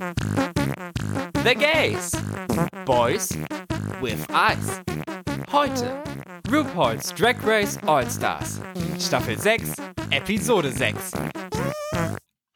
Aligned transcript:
The 0.00 1.54
Gays. 1.58 2.14
Boys 2.86 3.36
with 4.00 4.24
Eyes. 4.30 4.80
Heute 5.48 6.02
RuPaul's 6.44 7.12
Drag 7.12 7.42
Race 7.44 7.76
All 7.86 8.06
Stars. 8.06 8.60
Staffel 8.96 9.36
6, 9.36 9.74
Episode 10.10 10.72
6. 10.72 11.12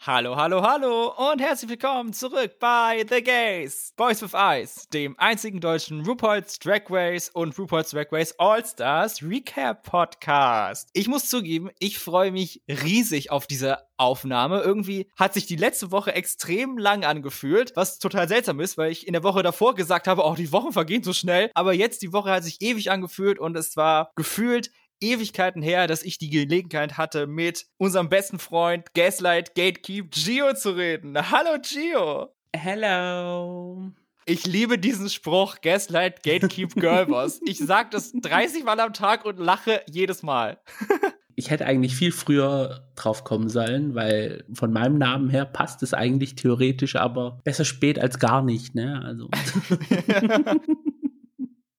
Hallo, 0.07 0.37
hallo, 0.37 0.61
hallo 0.61 1.15
und 1.31 1.41
herzlich 1.41 1.71
willkommen 1.71 2.13
zurück 2.13 2.59
bei 2.61 3.07
The 3.09 3.23
Gays, 3.23 3.95
Boys 3.97 4.21
with 4.21 4.35
Eyes, 4.35 4.87
dem 4.91 5.19
einzigen 5.19 5.61
deutschen 5.61 6.05
RuPaul's 6.05 6.59
Drag 6.59 6.83
Race 6.91 7.31
und 7.31 7.59
RuPaul's 7.59 7.93
Drag 7.93 8.13
Race 8.13 8.35
All-Stars 8.37 9.23
Recap 9.23 9.83
Podcast. 9.83 10.91
Ich 10.93 11.09
muss 11.09 11.31
zugeben, 11.31 11.71
ich 11.79 11.99
freue 11.99 12.33
mich 12.33 12.61
riesig 12.69 13.31
auf 13.31 13.47
diese 13.47 13.79
Aufnahme. 13.97 14.61
Irgendwie 14.61 15.09
hat 15.17 15.33
sich 15.33 15.47
die 15.47 15.57
letzte 15.57 15.91
Woche 15.91 16.15
extrem 16.15 16.77
lang 16.77 17.05
angefühlt, 17.05 17.73
was 17.75 17.99
total 17.99 18.29
seltsam 18.29 18.61
ist, 18.61 18.77
weil 18.77 18.93
ich 18.93 19.07
in 19.07 19.15
der 19.15 19.23
Woche 19.23 19.43
davor 19.43 19.75
gesagt 19.75 20.07
habe, 20.07 20.25
oh, 20.25 20.35
die 20.35 20.53
Wochen 20.53 20.73
vergehen 20.73 21.03
so 21.03 21.15
schnell, 21.15 21.51
aber 21.55 21.73
jetzt 21.73 22.03
die 22.03 22.13
Woche 22.13 22.31
hat 22.31 22.45
sich 22.45 22.61
ewig 22.61 22.91
angefühlt 22.91 23.39
und 23.39 23.57
es 23.57 23.75
war 23.77 24.11
gefühlt 24.17 24.71
Ewigkeiten 25.01 25.63
her, 25.63 25.87
dass 25.87 26.03
ich 26.03 26.19
die 26.19 26.31
Gelegenheit 26.31 26.97
hatte, 26.97 27.27
mit 27.27 27.67
unserem 27.77 28.09
besten 28.09 28.39
Freund 28.39 28.95
Gaslight 28.95 29.55
Gatekeep 29.55 30.11
Gio 30.11 30.55
zu 30.55 30.71
reden. 30.71 31.17
Hallo 31.31 31.59
Gio. 31.61 32.29
Hello. 32.55 33.93
Ich 34.27 34.47
liebe 34.47 34.79
diesen 34.79 35.11
Spruch, 35.11 35.61
Gaslight 35.61 36.23
Gatekeep 36.23 36.75
Girlboss. 36.75 37.41
ich 37.47 37.59
sag 37.59 37.91
das 37.91 38.13
30 38.13 38.65
Mal 38.65 38.81
am 38.81 38.95
Tag 38.95 39.27
und 39.27 39.39
lache 39.39 39.83
jedes 39.87 40.23
Mal. 40.23 40.59
ich 41.37 41.51
hätte 41.51 41.67
eigentlich 41.67 41.95
viel 41.95 42.13
früher 42.13 42.89
drauf 42.95 43.25
kommen 43.25 43.51
sollen, 43.51 43.95
weil 43.95 44.45
von 44.55 44.73
meinem 44.73 44.97
Namen 44.97 45.29
her 45.29 45.45
passt 45.45 45.83
es 45.83 45.93
eigentlich 45.93 46.37
theoretisch, 46.37 46.97
aber 46.97 47.41
besser 47.45 47.65
spät 47.65 47.99
als 47.99 48.19
gar 48.19 48.43
nicht, 48.43 48.75
ne? 48.75 49.03
Also. 49.05 49.29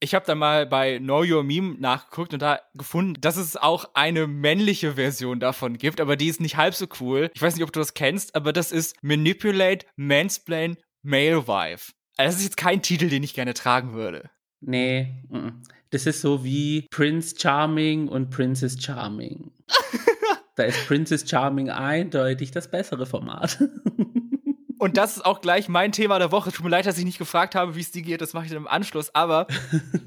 Ich 0.05 0.13
habe 0.13 0.23
da 0.23 0.35
mal 0.35 0.67
bei 0.67 0.99
Know 0.99 1.23
Your 1.27 1.43
Meme 1.43 1.77
nachgeguckt 1.79 2.31
und 2.33 2.39
da 2.39 2.59
gefunden, 2.75 3.19
dass 3.21 3.37
es 3.37 3.57
auch 3.57 3.89
eine 3.95 4.27
männliche 4.27 4.93
Version 4.93 5.39
davon 5.39 5.79
gibt, 5.79 5.99
aber 5.99 6.15
die 6.15 6.27
ist 6.27 6.39
nicht 6.39 6.57
halb 6.57 6.75
so 6.75 6.85
cool. 6.99 7.31
Ich 7.33 7.41
weiß 7.41 7.55
nicht, 7.55 7.63
ob 7.63 7.73
du 7.73 7.79
das 7.79 7.95
kennst, 7.95 8.35
aber 8.35 8.53
das 8.53 8.71
ist 8.71 9.01
Manipulate, 9.01 9.87
Mansplain, 9.95 10.77
Male 11.01 11.47
Wife. 11.47 11.93
Also 12.17 12.33
das 12.33 12.35
ist 12.35 12.43
jetzt 12.43 12.57
kein 12.57 12.83
Titel, 12.83 13.09
den 13.09 13.23
ich 13.23 13.33
gerne 13.33 13.55
tragen 13.55 13.93
würde. 13.93 14.29
Nee, 14.61 15.23
das 15.89 16.05
ist 16.05 16.21
so 16.21 16.43
wie 16.43 16.85
Prince 16.91 17.33
Charming 17.35 18.07
und 18.07 18.29
Princess 18.29 18.79
Charming. 18.79 19.49
da 20.55 20.65
ist 20.65 20.85
Princess 20.85 21.27
Charming 21.27 21.71
eindeutig 21.71 22.51
das 22.51 22.69
bessere 22.69 23.07
Format. 23.07 23.57
Und 24.77 24.97
das 24.97 25.17
ist 25.17 25.25
auch 25.25 25.41
gleich 25.41 25.69
mein 25.69 25.91
Thema 25.91 26.19
der 26.19 26.31
Woche. 26.31 26.51
Tut 26.51 26.63
mir 26.63 26.69
leid, 26.69 26.85
dass 26.85 26.97
ich 26.97 27.05
nicht 27.05 27.17
gefragt 27.17 27.55
habe, 27.55 27.75
wie 27.75 27.81
es 27.81 27.91
dir 27.91 28.01
geht. 28.01 28.21
Das 28.21 28.33
mache 28.33 28.45
ich 28.45 28.51
dann 28.51 28.61
im 28.61 28.67
Anschluss. 28.67 29.13
Aber. 29.15 29.47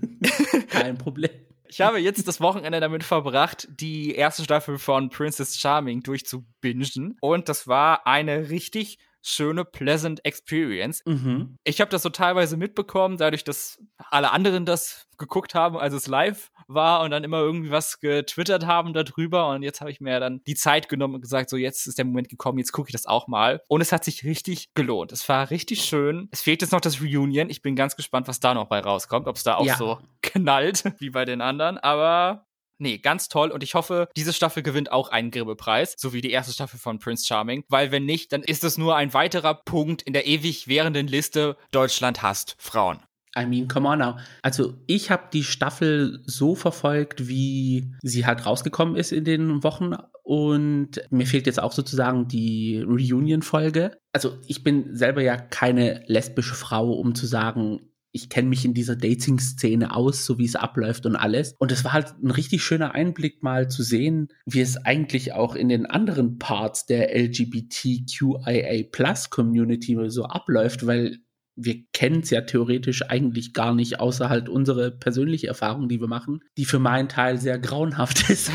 Kein 0.68 0.98
Problem. 0.98 1.30
Ich 1.70 1.80
habe 1.82 1.98
jetzt 1.98 2.26
das 2.26 2.40
Wochenende 2.40 2.80
damit 2.80 3.04
verbracht, 3.04 3.68
die 3.70 4.14
erste 4.14 4.42
Staffel 4.42 4.78
von 4.78 5.10
Princess 5.10 5.58
Charming 5.58 6.02
durchzubingen. 6.02 7.16
Und 7.20 7.48
das 7.48 7.68
war 7.68 8.06
eine 8.06 8.48
richtig 8.48 8.98
schöne, 9.28 9.64
pleasant 9.64 10.24
Experience. 10.24 11.02
Mhm. 11.06 11.56
Ich 11.64 11.80
habe 11.80 11.90
das 11.90 12.02
so 12.02 12.10
teilweise 12.10 12.56
mitbekommen, 12.56 13.16
dadurch, 13.16 13.44
dass 13.44 13.78
alle 14.10 14.32
anderen 14.32 14.64
das 14.64 15.08
geguckt 15.18 15.54
haben, 15.54 15.76
als 15.76 15.94
es 15.94 16.06
live 16.06 16.50
war 16.68 17.02
und 17.02 17.10
dann 17.10 17.24
immer 17.24 17.38
irgendwie 17.38 17.70
was 17.70 17.98
getwittert 17.98 18.66
haben 18.66 18.92
darüber. 18.92 19.48
Und 19.48 19.62
jetzt 19.62 19.80
habe 19.80 19.90
ich 19.90 20.00
mir 20.00 20.20
dann 20.20 20.42
die 20.46 20.54
Zeit 20.54 20.88
genommen 20.88 21.16
und 21.16 21.20
gesagt, 21.20 21.50
so 21.50 21.56
jetzt 21.56 21.86
ist 21.86 21.98
der 21.98 22.04
Moment 22.04 22.28
gekommen, 22.28 22.58
jetzt 22.58 22.72
gucke 22.72 22.88
ich 22.88 22.92
das 22.92 23.06
auch 23.06 23.26
mal. 23.26 23.60
Und 23.68 23.80
es 23.80 23.90
hat 23.90 24.04
sich 24.04 24.24
richtig 24.24 24.72
gelohnt. 24.74 25.12
Es 25.12 25.28
war 25.28 25.50
richtig 25.50 25.82
schön. 25.82 26.28
Es 26.30 26.42
fehlt 26.42 26.62
jetzt 26.62 26.72
noch 26.72 26.80
das 26.80 27.00
Reunion. 27.00 27.50
Ich 27.50 27.62
bin 27.62 27.74
ganz 27.74 27.96
gespannt, 27.96 28.28
was 28.28 28.40
da 28.40 28.54
noch 28.54 28.66
bei 28.66 28.80
rauskommt, 28.80 29.26
ob 29.26 29.36
es 29.36 29.42
da 29.42 29.56
auch 29.56 29.66
ja. 29.66 29.76
so 29.76 29.98
knallt 30.22 30.84
wie 30.98 31.10
bei 31.10 31.24
den 31.24 31.40
anderen. 31.40 31.78
Aber 31.78 32.46
Nee, 32.78 32.98
ganz 32.98 33.28
toll 33.28 33.50
und 33.50 33.62
ich 33.62 33.74
hoffe, 33.74 34.08
diese 34.16 34.32
Staffel 34.32 34.62
gewinnt 34.62 34.92
auch 34.92 35.10
einen 35.10 35.30
Grimme-Preis, 35.30 35.94
so 35.98 36.12
wie 36.12 36.20
die 36.20 36.30
erste 36.30 36.52
Staffel 36.52 36.78
von 36.78 36.98
Prince 36.98 37.26
Charming, 37.26 37.64
weil 37.68 37.90
wenn 37.90 38.04
nicht, 38.04 38.32
dann 38.32 38.42
ist 38.42 38.62
es 38.62 38.78
nur 38.78 38.96
ein 38.96 39.14
weiterer 39.14 39.54
Punkt 39.54 40.02
in 40.02 40.12
der 40.12 40.26
ewig 40.26 40.68
währenden 40.68 41.08
Liste 41.08 41.56
Deutschland 41.72 42.22
hasst 42.22 42.56
Frauen. 42.58 43.00
I 43.36 43.46
mean, 43.46 43.68
come 43.68 43.88
on 43.88 43.98
now. 43.98 44.16
Also 44.42 44.74
ich 44.86 45.10
habe 45.10 45.24
die 45.32 45.44
Staffel 45.44 46.22
so 46.24 46.54
verfolgt, 46.54 47.28
wie 47.28 47.92
sie 48.02 48.26
halt 48.26 48.46
rausgekommen 48.46 48.96
ist 48.96 49.12
in 49.12 49.24
den 49.24 49.62
Wochen 49.62 49.94
und 50.22 51.00
mir 51.10 51.26
fehlt 51.26 51.46
jetzt 51.46 51.60
auch 51.60 51.72
sozusagen 51.72 52.28
die 52.28 52.80
Reunion-Folge. 52.80 53.96
Also 54.12 54.38
ich 54.46 54.64
bin 54.64 54.94
selber 54.94 55.22
ja 55.22 55.36
keine 55.36 56.02
lesbische 56.06 56.54
Frau, 56.54 56.92
um 56.92 57.14
zu 57.14 57.26
sagen, 57.26 57.80
ich 58.18 58.28
kenne 58.28 58.48
mich 58.48 58.64
in 58.64 58.74
dieser 58.74 58.96
Dating-Szene 58.96 59.94
aus, 59.94 60.26
so 60.26 60.38
wie 60.38 60.44
es 60.44 60.56
abläuft 60.56 61.06
und 61.06 61.14
alles. 61.14 61.54
Und 61.58 61.70
es 61.70 61.84
war 61.84 61.92
halt 61.92 62.16
ein 62.22 62.32
richtig 62.32 62.64
schöner 62.64 62.94
Einblick 62.94 63.44
mal 63.44 63.70
zu 63.70 63.84
sehen, 63.84 64.32
wie 64.44 64.60
es 64.60 64.76
eigentlich 64.76 65.34
auch 65.34 65.54
in 65.54 65.68
den 65.68 65.86
anderen 65.86 66.38
Parts 66.38 66.86
der 66.86 67.16
LGBTQIA-Plus-Community 67.16 69.96
so 70.08 70.24
abläuft, 70.24 70.84
weil 70.86 71.20
wir 71.60 71.84
kennen 71.92 72.20
es 72.20 72.30
ja 72.30 72.40
theoretisch 72.40 73.02
eigentlich 73.08 73.52
gar 73.52 73.74
nicht, 73.74 74.00
außer 74.00 74.28
halt 74.28 74.48
unsere 74.48 74.90
persönliche 74.90 75.48
Erfahrung, 75.48 75.88
die 75.88 76.00
wir 76.00 76.08
machen, 76.08 76.40
die 76.56 76.64
für 76.64 76.78
meinen 76.78 77.08
Teil 77.08 77.38
sehr 77.38 77.58
grauenhaft 77.58 78.30
ist. 78.30 78.50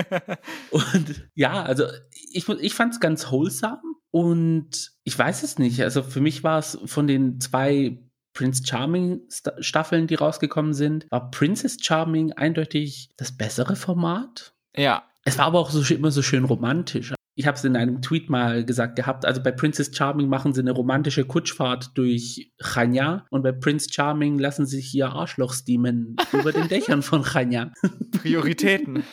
und 0.70 1.28
ja, 1.34 1.62
also 1.62 1.84
ich, 2.32 2.48
ich 2.48 2.74
fand 2.74 2.94
es 2.94 3.00
ganz 3.00 3.30
wholesome 3.30 3.80
und 4.10 4.92
ich 5.04 5.16
weiß 5.16 5.44
es 5.44 5.58
nicht. 5.58 5.82
Also 5.82 6.02
für 6.02 6.20
mich 6.20 6.42
war 6.42 6.58
es 6.58 6.78
von 6.84 7.06
den 7.06 7.40
zwei 7.40 8.00
Prince 8.32 8.62
Charming 8.64 9.22
Staffeln, 9.58 10.06
die 10.06 10.14
rausgekommen 10.14 10.72
sind, 10.72 11.06
war 11.10 11.30
Princess 11.30 11.78
Charming 11.80 12.32
eindeutig 12.32 13.10
das 13.16 13.36
bessere 13.36 13.76
Format. 13.76 14.54
Ja. 14.76 15.04
Es 15.24 15.38
war 15.38 15.46
aber 15.46 15.58
auch 15.58 15.70
so, 15.70 15.94
immer 15.94 16.10
so 16.10 16.22
schön 16.22 16.44
romantisch. 16.44 17.12
Ich 17.40 17.46
habe 17.46 17.56
es 17.56 17.64
in 17.64 17.76
einem 17.76 18.02
Tweet 18.02 18.28
mal 18.28 18.64
gesagt 18.64 18.96
gehabt. 18.96 19.24
Also 19.24 19.42
bei 19.42 19.50
Princess 19.50 19.96
Charming 19.96 20.28
machen 20.28 20.52
sie 20.52 20.60
eine 20.60 20.72
romantische 20.72 21.24
Kutschfahrt 21.24 21.96
durch 21.96 22.52
Chania 22.60 23.24
und 23.30 23.42
bei 23.42 23.52
Prince 23.52 23.88
Charming 23.90 24.38
lassen 24.38 24.66
sie 24.66 24.76
sich 24.76 24.94
ihr 24.94 25.08
Arschloch 25.08 25.54
steamen 25.54 26.16
über 26.32 26.52
den 26.52 26.68
Dächern 26.68 27.02
von 27.02 27.24
Chania. 27.24 27.72
Prioritäten. 28.20 29.04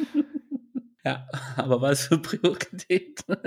ja, 1.05 1.25
aber 1.55 1.81
was 1.81 2.07
für 2.07 2.17
Prioritäten? 2.17 3.37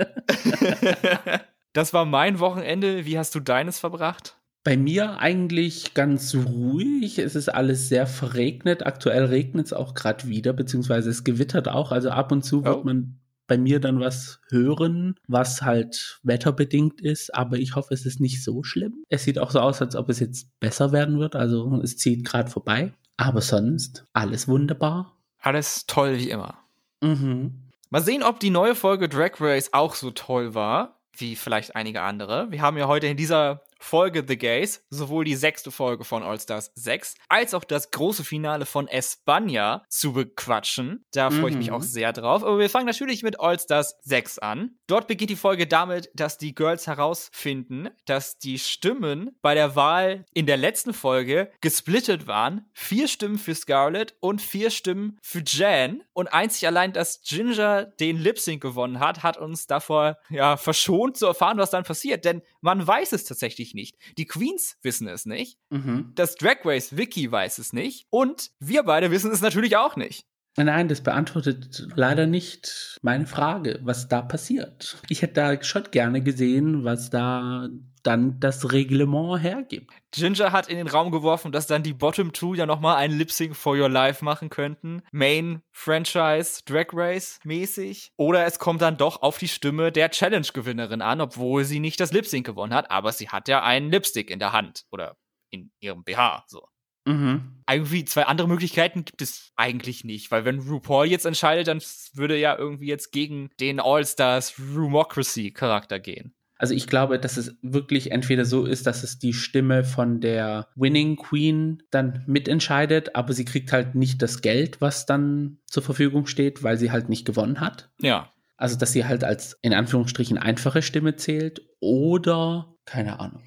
das 1.73 1.93
war 1.93 2.05
mein 2.05 2.39
Wochenende. 2.39 3.05
Wie 3.05 3.17
hast 3.17 3.35
du 3.35 3.39
deines 3.39 3.77
verbracht? 3.77 4.40
Bei 4.63 4.77
mir 4.77 5.17
eigentlich 5.19 5.95
ganz 5.95 6.35
ruhig. 6.35 7.17
Es 7.17 7.35
ist 7.35 7.49
alles 7.49 7.89
sehr 7.89 8.05
verregnet. 8.05 8.85
Aktuell 8.85 9.25
regnet 9.25 9.67
es 9.67 9.73
auch 9.73 9.95
gerade 9.95 10.27
wieder, 10.27 10.53
beziehungsweise 10.53 11.09
es 11.09 11.23
gewittert 11.23 11.67
auch. 11.67 11.91
Also 11.91 12.11
ab 12.11 12.31
und 12.31 12.43
zu 12.43 12.63
wird 12.63 12.77
oh. 12.77 12.83
man 12.83 13.17
bei 13.47 13.57
mir 13.57 13.79
dann 13.79 13.99
was 13.99 14.39
hören, 14.49 15.15
was 15.27 15.63
halt 15.63 16.19
wetterbedingt 16.23 17.01
ist. 17.01 17.33
Aber 17.33 17.57
ich 17.57 17.75
hoffe, 17.75 17.93
es 17.93 18.05
ist 18.05 18.19
nicht 18.19 18.43
so 18.43 18.63
schlimm. 18.63 19.03
Es 19.09 19.23
sieht 19.23 19.39
auch 19.39 19.51
so 19.51 19.59
aus, 19.59 19.81
als 19.81 19.95
ob 19.95 20.09
es 20.09 20.19
jetzt 20.19 20.47
besser 20.59 20.91
werden 20.91 21.19
wird. 21.19 21.35
Also 21.35 21.81
es 21.83 21.97
zieht 21.97 22.23
gerade 22.23 22.49
vorbei. 22.49 22.93
Aber 23.17 23.41
sonst 23.41 24.05
alles 24.13 24.47
wunderbar. 24.47 25.17
Alles 25.39 25.85
toll 25.87 26.17
wie 26.17 26.29
immer. 26.29 26.59
Mhm. 27.01 27.71
Mal 27.89 28.01
sehen, 28.01 28.23
ob 28.23 28.39
die 28.39 28.51
neue 28.51 28.75
Folge 28.75 29.09
Drag 29.09 29.41
Race 29.41 29.73
auch 29.73 29.95
so 29.95 30.11
toll 30.11 30.53
war 30.53 31.01
wie 31.17 31.35
vielleicht 31.35 31.75
einige 31.75 32.01
andere. 32.01 32.51
Wir 32.51 32.61
haben 32.61 32.77
ja 32.77 32.87
heute 32.87 33.07
in 33.07 33.17
dieser 33.17 33.63
Folge 33.81 34.23
The 34.25 34.37
Gays, 34.37 34.85
sowohl 34.89 35.25
die 35.25 35.35
sechste 35.35 35.71
Folge 35.71 36.03
von 36.03 36.23
All 36.23 36.39
Stars 36.39 36.71
6, 36.75 37.15
als 37.27 37.53
auch 37.53 37.63
das 37.63 37.91
große 37.91 38.23
Finale 38.23 38.65
von 38.65 38.87
Espana 38.87 39.83
zu 39.89 40.13
bequatschen. 40.13 41.03
Da 41.11 41.31
freue 41.31 41.49
ich 41.49 41.57
mich 41.57 41.71
auch 41.71 41.79
mhm. 41.79 41.85
sehr 41.85 42.13
drauf. 42.13 42.43
Aber 42.43 42.59
wir 42.59 42.69
fangen 42.69 42.85
natürlich 42.85 43.23
mit 43.23 43.39
All 43.39 43.59
Stars 43.59 43.97
6 44.03 44.39
an. 44.39 44.77
Dort 44.87 45.07
beginnt 45.07 45.31
die 45.31 45.35
Folge 45.35 45.65
damit, 45.65 46.11
dass 46.13 46.37
die 46.37 46.53
Girls 46.53 46.85
herausfinden, 46.85 47.89
dass 48.05 48.37
die 48.37 48.59
Stimmen 48.59 49.31
bei 49.41 49.55
der 49.55 49.75
Wahl 49.75 50.25
in 50.33 50.45
der 50.45 50.57
letzten 50.57 50.93
Folge 50.93 51.51
gesplittet 51.59 52.27
waren. 52.27 52.69
Vier 52.73 53.07
Stimmen 53.07 53.39
für 53.39 53.55
Scarlett 53.55 54.15
und 54.19 54.41
vier 54.41 54.69
Stimmen 54.69 55.17
für 55.23 55.43
Jan. 55.45 56.03
Und 56.13 56.27
einzig 56.27 56.67
allein, 56.67 56.93
dass 56.93 57.21
Ginger 57.23 57.85
den 57.85 58.17
Lip 58.17 58.37
Sync 58.37 58.61
gewonnen 58.61 58.99
hat, 58.99 59.23
hat 59.23 59.37
uns 59.37 59.65
davor 59.65 60.17
ja 60.29 60.55
verschont 60.55 61.17
zu 61.17 61.25
erfahren, 61.25 61.57
was 61.57 61.71
dann 61.71 61.83
passiert. 61.83 62.25
Denn 62.25 62.43
man 62.61 62.85
weiß 62.85 63.13
es 63.13 63.23
tatsächlich 63.23 63.70
natürlich 63.71 63.73
nicht. 63.73 64.17
Die 64.17 64.25
Queens 64.25 64.77
wissen 64.81 65.07
es 65.07 65.25
nicht. 65.25 65.57
Mhm. 65.69 66.11
Das 66.15 66.35
Drag 66.35 66.57
Race 66.65 66.97
Wiki 66.97 67.31
weiß 67.31 67.57
es 67.57 67.73
nicht. 67.73 68.07
Und 68.09 68.51
wir 68.59 68.83
beide 68.83 69.11
wissen 69.11 69.31
es 69.31 69.41
natürlich 69.41 69.77
auch 69.77 69.95
nicht. 69.95 70.25
Nein, 70.57 70.89
das 70.89 70.99
beantwortet 70.99 71.87
leider 71.95 72.27
nicht 72.27 72.99
meine 73.01 73.25
Frage, 73.25 73.79
was 73.83 74.09
da 74.09 74.21
passiert. 74.21 74.97
Ich 75.07 75.21
hätte 75.21 75.35
da 75.35 75.63
schon 75.63 75.85
gerne 75.91 76.21
gesehen, 76.21 76.83
was 76.83 77.09
da 77.09 77.69
dann 78.03 78.39
das 78.39 78.71
Reglement 78.71 79.41
hergibt. 79.41 79.91
Ginger 80.11 80.51
hat 80.51 80.67
in 80.67 80.77
den 80.77 80.87
Raum 80.87 81.11
geworfen, 81.11 81.51
dass 81.51 81.67
dann 81.67 81.83
die 81.83 81.93
Bottom 81.93 82.33
Two 82.33 82.53
ja 82.53 82.65
nochmal 82.65 82.97
ein 82.97 83.11
Lip 83.11 83.31
Sync 83.31 83.55
for 83.55 83.75
Your 83.75 83.89
Life 83.89 84.23
machen 84.23 84.49
könnten. 84.49 85.01
Main 85.11 85.61
Franchise 85.71 86.61
Drag 86.65 86.87
Race 86.93 87.39
mäßig. 87.43 88.11
Oder 88.17 88.45
es 88.45 88.59
kommt 88.59 88.81
dann 88.81 88.97
doch 88.97 89.21
auf 89.21 89.37
die 89.37 89.47
Stimme 89.47 89.91
der 89.91 90.11
Challenge-Gewinnerin 90.11 91.01
an, 91.01 91.21
obwohl 91.21 91.63
sie 91.63 91.79
nicht 91.79 91.99
das 91.99 92.11
Lip 92.11 92.25
Sync 92.25 92.45
gewonnen 92.45 92.73
hat, 92.73 92.91
aber 92.91 93.11
sie 93.11 93.29
hat 93.29 93.47
ja 93.47 93.63
einen 93.63 93.91
Lipstick 93.91 94.29
in 94.29 94.39
der 94.39 94.51
Hand 94.51 94.85
oder 94.91 95.17
in 95.49 95.71
ihrem 95.79 96.03
BH, 96.03 96.45
so. 96.47 96.67
Mhm. 97.05 97.63
Irgendwie 97.69 98.05
zwei 98.05 98.25
andere 98.25 98.47
Möglichkeiten 98.47 99.05
gibt 99.05 99.21
es 99.21 99.51
eigentlich 99.55 100.03
nicht, 100.03 100.29
weil 100.29 100.45
wenn 100.45 100.59
RuPaul 100.59 101.07
jetzt 101.07 101.25
entscheidet, 101.25 101.67
dann 101.67 101.81
würde 102.13 102.37
ja 102.37 102.55
irgendwie 102.55 102.87
jetzt 102.87 103.11
gegen 103.11 103.49
den 103.59 103.79
All-Stars 103.79 104.59
Rumocracy-Charakter 104.59 105.99
gehen. 105.99 106.35
Also 106.61 106.75
ich 106.75 106.85
glaube, 106.85 107.17
dass 107.17 107.37
es 107.37 107.57
wirklich 107.63 108.11
entweder 108.11 108.45
so 108.45 108.67
ist, 108.67 108.85
dass 108.85 109.01
es 109.01 109.17
die 109.17 109.33
Stimme 109.33 109.83
von 109.83 110.19
der 110.19 110.67
Winning 110.75 111.15
Queen 111.15 111.81
dann 111.89 112.23
mitentscheidet, 112.27 113.15
aber 113.15 113.33
sie 113.33 113.45
kriegt 113.45 113.71
halt 113.71 113.95
nicht 113.95 114.21
das 114.21 114.43
Geld, 114.43 114.79
was 114.79 115.07
dann 115.07 115.57
zur 115.65 115.81
Verfügung 115.81 116.27
steht, 116.27 116.61
weil 116.61 116.77
sie 116.77 116.91
halt 116.91 117.09
nicht 117.09 117.25
gewonnen 117.25 117.61
hat. 117.61 117.89
Ja. 117.99 118.31
Also, 118.57 118.77
dass 118.77 118.91
sie 118.91 119.05
halt 119.05 119.23
als 119.23 119.57
in 119.63 119.73
Anführungsstrichen 119.73 120.37
einfache 120.37 120.83
Stimme 120.83 121.15
zählt 121.15 121.63
oder 121.79 122.75
keine 122.85 123.19
Ahnung. 123.19 123.41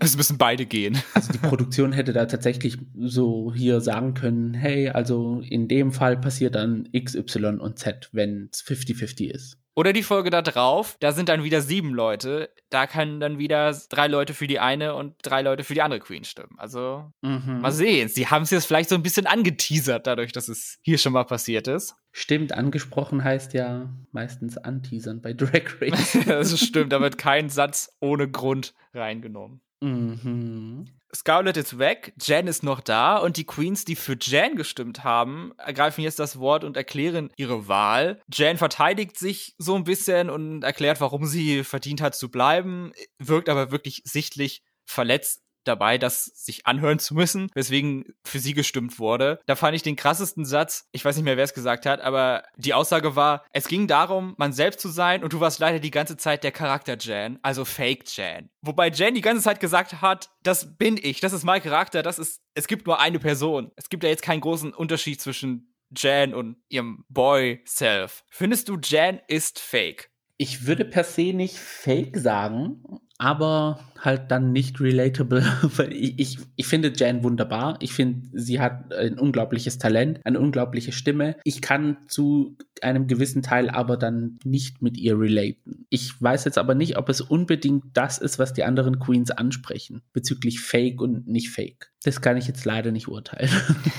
Es 0.00 0.16
müssen 0.16 0.36
beide 0.36 0.66
gehen. 0.66 0.98
Also 1.14 1.32
die 1.32 1.38
Produktion 1.38 1.92
hätte 1.92 2.12
da 2.12 2.26
tatsächlich 2.26 2.76
so 2.98 3.52
hier 3.54 3.80
sagen 3.80 4.14
können, 4.14 4.52
hey, 4.52 4.88
also 4.88 5.42
in 5.48 5.68
dem 5.68 5.92
Fall 5.92 6.16
passiert 6.16 6.56
dann 6.56 6.88
X, 6.90 7.14
Y 7.14 7.60
und 7.60 7.78
Z, 7.78 8.08
wenn 8.10 8.48
es 8.52 8.64
50-50 8.64 9.30
ist. 9.30 9.61
Oder 9.74 9.94
die 9.94 10.02
Folge 10.02 10.28
da 10.28 10.42
drauf, 10.42 10.96
da 11.00 11.12
sind 11.12 11.30
dann 11.30 11.44
wieder 11.44 11.62
sieben 11.62 11.94
Leute. 11.94 12.50
Da 12.68 12.86
können 12.86 13.20
dann 13.20 13.38
wieder 13.38 13.74
drei 13.88 14.06
Leute 14.06 14.34
für 14.34 14.46
die 14.46 14.58
eine 14.58 14.94
und 14.94 15.14
drei 15.22 15.40
Leute 15.40 15.64
für 15.64 15.72
die 15.72 15.80
andere 15.80 16.00
Queen 16.00 16.24
stimmen. 16.24 16.54
Also 16.58 17.10
mhm. 17.22 17.60
mal 17.60 17.72
sehen. 17.72 18.08
Sie 18.08 18.26
haben 18.26 18.42
es 18.42 18.50
jetzt 18.50 18.66
vielleicht 18.66 18.90
so 18.90 18.94
ein 18.94 19.02
bisschen 19.02 19.26
angeteasert, 19.26 20.06
dadurch, 20.06 20.32
dass 20.32 20.48
es 20.48 20.78
hier 20.82 20.98
schon 20.98 21.14
mal 21.14 21.24
passiert 21.24 21.68
ist. 21.68 21.94
Stimmt, 22.10 22.52
angesprochen 22.52 23.24
heißt 23.24 23.54
ja 23.54 23.88
meistens 24.10 24.58
anteasern 24.58 25.22
bei 25.22 25.32
Drag 25.32 25.80
Race. 25.80 26.18
das 26.26 26.60
stimmt, 26.60 26.92
da 26.92 27.00
wird 27.00 27.16
kein 27.16 27.48
Satz 27.48 27.96
ohne 28.00 28.30
Grund 28.30 28.74
reingenommen. 28.92 29.62
Mhm. 29.80 30.86
Scarlett 31.14 31.58
ist 31.58 31.78
weg, 31.78 32.14
Jan 32.20 32.46
ist 32.46 32.62
noch 32.62 32.80
da 32.80 33.18
und 33.18 33.36
die 33.36 33.44
Queens, 33.44 33.84
die 33.84 33.96
für 33.96 34.16
Jan 34.18 34.56
gestimmt 34.56 35.04
haben, 35.04 35.52
ergreifen 35.58 36.02
jetzt 36.02 36.18
das 36.18 36.38
Wort 36.38 36.64
und 36.64 36.76
erklären 36.76 37.30
ihre 37.36 37.68
Wahl. 37.68 38.20
Jan 38.32 38.56
verteidigt 38.56 39.18
sich 39.18 39.54
so 39.58 39.74
ein 39.74 39.84
bisschen 39.84 40.30
und 40.30 40.62
erklärt, 40.62 41.00
warum 41.02 41.26
sie 41.26 41.64
verdient 41.64 42.00
hat 42.00 42.14
zu 42.14 42.30
bleiben, 42.30 42.92
wirkt 43.18 43.50
aber 43.50 43.70
wirklich 43.70 44.02
sichtlich 44.04 44.62
verletzt 44.86 45.42
dabei, 45.64 45.98
das 45.98 46.24
sich 46.24 46.66
anhören 46.66 46.98
zu 46.98 47.14
müssen, 47.14 47.50
weswegen 47.54 48.14
für 48.24 48.38
sie 48.38 48.54
gestimmt 48.54 48.98
wurde. 48.98 49.40
Da 49.46 49.56
fand 49.56 49.74
ich 49.74 49.82
den 49.82 49.96
krassesten 49.96 50.44
Satz, 50.44 50.88
ich 50.92 51.04
weiß 51.04 51.16
nicht 51.16 51.24
mehr, 51.24 51.36
wer 51.36 51.44
es 51.44 51.54
gesagt 51.54 51.86
hat, 51.86 52.00
aber 52.00 52.42
die 52.56 52.74
Aussage 52.74 53.16
war, 53.16 53.44
es 53.52 53.68
ging 53.68 53.86
darum, 53.86 54.34
man 54.38 54.52
selbst 54.52 54.80
zu 54.80 54.88
sein 54.88 55.22
und 55.22 55.32
du 55.32 55.40
warst 55.40 55.58
leider 55.58 55.78
die 55.78 55.90
ganze 55.90 56.16
Zeit 56.16 56.44
der 56.44 56.52
Charakter 56.52 56.96
Jan, 56.98 57.38
also 57.42 57.64
Fake 57.64 58.04
Jan. 58.16 58.50
Wobei 58.60 58.90
Jan 58.90 59.14
die 59.14 59.20
ganze 59.20 59.42
Zeit 59.42 59.60
gesagt 59.60 60.00
hat, 60.00 60.30
das 60.42 60.76
bin 60.76 60.98
ich, 61.00 61.20
das 61.20 61.32
ist 61.32 61.44
mein 61.44 61.62
Charakter, 61.62 62.02
das 62.02 62.18
ist, 62.18 62.40
es 62.54 62.66
gibt 62.66 62.86
nur 62.86 63.00
eine 63.00 63.18
Person. 63.18 63.70
Es 63.76 63.88
gibt 63.88 64.04
ja 64.04 64.10
jetzt 64.10 64.22
keinen 64.22 64.40
großen 64.40 64.72
Unterschied 64.72 65.20
zwischen 65.20 65.74
Jan 65.96 66.34
und 66.34 66.56
ihrem 66.68 67.04
Boy-Self. 67.08 68.24
Findest 68.30 68.68
du, 68.68 68.78
Jan 68.82 69.20
ist 69.28 69.58
fake? 69.58 70.10
Ich 70.38 70.66
würde 70.66 70.84
per 70.84 71.04
se 71.04 71.32
nicht 71.32 71.58
fake 71.58 72.16
sagen, 72.16 72.82
aber 73.18 73.80
halt 73.98 74.30
dann 74.30 74.52
nicht 74.52 74.80
relatable. 74.80 75.44
ich, 75.90 76.18
ich, 76.18 76.38
ich 76.56 76.66
finde 76.66 76.92
Jan 76.94 77.22
wunderbar. 77.22 77.76
Ich 77.80 77.92
finde, 77.92 78.28
sie 78.32 78.60
hat 78.60 78.92
ein 78.92 79.18
unglaubliches 79.18 79.78
Talent, 79.78 80.20
eine 80.24 80.40
unglaubliche 80.40 80.92
Stimme. 80.92 81.36
Ich 81.44 81.62
kann 81.62 81.98
zu 82.08 82.56
einem 82.80 83.06
gewissen 83.06 83.42
Teil 83.42 83.70
aber 83.70 83.96
dann 83.96 84.38
nicht 84.44 84.82
mit 84.82 84.96
ihr 84.96 85.18
relaten. 85.18 85.81
Ich 85.92 86.22
weiß 86.22 86.46
jetzt 86.46 86.56
aber 86.56 86.74
nicht, 86.74 86.96
ob 86.96 87.10
es 87.10 87.20
unbedingt 87.20 87.84
das 87.92 88.16
ist, 88.16 88.38
was 88.38 88.54
die 88.54 88.64
anderen 88.64 88.98
Queens 88.98 89.30
ansprechen, 89.30 90.00
bezüglich 90.14 90.58
Fake 90.58 91.02
und 91.02 91.28
nicht 91.28 91.50
Fake. 91.50 91.92
Das 92.02 92.22
kann 92.22 92.38
ich 92.38 92.46
jetzt 92.46 92.64
leider 92.64 92.92
nicht 92.92 93.08
urteilen. 93.08 93.50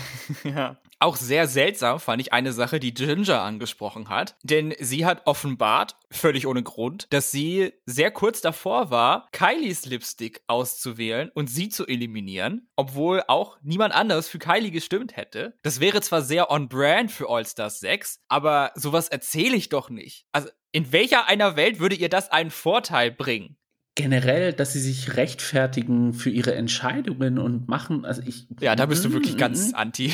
ja. 0.44 0.80
Auch 0.98 1.18
sehr 1.18 1.48
seltsam 1.48 2.00
fand 2.00 2.20
ich 2.20 2.34
eine 2.34 2.52
Sache, 2.52 2.80
die 2.80 2.96
Ginger 2.96 3.42
angesprochen 3.42 4.10
hat. 4.10 4.38
Denn 4.42 4.74
sie 4.80 5.06
hat 5.06 5.28
offenbart, 5.28 5.96
völlig 6.10 6.48
ohne 6.48 6.64
Grund, 6.64 7.06
dass 7.12 7.30
sie 7.30 7.74
sehr 7.86 8.10
kurz 8.10 8.42
davor 8.42 8.90
war, 8.90 9.28
Kylies 9.32 9.86
Lipstick 9.86 10.42
auszuwählen 10.48 11.30
und 11.36 11.48
sie 11.48 11.70
zu 11.70 11.86
eliminieren, 11.86 12.70
obwohl 12.76 13.22
auch 13.28 13.60
niemand 13.62 13.94
anders 13.94 14.30
für 14.30 14.40
Kylie 14.40 14.72
gestimmt 14.72 15.16
hätte. 15.16 15.60
Das 15.62 15.80
wäre 15.80 16.02
zwar 16.02 16.24
sehr 16.24 16.50
on-brand 16.50 17.12
für 17.12 17.30
All-Stars 17.30 17.82
6, 17.82 18.22
aber 18.30 18.72
sowas 18.74 19.10
erzähle 19.10 19.56
ich 19.56 19.70
doch 19.70 19.92
nicht. 19.92 20.26
Also, 20.32 20.50
in 20.74 20.92
welcher 20.92 21.30
einer 21.30 21.56
Welt 21.56 21.80
würde 21.80 21.96
ihr 21.96 22.10
das 22.10 22.30
einen 22.30 22.52
Vorteil 22.52 23.12
bringen? 23.12 23.56
generell, 23.96 24.54
dass 24.54 24.74
sie 24.74 24.80
sich 24.80 25.18
rechtfertigen 25.18 26.14
für 26.14 26.30
ihre 26.30 26.56
Entscheidungen 26.56 27.38
und 27.38 27.68
machen. 27.68 28.06
Also 28.06 28.22
ich. 28.26 28.48
Ja, 28.60 28.76
da 28.76 28.86
bist 28.86 29.06
du 29.06 29.14
wirklich 29.14 29.38
ganz 29.38 29.72
mm. 29.72 29.76
anti. 29.76 30.14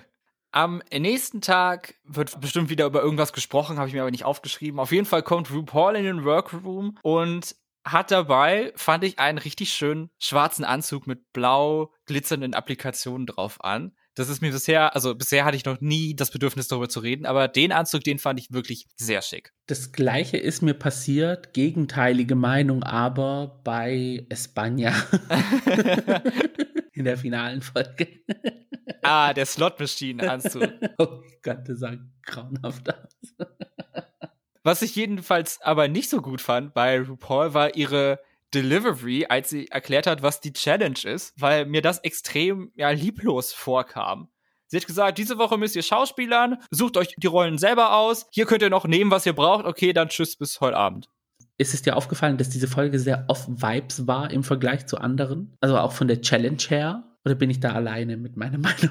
Am 0.52 0.82
nächsten 0.92 1.40
Tag 1.40 1.94
wird 2.02 2.40
bestimmt 2.40 2.70
wieder 2.70 2.86
über 2.86 3.02
irgendwas 3.02 3.32
gesprochen, 3.32 3.78
habe 3.78 3.86
ich 3.86 3.94
mir 3.94 4.00
aber 4.00 4.10
nicht 4.10 4.24
aufgeschrieben. 4.24 4.80
Auf 4.80 4.90
jeden 4.90 5.06
Fall 5.06 5.22
kommt 5.22 5.52
RuPaul 5.52 5.94
in 5.94 6.04
den 6.04 6.24
Workroom 6.24 6.98
und 7.02 7.54
hat 7.84 8.10
dabei, 8.10 8.72
fand 8.74 9.04
ich, 9.04 9.20
einen 9.20 9.38
richtig 9.38 9.72
schönen 9.72 10.10
schwarzen 10.18 10.64
Anzug 10.64 11.06
mit 11.06 11.32
blau 11.32 11.92
glitzernden 12.06 12.54
Applikationen 12.54 13.26
drauf 13.26 13.62
an. 13.62 13.92
Das 14.20 14.28
ist 14.28 14.42
mir 14.42 14.52
bisher, 14.52 14.94
also 14.94 15.14
bisher 15.14 15.46
hatte 15.46 15.56
ich 15.56 15.64
noch 15.64 15.80
nie 15.80 16.14
das 16.14 16.30
Bedürfnis 16.30 16.68
darüber 16.68 16.90
zu 16.90 17.00
reden, 17.00 17.24
aber 17.24 17.48
den 17.48 17.72
Anzug, 17.72 18.04
den 18.04 18.18
fand 18.18 18.38
ich 18.38 18.52
wirklich 18.52 18.86
sehr 18.94 19.22
schick. 19.22 19.54
Das 19.64 19.92
gleiche 19.92 20.36
ist 20.36 20.60
mir 20.60 20.74
passiert, 20.74 21.54
gegenteilige 21.54 22.34
Meinung, 22.34 22.82
aber 22.82 23.62
bei 23.64 24.26
España. 24.28 24.92
In 26.92 27.06
der 27.06 27.16
finalen 27.16 27.62
Folge. 27.62 28.08
ah, 29.00 29.32
der 29.32 29.46
Slot 29.46 29.80
Machine 29.80 30.30
Anzug. 30.30 30.68
oh 30.98 31.22
Gott, 31.42 31.60
das 31.66 31.78
sah 31.78 31.96
grauenhaft 32.26 32.90
aus. 32.90 33.48
Was 34.62 34.82
ich 34.82 34.94
jedenfalls 34.96 35.62
aber 35.62 35.88
nicht 35.88 36.10
so 36.10 36.20
gut 36.20 36.42
fand 36.42 36.74
bei 36.74 37.00
RuPaul 37.00 37.54
war 37.54 37.74
ihre 37.74 38.20
Delivery, 38.54 39.26
als 39.28 39.50
sie 39.50 39.68
erklärt 39.68 40.06
hat, 40.06 40.22
was 40.22 40.40
die 40.40 40.52
Challenge 40.52 40.98
ist, 41.04 41.34
weil 41.36 41.66
mir 41.66 41.82
das 41.82 41.98
extrem 41.98 42.72
ja, 42.74 42.90
lieblos 42.90 43.52
vorkam. 43.52 44.28
Sie 44.66 44.76
hat 44.76 44.86
gesagt, 44.86 45.18
diese 45.18 45.38
Woche 45.38 45.58
müsst 45.58 45.74
ihr 45.74 45.82
Schauspielern, 45.82 46.58
sucht 46.70 46.96
euch 46.96 47.14
die 47.16 47.26
Rollen 47.26 47.58
selber 47.58 47.96
aus, 47.96 48.26
hier 48.30 48.46
könnt 48.46 48.62
ihr 48.62 48.70
noch 48.70 48.86
nehmen, 48.86 49.10
was 49.10 49.26
ihr 49.26 49.32
braucht, 49.32 49.64
okay, 49.64 49.92
dann 49.92 50.08
tschüss 50.08 50.36
bis 50.36 50.60
heute 50.60 50.76
Abend. 50.76 51.08
Ist 51.58 51.74
es 51.74 51.82
dir 51.82 51.96
aufgefallen, 51.96 52.38
dass 52.38 52.50
diese 52.50 52.68
Folge 52.68 52.98
sehr 52.98 53.24
off-Vibes 53.28 54.06
war 54.06 54.30
im 54.30 54.44
Vergleich 54.44 54.86
zu 54.86 54.98
anderen? 54.98 55.56
Also 55.60 55.76
auch 55.76 55.92
von 55.92 56.08
der 56.08 56.22
Challenge 56.22 56.62
her? 56.68 57.04
Oder 57.24 57.34
bin 57.34 57.50
ich 57.50 57.60
da 57.60 57.72
alleine 57.72 58.16
mit 58.16 58.36
meiner 58.36 58.58
Meinung? 58.58 58.90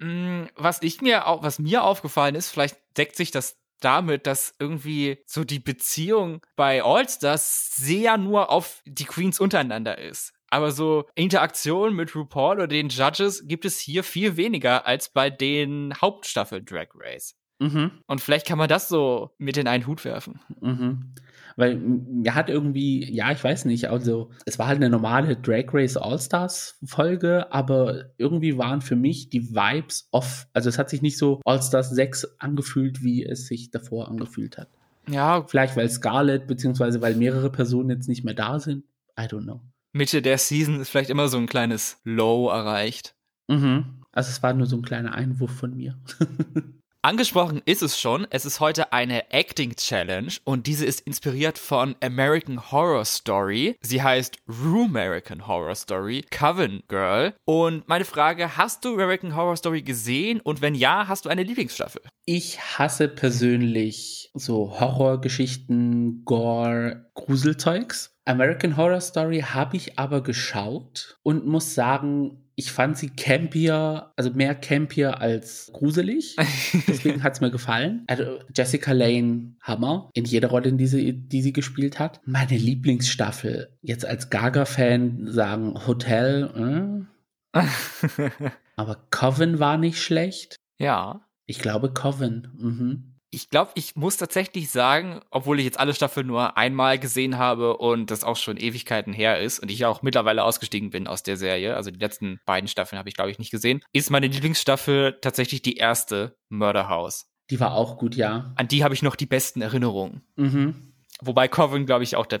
Mm, 0.00 0.48
was 0.56 0.82
ich 0.82 1.02
mir, 1.02 1.22
was 1.40 1.58
mir 1.58 1.84
aufgefallen 1.84 2.34
ist, 2.34 2.48
vielleicht 2.48 2.78
deckt 2.96 3.14
sich 3.14 3.30
das 3.30 3.56
damit, 3.84 4.26
dass 4.26 4.54
irgendwie 4.58 5.18
so 5.26 5.44
die 5.44 5.60
Beziehung 5.60 6.40
bei 6.56 6.82
All-Stars 6.82 7.76
sehr 7.76 8.16
nur 8.16 8.50
auf 8.50 8.82
die 8.86 9.04
Queens 9.04 9.40
untereinander 9.40 9.98
ist. 9.98 10.32
Aber 10.50 10.70
so 10.70 11.08
Interaktion 11.14 11.94
mit 11.94 12.14
RuPaul 12.14 12.56
oder 12.56 12.68
den 12.68 12.88
Judges 12.88 13.46
gibt 13.46 13.64
es 13.64 13.78
hier 13.80 14.04
viel 14.04 14.36
weniger 14.36 14.86
als 14.86 15.08
bei 15.08 15.28
den 15.28 15.92
Hauptstaffel 16.00 16.62
Drag 16.64 16.88
Race. 16.94 17.34
Mhm. 17.64 17.90
Und 18.06 18.20
vielleicht 18.20 18.46
kann 18.46 18.58
man 18.58 18.68
das 18.68 18.88
so 18.88 19.30
mit 19.38 19.56
in 19.56 19.66
einen 19.66 19.86
Hut 19.86 20.04
werfen. 20.04 20.40
Mhm. 20.60 21.14
Weil 21.56 21.76
mir 21.76 22.34
hat 22.34 22.50
irgendwie, 22.50 23.10
ja, 23.12 23.30
ich 23.30 23.42
weiß 23.42 23.64
nicht, 23.66 23.88
also 23.88 24.30
es 24.44 24.58
war 24.58 24.66
halt 24.66 24.76
eine 24.76 24.90
normale 24.90 25.36
Drag 25.36 25.66
Race 25.72 25.96
All-Stars 25.96 26.78
Folge, 26.84 27.52
aber 27.52 28.06
irgendwie 28.18 28.58
waren 28.58 28.80
für 28.80 28.96
mich 28.96 29.30
die 29.30 29.54
Vibes 29.54 30.08
off. 30.10 30.48
Also 30.52 30.68
es 30.68 30.78
hat 30.78 30.90
sich 30.90 31.00
nicht 31.00 31.16
so 31.16 31.40
All-Stars 31.44 31.90
6 31.90 32.36
angefühlt, 32.38 33.02
wie 33.02 33.24
es 33.24 33.46
sich 33.46 33.70
davor 33.70 34.08
angefühlt 34.08 34.58
hat. 34.58 34.68
Ja. 35.08 35.44
Vielleicht 35.46 35.76
weil 35.76 35.88
Scarlett, 35.88 36.46
beziehungsweise 36.46 37.00
weil 37.00 37.14
mehrere 37.14 37.50
Personen 37.50 37.90
jetzt 37.90 38.08
nicht 38.08 38.24
mehr 38.24 38.34
da 38.34 38.58
sind. 38.58 38.84
I 39.18 39.24
don't 39.24 39.44
know. 39.44 39.60
Mitte 39.92 40.22
der 40.22 40.38
Season 40.38 40.80
ist 40.80 40.88
vielleicht 40.90 41.10
immer 41.10 41.28
so 41.28 41.38
ein 41.38 41.46
kleines 41.46 42.00
Low 42.02 42.48
erreicht. 42.48 43.14
Mhm. 43.48 44.02
Also 44.10 44.30
es 44.30 44.42
war 44.42 44.52
nur 44.54 44.66
so 44.66 44.76
ein 44.76 44.82
kleiner 44.82 45.14
Einwurf 45.14 45.52
von 45.52 45.76
mir. 45.76 45.96
Angesprochen 47.04 47.60
ist 47.66 47.82
es 47.82 48.00
schon, 48.00 48.26
es 48.30 48.46
ist 48.46 48.60
heute 48.60 48.94
eine 48.94 49.30
Acting 49.30 49.76
Challenge 49.76 50.32
und 50.44 50.66
diese 50.66 50.86
ist 50.86 51.00
inspiriert 51.00 51.58
von 51.58 51.96
American 52.02 52.72
Horror 52.72 53.04
Story. 53.04 53.76
Sie 53.82 54.02
heißt 54.02 54.38
Rue 54.48 54.86
American 54.86 55.46
Horror 55.46 55.74
Story, 55.74 56.24
Coven 56.30 56.82
Girl. 56.88 57.34
Und 57.44 57.86
meine 57.88 58.06
Frage, 58.06 58.56
hast 58.56 58.86
du 58.86 58.94
American 58.94 59.36
Horror 59.36 59.58
Story 59.58 59.82
gesehen 59.82 60.40
und 60.40 60.62
wenn 60.62 60.74
ja, 60.74 61.06
hast 61.06 61.26
du 61.26 61.28
eine 61.28 61.42
Lieblingsstaffel? 61.42 62.00
Ich 62.24 62.58
hasse 62.58 63.08
persönlich 63.08 64.30
so 64.32 64.80
Horrorgeschichten, 64.80 66.22
Gore, 66.24 67.10
Gruselzeugs. 67.12 68.16
American 68.24 68.78
Horror 68.78 69.02
Story 69.02 69.40
habe 69.42 69.76
ich 69.76 69.98
aber 69.98 70.22
geschaut 70.22 71.18
und 71.22 71.46
muss 71.46 71.74
sagen, 71.74 72.43
ich 72.56 72.70
fand 72.72 72.96
sie 72.96 73.10
campier, 73.10 74.12
also 74.16 74.30
mehr 74.30 74.54
campier 74.54 75.20
als 75.20 75.70
gruselig. 75.72 76.36
Deswegen 76.88 77.22
hat 77.22 77.34
es 77.34 77.40
mir 77.40 77.50
gefallen. 77.50 78.04
Also 78.06 78.38
Jessica 78.54 78.92
Lane, 78.92 79.56
Hammer. 79.60 80.10
In 80.14 80.24
jeder 80.24 80.48
Rolle, 80.48 80.68
in 80.68 80.78
die 80.78 80.86
sie, 80.86 81.12
die 81.12 81.42
sie 81.42 81.52
gespielt 81.52 81.98
hat. 81.98 82.20
Meine 82.24 82.56
Lieblingsstaffel. 82.56 83.76
Jetzt 83.82 84.06
als 84.06 84.30
Gaga-Fan 84.30 85.26
sagen 85.26 85.74
Hotel. 85.86 87.06
Äh? 87.52 87.60
Aber 88.76 89.06
Coven 89.10 89.58
war 89.58 89.78
nicht 89.78 90.00
schlecht. 90.00 90.56
Ja. 90.78 91.26
Ich 91.46 91.58
glaube 91.58 91.92
Coven. 91.92 92.48
Mhm 92.56 93.13
ich 93.34 93.50
glaube, 93.50 93.72
ich 93.74 93.96
muss 93.96 94.16
tatsächlich 94.16 94.70
sagen, 94.70 95.20
obwohl 95.30 95.58
ich 95.58 95.64
jetzt 95.64 95.80
alle 95.80 95.94
Staffeln 95.94 96.26
nur 96.26 96.56
einmal 96.56 96.98
gesehen 96.98 97.36
habe 97.36 97.76
und 97.76 98.10
das 98.10 98.24
auch 98.24 98.36
schon 98.36 98.56
Ewigkeiten 98.56 99.12
her 99.12 99.40
ist 99.40 99.58
und 99.58 99.70
ich 99.70 99.84
auch 99.84 100.02
mittlerweile 100.02 100.44
ausgestiegen 100.44 100.90
bin 100.90 101.06
aus 101.06 101.22
der 101.22 101.36
Serie, 101.36 101.76
also 101.76 101.90
die 101.90 101.98
letzten 101.98 102.40
beiden 102.46 102.68
Staffeln 102.68 102.98
habe 102.98 103.08
ich, 103.08 103.16
glaube 103.16 103.30
ich, 103.30 103.38
nicht 103.38 103.50
gesehen, 103.50 103.80
ist 103.92 104.10
meine 104.10 104.28
Lieblingsstaffel 104.28 105.18
tatsächlich 105.20 105.62
die 105.62 105.76
erste 105.76 106.36
Murder 106.48 106.88
House. 106.88 107.26
Die 107.50 107.60
war 107.60 107.74
auch 107.74 107.98
gut, 107.98 108.14
ja. 108.14 108.52
An 108.56 108.68
die 108.68 108.84
habe 108.84 108.94
ich 108.94 109.02
noch 109.02 109.16
die 109.16 109.26
besten 109.26 109.60
Erinnerungen. 109.60 110.22
Mhm. 110.36 110.94
Wobei 111.20 111.48
Coven, 111.48 111.86
glaube 111.86 112.04
ich, 112.04 112.16
auch 112.16 112.26
der 112.26 112.40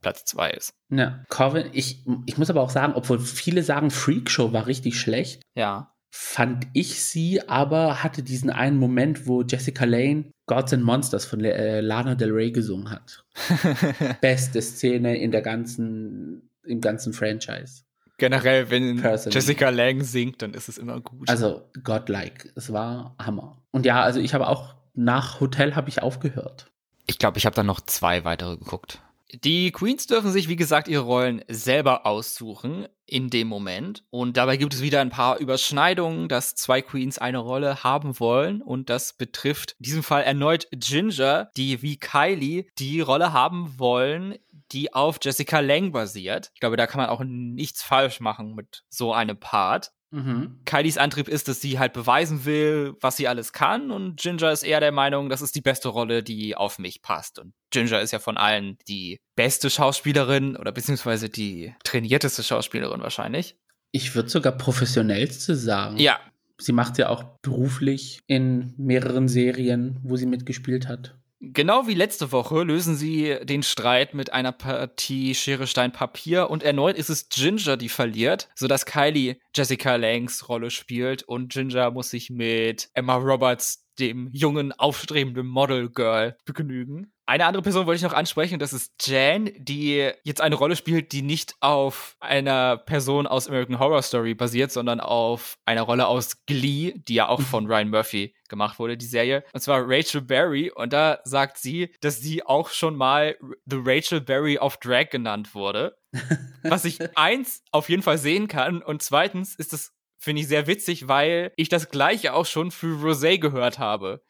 Platz 0.00 0.24
zwei 0.24 0.50
ist. 0.50 0.74
Ja, 0.90 1.24
Coven, 1.28 1.70
ich, 1.72 2.04
ich 2.26 2.38
muss 2.38 2.50
aber 2.50 2.60
auch 2.60 2.70
sagen, 2.70 2.92
obwohl 2.94 3.18
viele 3.18 3.62
sagen, 3.62 3.90
Freakshow 3.90 4.52
war 4.52 4.66
richtig 4.66 5.00
schlecht. 5.00 5.42
Ja 5.54 5.95
fand 6.18 6.66
ich 6.72 7.02
sie, 7.02 7.46
aber 7.46 8.02
hatte 8.02 8.22
diesen 8.22 8.48
einen 8.48 8.78
Moment, 8.78 9.26
wo 9.26 9.42
Jessica 9.42 9.84
Lane 9.84 10.30
Gods 10.46 10.72
and 10.72 10.82
Monsters 10.82 11.26
von 11.26 11.44
äh, 11.44 11.80
Lana 11.80 12.14
Del 12.14 12.32
Rey 12.32 12.50
gesungen 12.52 12.90
hat. 12.90 13.24
Beste 14.22 14.62
Szene 14.62 15.18
in 15.18 15.30
der 15.30 15.42
ganzen, 15.42 16.50
im 16.64 16.80
ganzen 16.80 17.12
Franchise. 17.12 17.82
Generell, 18.16 18.70
wenn 18.70 18.96
Personally. 18.96 19.34
Jessica 19.34 19.68
Lang 19.68 20.02
singt, 20.02 20.40
dann 20.40 20.54
ist 20.54 20.70
es 20.70 20.78
immer 20.78 21.00
gut. 21.00 21.28
Also 21.28 21.70
godlike, 21.84 22.50
es 22.54 22.72
war 22.72 23.14
Hammer. 23.18 23.62
Und 23.70 23.84
ja, 23.84 24.02
also 24.02 24.18
ich 24.18 24.32
habe 24.32 24.48
auch 24.48 24.74
nach 24.94 25.40
Hotel 25.40 25.76
habe 25.76 25.90
ich 25.90 26.02
aufgehört. 26.02 26.72
Ich 27.06 27.18
glaube, 27.18 27.36
ich 27.36 27.44
habe 27.44 27.54
dann 27.54 27.66
noch 27.66 27.80
zwei 27.82 28.24
weitere 28.24 28.56
geguckt. 28.56 29.02
Die 29.32 29.72
Queens 29.72 30.06
dürfen 30.06 30.30
sich, 30.30 30.48
wie 30.48 30.56
gesagt, 30.56 30.86
ihre 30.86 31.02
Rollen 31.02 31.42
selber 31.48 32.06
aussuchen 32.06 32.86
in 33.06 33.28
dem 33.30 33.48
Moment. 33.48 34.04
Und 34.10 34.36
dabei 34.36 34.56
gibt 34.56 34.74
es 34.74 34.82
wieder 34.82 35.00
ein 35.00 35.10
paar 35.10 35.38
Überschneidungen, 35.38 36.28
dass 36.28 36.54
zwei 36.54 36.82
Queens 36.82 37.18
eine 37.18 37.38
Rolle 37.38 37.82
haben 37.82 38.18
wollen. 38.20 38.62
Und 38.62 38.90
das 38.90 39.12
betrifft 39.12 39.76
in 39.78 39.84
diesem 39.84 40.02
Fall 40.02 40.22
erneut 40.22 40.68
Ginger, 40.72 41.50
die 41.56 41.82
wie 41.82 41.98
Kylie 41.98 42.66
die 42.78 43.00
Rolle 43.00 43.32
haben 43.32 43.78
wollen, 43.78 44.36
die 44.72 44.92
auf 44.92 45.18
Jessica 45.22 45.60
Lang 45.60 45.92
basiert. 45.92 46.50
Ich 46.54 46.60
glaube, 46.60 46.76
da 46.76 46.86
kann 46.86 47.00
man 47.00 47.10
auch 47.10 47.22
nichts 47.24 47.82
falsch 47.82 48.20
machen 48.20 48.54
mit 48.54 48.84
so 48.88 49.12
einem 49.12 49.38
Part. 49.38 49.92
Mhm. 50.10 50.60
Kylies 50.64 50.98
Antrieb 50.98 51.28
ist, 51.28 51.48
dass 51.48 51.60
sie 51.60 51.78
halt 51.78 51.92
beweisen 51.92 52.44
will, 52.44 52.94
was 53.00 53.16
sie 53.16 53.28
alles 53.28 53.52
kann. 53.52 53.90
Und 53.90 54.20
Ginger 54.20 54.52
ist 54.52 54.62
eher 54.62 54.80
der 54.80 54.92
Meinung, 54.92 55.28
das 55.28 55.42
ist 55.42 55.54
die 55.54 55.60
beste 55.60 55.88
Rolle, 55.88 56.22
die 56.22 56.56
auf 56.56 56.78
mich 56.78 57.02
passt. 57.02 57.38
Und 57.38 57.52
Ginger 57.70 58.00
ist 58.00 58.12
ja 58.12 58.18
von 58.18 58.36
allen 58.36 58.78
die 58.88 59.18
beste 59.34 59.68
Schauspielerin 59.68 60.56
oder 60.56 60.72
beziehungsweise 60.72 61.28
die 61.28 61.74
trainierteste 61.84 62.42
Schauspielerin 62.42 63.00
wahrscheinlich. 63.00 63.56
Ich 63.92 64.14
würde 64.14 64.28
sogar 64.28 64.52
professionellste 64.52 65.56
sagen. 65.56 65.98
Ja. 65.98 66.18
Sie 66.58 66.72
macht 66.72 66.98
ja 66.98 67.08
auch 67.10 67.24
beruflich 67.42 68.20
in 68.26 68.74
mehreren 68.78 69.28
Serien, 69.28 69.98
wo 70.02 70.16
sie 70.16 70.26
mitgespielt 70.26 70.88
hat. 70.88 71.16
Genau 71.38 71.86
wie 71.86 71.94
letzte 71.94 72.32
Woche 72.32 72.62
lösen 72.62 72.96
sie 72.96 73.36
den 73.42 73.62
Streit 73.62 74.14
mit 74.14 74.32
einer 74.32 74.52
Partie 74.52 75.34
Schere, 75.34 75.66
Stein, 75.66 75.92
Papier 75.92 76.48
und 76.48 76.62
erneut 76.62 76.96
ist 76.96 77.10
es 77.10 77.28
Ginger, 77.28 77.76
die 77.76 77.90
verliert, 77.90 78.48
sodass 78.54 78.86
Kylie 78.86 79.38
Jessica 79.54 79.96
Langs 79.96 80.48
Rolle 80.48 80.70
spielt 80.70 81.24
und 81.24 81.52
Ginger 81.52 81.90
muss 81.90 82.10
sich 82.10 82.30
mit 82.30 82.88
Emma 82.94 83.16
Roberts 83.16 83.86
dem 83.98 84.30
jungen, 84.32 84.72
aufstrebenden 84.72 85.46
Model 85.46 85.90
Girl 85.90 86.36
begnügen. 86.46 87.12
Eine 87.28 87.46
andere 87.46 87.62
Person 87.62 87.86
wollte 87.86 87.96
ich 87.96 88.02
noch 88.02 88.12
ansprechen, 88.12 88.60
das 88.60 88.72
ist 88.72 88.92
Jan, 89.04 89.50
die 89.56 90.12
jetzt 90.22 90.40
eine 90.40 90.54
Rolle 90.54 90.76
spielt, 90.76 91.10
die 91.10 91.22
nicht 91.22 91.56
auf 91.58 92.16
einer 92.20 92.76
Person 92.76 93.26
aus 93.26 93.48
American 93.48 93.80
Horror 93.80 94.02
Story 94.02 94.34
basiert, 94.34 94.70
sondern 94.70 95.00
auf 95.00 95.58
einer 95.64 95.82
Rolle 95.82 96.06
aus 96.06 96.46
Glee, 96.46 96.94
die 97.08 97.14
ja 97.14 97.28
auch 97.28 97.40
von 97.40 97.66
Ryan 97.66 97.90
Murphy 97.90 98.32
gemacht 98.48 98.78
wurde, 98.78 98.96
die 98.96 99.06
Serie. 99.06 99.42
Und 99.52 99.60
zwar 99.60 99.82
Rachel 99.84 100.20
Berry. 100.20 100.70
Und 100.70 100.92
da 100.92 101.18
sagt 101.24 101.58
sie, 101.58 101.92
dass 102.00 102.20
sie 102.20 102.44
auch 102.46 102.70
schon 102.70 102.94
mal 102.94 103.36
The 103.64 103.80
Rachel 103.84 104.20
Berry 104.20 104.58
of 104.58 104.76
Drag 104.76 105.10
genannt 105.10 105.52
wurde. 105.52 105.98
Was 106.62 106.84
ich 106.84 107.16
eins 107.18 107.64
auf 107.72 107.88
jeden 107.88 108.02
Fall 108.02 108.18
sehen 108.18 108.46
kann. 108.46 108.82
Und 108.82 109.02
zweitens 109.02 109.56
ist 109.56 109.72
das 109.72 109.92
finde 110.18 110.42
ich 110.42 110.48
sehr 110.48 110.66
witzig, 110.66 111.08
weil 111.08 111.52
ich 111.56 111.68
das 111.68 111.90
gleiche 111.90 112.34
auch 112.34 112.46
schon 112.46 112.70
für 112.70 112.96
Rosé 112.96 113.38
gehört 113.38 113.78
habe. 113.78 114.22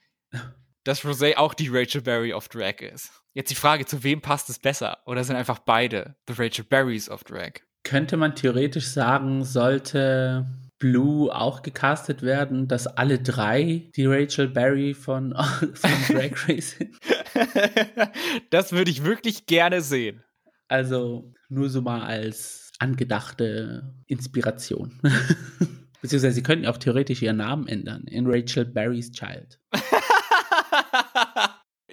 Dass 0.87 1.05
Rosé 1.05 1.37
auch 1.37 1.53
die 1.53 1.69
Rachel 1.69 2.01
Berry 2.01 2.33
of 2.33 2.49
Drag 2.49 2.81
ist. 2.81 3.11
Jetzt 3.35 3.51
die 3.51 3.57
Frage, 3.57 3.87
zu 3.87 4.05
wem 4.05 4.21
passt 4.21 4.49
es 4.51 4.61
besser? 4.61 4.99
Oder 5.05 5.25
sind 5.25 5.35
einfach 5.35 5.59
beide 5.59 6.15
The 6.29 6.35
Rachel 6.39 6.65
Berrys 6.65 7.11
of 7.11 7.25
Drag? 7.25 7.55
Könnte 7.83 8.17
man 8.17 8.37
theoretisch 8.37 8.87
sagen, 8.87 9.43
sollte 9.43 10.47
Blue 10.79 11.35
auch 11.35 11.63
gecastet 11.63 12.23
werden, 12.23 12.69
dass 12.69 12.87
alle 12.87 13.19
drei 13.19 13.91
die 13.97 14.07
Rachel 14.07 14.47
Berry 14.47 14.95
von, 14.95 15.35
von 15.75 15.91
Drag 16.09 16.49
Race 16.49 16.77
sind? 16.79 16.95
das 18.51 18.71
würde 18.71 18.93
ich 18.93 19.03
wirklich 19.03 19.47
gerne 19.47 19.81
sehen. 19.81 20.23
Also 20.69 21.35
nur 21.49 21.69
so 21.69 21.83
mal 21.83 22.03
als 22.03 22.71
angedachte 22.79 23.93
Inspiration. 24.07 25.01
Beziehungsweise 26.01 26.37
sie 26.37 26.45
könnten 26.45 26.67
auch 26.67 26.79
theoretisch 26.79 27.23
ihren 27.23 27.39
Namen 27.39 27.67
ändern 27.67 28.05
in 28.05 28.29
Rachel 28.29 28.67
Barry's 28.67 29.11
Child. 29.11 29.59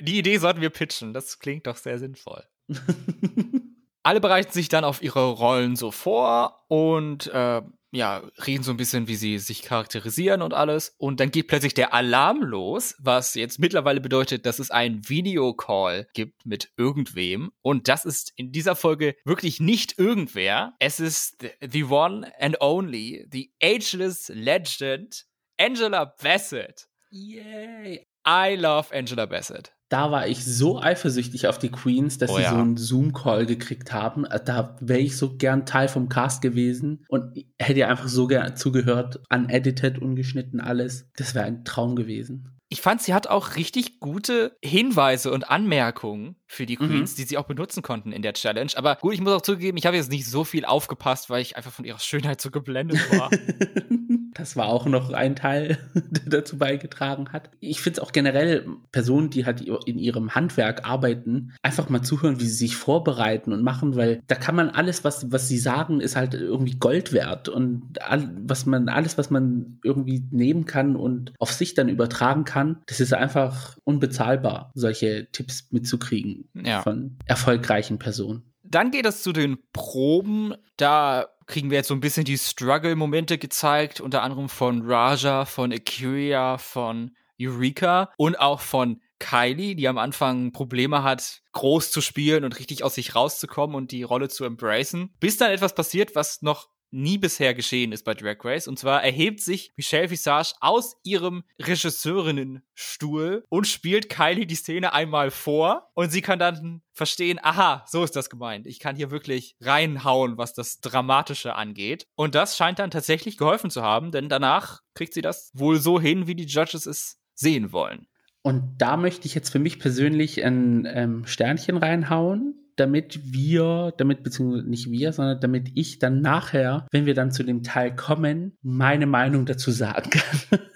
Die 0.03 0.17
Idee 0.17 0.38
sollten 0.38 0.60
wir 0.60 0.69
pitchen. 0.69 1.13
Das 1.13 1.39
klingt 1.39 1.65
doch 1.65 1.77
sehr 1.77 1.98
sinnvoll. 1.98 2.43
Alle 4.03 4.19
bereiten 4.19 4.51
sich 4.51 4.67
dann 4.67 4.83
auf 4.83 5.01
ihre 5.01 5.31
Rollen 5.31 5.77
so 5.77 5.91
vor 5.91 6.65
und 6.67 7.27
äh, 7.27 7.62
ja, 7.91 8.22
reden 8.45 8.63
so 8.63 8.72
ein 8.72 8.77
bisschen, 8.77 9.07
wie 9.07 9.15
sie 9.15 9.39
sich 9.39 9.62
charakterisieren 9.62 10.41
und 10.41 10.53
alles. 10.53 10.93
Und 10.98 11.22
dann 11.22 11.31
geht 11.31 11.48
plötzlich 11.48 11.74
der 11.74 11.93
Alarm 11.93 12.41
los, 12.41 12.95
was 13.00 13.33
jetzt 13.36 13.60
mittlerweile 13.60 14.01
bedeutet, 14.01 14.45
dass 14.45 14.60
es 14.60 14.72
einen 14.72 15.07
Videocall 15.07 16.10
gibt 16.13 16.45
mit 16.45 16.74
irgendwem. 16.75 17.53
Und 17.62 17.88
das 17.88 18.03
ist 18.03 18.33
in 18.36 18.51
dieser 18.51 18.75
Folge 18.75 19.15
wirklich 19.24 19.62
nicht 19.62 19.98
irgendwer. 19.98 20.74
Es 20.79 21.00
ist 21.00 21.45
the 21.62 21.86
one 21.86 22.29
and 22.41 22.60
only, 22.60 23.25
the 23.31 23.53
ageless 23.62 24.27
legend, 24.27 25.25
Angela 25.57 26.13
Bassett. 26.22 26.89
Yay! 27.10 28.05
I 28.27 28.55
love 28.55 28.93
Angela 28.93 29.25
Bassett 29.27 29.72
da 29.94 30.10
war 30.10 30.28
ich 30.28 30.44
so 30.44 30.82
eifersüchtig 30.82 31.46
auf 31.46 31.60
die 31.60 31.70
Queens, 31.70 32.18
dass 32.18 32.32
oh, 32.32 32.38
sie 32.38 32.42
ja. 32.42 32.50
so 32.50 32.56
einen 32.56 32.78
Zoom-Call 32.78 33.46
gekriegt 33.46 33.94
haben. 33.94 34.26
Da 34.44 34.76
wäre 34.80 35.00
ich 35.00 35.16
so 35.16 35.38
gern 35.38 35.68
Teil 35.68 35.88
vom 35.88 36.10
Cast 36.10 36.42
gewesen 36.42 37.06
und 37.10 37.46
hätte 37.60 37.88
einfach 37.88 38.08
so 38.08 38.26
gern 38.26 38.56
zugehört, 38.56 39.22
unedited, 39.32 40.00
ungeschnitten, 40.00 40.60
alles. 40.60 41.12
Das 41.16 41.36
wäre 41.36 41.46
ein 41.46 41.64
Traum 41.64 41.96
gewesen. 41.96 42.52
Ich 42.74 42.82
fand, 42.82 43.03
sie 43.03 43.13
hat 43.13 43.27
auch 43.27 43.56
richtig 43.56 44.00
gute 44.00 44.58
Hinweise 44.63 45.32
und 45.32 45.48
Anmerkungen 45.48 46.38
für 46.48 46.65
die 46.65 46.75
Queens, 46.75 47.12
mhm. 47.12 47.15
die 47.18 47.24
sie 47.25 47.38
auch 47.38 47.46
benutzen 47.46 47.84
konnten 47.84 48.12
in 48.12 48.24
der 48.24 48.34
Challenge. 48.34 48.72
Aber 48.75 48.96
gut, 48.96 49.13
ich 49.13 49.22
muss 49.22 49.32
auch 49.32 49.44
zugeben, 49.44 49.77
ich 49.77 49.86
habe 49.86 49.96
jetzt 49.96 50.10
nicht 50.10 50.25
so 50.25 50.44
viel 50.44 50.65
aufgepasst, 50.65 51.30
weil 51.30 51.44
ich 51.44 51.56
einfach 51.56 51.72
von 51.72 51.86
ihrer 51.86 52.00
Schönheit 52.00 52.42
so 52.42 52.50
geblendet 52.50 53.00
war. 53.12 53.30
das 54.34 54.56
war 54.56 54.68
auch 54.68 54.86
noch 54.86 55.12
ein 55.12 55.36
Teil, 55.36 55.77
der 55.94 56.39
dazu 56.39 56.58
beigetragen 56.58 57.32
hat. 57.32 57.50
Ich 57.60 57.82
finde 57.82 58.00
es 58.00 58.08
auch 58.08 58.12
generell 58.12 58.68
Personen, 58.92 59.30
die 59.30 59.46
halt 59.46 59.62
in 59.62 60.00
ihrem 60.00 60.34
Handwerk 60.36 60.88
arbeiten, 60.88 61.53
einfach 61.62 61.89
mal 61.89 62.01
zuhören, 62.01 62.39
wie 62.39 62.46
sie 62.46 62.56
sich 62.56 62.75
vorbereiten 62.75 63.53
und 63.53 63.63
machen, 63.63 63.96
weil 63.96 64.22
da 64.27 64.36
kann 64.36 64.56
man 64.56 64.70
alles, 64.70 65.03
was, 65.03 65.32
was 65.32 65.48
sie 65.48 65.60
sagen, 65.60 66.01
ist 66.01 66.15
halt 66.15 66.34
irgendwie 66.34 66.75
Gold 66.75 67.13
wert 67.13 67.50
und 67.50 68.01
all, 68.01 68.30
was 68.44 68.65
man, 68.65 68.89
alles, 68.89 69.18
was 69.18 69.30
man 69.30 69.80
irgendwie 69.84 70.24
nehmen 70.32 70.65
kann 70.65 70.96
und 70.96 71.34
auf 71.39 71.51
sich 71.51 71.74
dann 71.74 71.89
übertragen 71.89 72.46
kann, 72.46 72.62
das 72.88 73.00
ist 73.00 73.13
einfach 73.13 73.77
unbezahlbar, 73.84 74.72
solche 74.74 75.29
Tipps 75.32 75.67
mitzukriegen 75.72 76.50
ja. 76.53 76.82
von 76.82 77.17
erfolgreichen 77.25 78.00
Personen. 78.00 78.43
Dann 78.63 78.91
geht 78.91 79.05
es 79.05 79.24
zu 79.24 79.34
den 79.34 79.58
Proben. 79.72 80.55
Da 80.77 81.27
kriegen 81.46 81.70
wir 81.70 81.77
jetzt 81.77 81.89
so 81.89 81.93
ein 81.93 82.00
bisschen 82.00 82.25
die 82.25 82.38
Struggle-Momente 82.38 83.38
gezeigt, 83.38 84.01
unter 84.01 84.24
anderem 84.24 84.50
von 84.50 84.82
Raja, 84.86 85.46
von 85.46 85.72
Akira, 85.72 86.58
von 86.58 87.12
Eureka 87.39 88.12
und 88.17 88.39
auch 88.39 88.62
von 88.62 89.01
Kylie, 89.20 89.75
die 89.75 89.88
am 89.88 89.98
Anfang 89.98 90.51
Probleme 90.51 91.03
hat, 91.03 91.41
groß 91.53 91.91
zu 91.91 92.01
spielen 92.01 92.43
und 92.43 92.60
richtig 92.60 92.84
aus 92.84 92.96
sich 92.96 93.15
rauszukommen 93.15 93.75
und 93.75 93.91
die 93.91 94.03
Rolle 94.03 94.27
zu 94.27 94.43
embracen, 94.43 95.13
bis 95.20 95.38
dann 95.38 95.51
etwas 95.51 95.75
passiert, 95.75 96.15
was 96.15 96.41
noch 96.41 96.70
nie 96.94 97.18
bisher 97.18 97.54
geschehen 97.54 97.92
ist 97.92 98.06
bei 98.06 98.14
Drag 98.14 98.38
Race. 98.44 98.68
Und 98.68 98.80
zwar 98.80 99.04
erhebt 99.04 99.42
sich 99.42 99.74
Michelle 99.76 100.10
Visage 100.10 100.54
aus 100.62 100.96
ihrem 101.04 101.44
Regisseurinnenstuhl 101.60 103.44
und 103.50 103.68
spielt 103.68 104.10
Kylie 104.10 104.46
die 104.46 104.56
Szene 104.56 104.94
einmal 104.94 105.32
vor 105.32 105.90
und 105.96 106.12
sie 106.12 106.22
kann 106.22 106.40
dann 106.40 106.82
verstehen, 106.94 107.40
aha, 107.42 107.84
so 107.88 108.04
ist 108.04 108.16
das 108.16 108.30
gemeint. 108.30 108.68
Ich 108.68 108.80
kann 108.80 108.96
hier 108.96 109.12
wirklich 109.12 109.56
reinhauen, 109.60 110.38
was 110.38 110.54
das 110.54 110.80
Dramatische 110.80 111.56
angeht. 111.56 112.08
Und 112.16 112.36
das 112.36 112.56
scheint 112.56 112.80
dann 112.80 112.92
tatsächlich 112.92 113.38
geholfen 113.38 113.72
zu 113.72 113.82
haben, 113.82 114.12
denn 114.12 114.30
danach 114.30 114.82
kriegt 114.94 115.14
sie 115.14 115.22
das 115.22 115.52
wohl 115.54 115.80
so 115.80 116.00
hin, 116.00 116.28
wie 116.28 116.36
die 116.36 116.46
Judges 116.46 116.86
es 116.86 117.20
sehen 117.34 117.72
wollen. 117.72 118.08
Und 118.44 118.76
da 118.78 118.98
möchte 118.98 119.26
ich 119.26 119.34
jetzt 119.36 119.50
für 119.50 119.60
mich 119.60 119.80
persönlich 119.80 120.44
ein 120.44 120.86
ähm, 120.86 121.26
Sternchen 121.26 121.78
reinhauen, 121.78 122.62
damit 122.75 123.20
wir, 123.24 123.94
damit 123.98 124.24
beziehungsweise 124.24 124.68
nicht 124.68 124.92
wir, 124.92 125.13
sondern 125.13 125.39
damit 125.39 125.72
ich 125.75 126.00
dann 126.00 126.22
nachher, 126.22 126.88
wenn 126.92 127.06
wir 127.06 127.13
dann 127.13 127.32
zu 127.32 127.44
dem 127.44 127.63
Teil 127.63 127.96
kommen, 127.96 128.58
meine 128.62 129.06
Meinung 129.06 129.46
dazu 129.46 129.72
sagen 129.72 130.10
kann. 130.10 130.60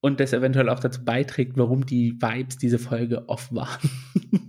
Und 0.00 0.20
das 0.20 0.32
eventuell 0.32 0.68
auch 0.68 0.80
dazu 0.80 1.04
beiträgt, 1.04 1.56
warum 1.56 1.84
die 1.84 2.14
Vibes 2.20 2.56
diese 2.56 2.78
Folge 2.78 3.28
off 3.28 3.52
waren. 3.52 3.90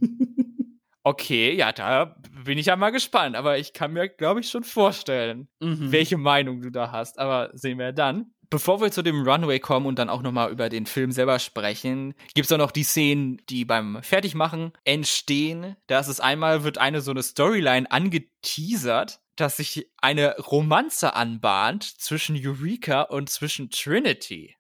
Okay, 1.09 1.55
ja, 1.55 1.71
da 1.71 2.17
bin 2.45 2.57
ich 2.59 2.67
ja 2.67 2.75
mal 2.75 2.91
gespannt, 2.91 3.35
aber 3.35 3.57
ich 3.57 3.73
kann 3.73 3.93
mir, 3.93 4.09
glaube 4.09 4.41
ich, 4.41 4.49
schon 4.49 4.63
vorstellen, 4.63 5.47
mhm. 5.59 5.91
welche 5.91 6.17
Meinung 6.17 6.61
du 6.61 6.69
da 6.69 6.91
hast. 6.91 7.17
Aber 7.17 7.49
sehen 7.53 7.79
wir 7.79 7.93
dann. 7.93 8.31
Bevor 8.51 8.81
wir 8.81 8.91
zu 8.91 9.03
dem 9.03 9.27
Runway 9.27 9.59
kommen 9.59 9.85
und 9.85 9.99
dann 9.99 10.09
auch 10.09 10.23
nochmal 10.23 10.51
über 10.51 10.69
den 10.69 10.87
Film 10.87 11.11
selber 11.11 11.37
sprechen, 11.37 12.15
gibt's 12.33 12.51
auch 12.51 12.57
noch 12.57 12.71
die 12.71 12.83
Szenen, 12.83 13.39
die 13.49 13.63
beim 13.63 13.99
Fertigmachen 14.01 14.71
entstehen. 14.85 15.75
Da 15.85 15.99
ist 15.99 16.07
es 16.07 16.19
einmal, 16.19 16.63
wird 16.63 16.79
eine 16.79 17.01
so 17.01 17.11
eine 17.11 17.21
Storyline 17.21 17.91
angeteasert, 17.91 19.19
dass 19.35 19.57
sich 19.57 19.91
eine 20.01 20.35
Romanze 20.37 21.13
anbahnt 21.15 21.83
zwischen 21.83 22.35
Eureka 22.43 23.03
und 23.03 23.29
zwischen 23.29 23.69
Trinity. 23.69 24.55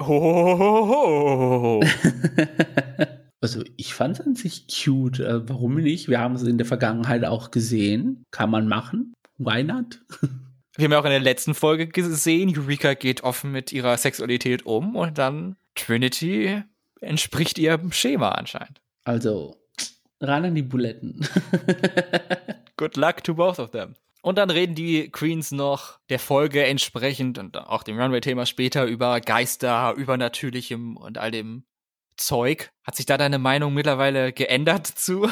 Hohoho. 0.00 1.84
Also 3.42 3.62
ich 3.76 3.94
fand 3.94 4.18
es 4.18 4.26
an 4.26 4.34
sich 4.34 4.66
cute. 4.66 5.20
Äh, 5.20 5.48
warum 5.48 5.76
nicht? 5.76 6.08
Wir 6.08 6.18
haben 6.18 6.34
es 6.34 6.42
in 6.42 6.58
der 6.58 6.66
Vergangenheit 6.66 7.24
auch 7.24 7.50
gesehen. 7.50 8.24
Kann 8.32 8.50
man 8.50 8.66
machen. 8.66 9.12
Why 9.38 9.62
not? 9.62 10.00
Wir 10.76 10.84
haben 10.84 10.92
ja 10.92 11.00
auch 11.00 11.04
in 11.04 11.10
der 11.10 11.20
letzten 11.20 11.54
Folge 11.54 11.88
gesehen, 11.88 12.56
Eureka 12.56 12.92
geht 12.94 13.22
offen 13.22 13.50
mit 13.50 13.72
ihrer 13.72 13.96
Sexualität 13.96 14.66
um 14.66 14.94
und 14.94 15.16
dann 15.16 15.56
Trinity 15.74 16.62
entspricht 17.00 17.58
ihrem 17.58 17.92
Schema 17.92 18.30
anscheinend. 18.32 18.82
Also, 19.04 19.56
ran 20.20 20.44
an 20.44 20.54
die 20.54 20.62
Buletten. 20.62 21.26
Good 22.76 22.96
luck 22.96 23.24
to 23.24 23.34
both 23.34 23.58
of 23.58 23.70
them. 23.70 23.94
Und 24.20 24.36
dann 24.36 24.50
reden 24.50 24.74
die 24.74 25.08
Queens 25.10 25.50
noch 25.50 25.98
der 26.10 26.18
Folge 26.18 26.64
entsprechend 26.64 27.38
und 27.38 27.56
auch 27.56 27.82
dem 27.82 27.98
Runway-Thema 27.98 28.44
später 28.44 28.84
über 28.84 29.20
Geister, 29.20 29.94
Übernatürlichem 29.96 30.96
und 30.96 31.16
all 31.16 31.30
dem 31.30 31.64
Zeug. 32.16 32.70
Hat 32.82 32.96
sich 32.96 33.06
da 33.06 33.16
deine 33.16 33.38
Meinung 33.38 33.72
mittlerweile 33.72 34.32
geändert 34.32 34.86
zu? 34.86 35.30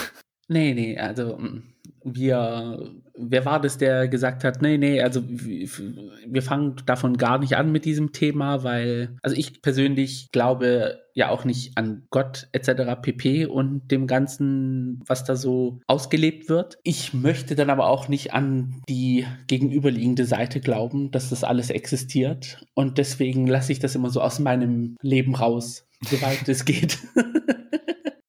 Nee, 0.48 0.72
nee, 0.74 0.98
also 0.98 1.36
mm 1.36 1.73
wir, 2.04 2.92
wer 3.16 3.44
war 3.46 3.60
das, 3.60 3.78
der 3.78 4.08
gesagt 4.08 4.44
hat, 4.44 4.60
nee, 4.60 4.76
nee, 4.76 5.00
also 5.00 5.22
wir 5.26 6.42
fangen 6.42 6.76
davon 6.84 7.16
gar 7.16 7.38
nicht 7.38 7.56
an 7.56 7.72
mit 7.72 7.84
diesem 7.86 8.12
Thema, 8.12 8.62
weil, 8.62 9.16
also 9.22 9.34
ich 9.34 9.62
persönlich 9.62 10.30
glaube 10.30 11.00
ja 11.14 11.30
auch 11.30 11.44
nicht 11.44 11.78
an 11.78 12.06
Gott 12.10 12.48
etc. 12.52 13.00
pp 13.00 13.46
und 13.46 13.90
dem 13.90 14.06
Ganzen, 14.06 15.02
was 15.06 15.24
da 15.24 15.36
so 15.36 15.80
ausgelebt 15.86 16.48
wird. 16.48 16.78
Ich 16.82 17.14
möchte 17.14 17.54
dann 17.54 17.70
aber 17.70 17.88
auch 17.88 18.08
nicht 18.08 18.34
an 18.34 18.82
die 18.88 19.26
gegenüberliegende 19.46 20.26
Seite 20.26 20.60
glauben, 20.60 21.10
dass 21.10 21.30
das 21.30 21.44
alles 21.44 21.70
existiert 21.70 22.66
und 22.74 22.98
deswegen 22.98 23.46
lasse 23.46 23.72
ich 23.72 23.78
das 23.78 23.94
immer 23.94 24.10
so 24.10 24.20
aus 24.20 24.38
meinem 24.40 24.96
Leben 25.00 25.34
raus, 25.34 25.86
soweit 26.02 26.48
es 26.48 26.64
geht. 26.64 26.98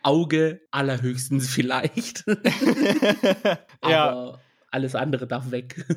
Auge 0.05 0.61
allerhöchstens 0.71 1.49
vielleicht. 1.53 2.23
Aber 3.81 3.91
ja. 3.91 4.39
alles 4.71 4.95
andere 4.95 5.27
darf 5.27 5.51
weg. 5.51 5.85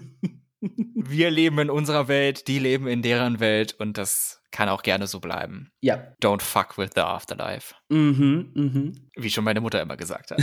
Wir 0.60 1.30
leben 1.30 1.60
in 1.60 1.70
unserer 1.70 2.08
Welt, 2.08 2.48
die 2.48 2.58
leben 2.58 2.88
in 2.88 3.00
deren 3.00 3.38
Welt 3.38 3.74
und 3.78 3.96
das 3.96 4.42
kann 4.50 4.68
auch 4.68 4.82
gerne 4.82 5.06
so 5.06 5.20
bleiben. 5.20 5.70
Ja. 5.80 6.12
Don't 6.20 6.42
fuck 6.42 6.76
with 6.76 6.90
the 6.96 7.02
afterlife. 7.02 7.74
Mhm, 7.88 8.50
mhm. 8.54 9.08
Wie 9.16 9.30
schon 9.30 9.44
meine 9.44 9.60
Mutter 9.60 9.80
immer 9.80 9.96
gesagt 9.96 10.32
hat. 10.32 10.40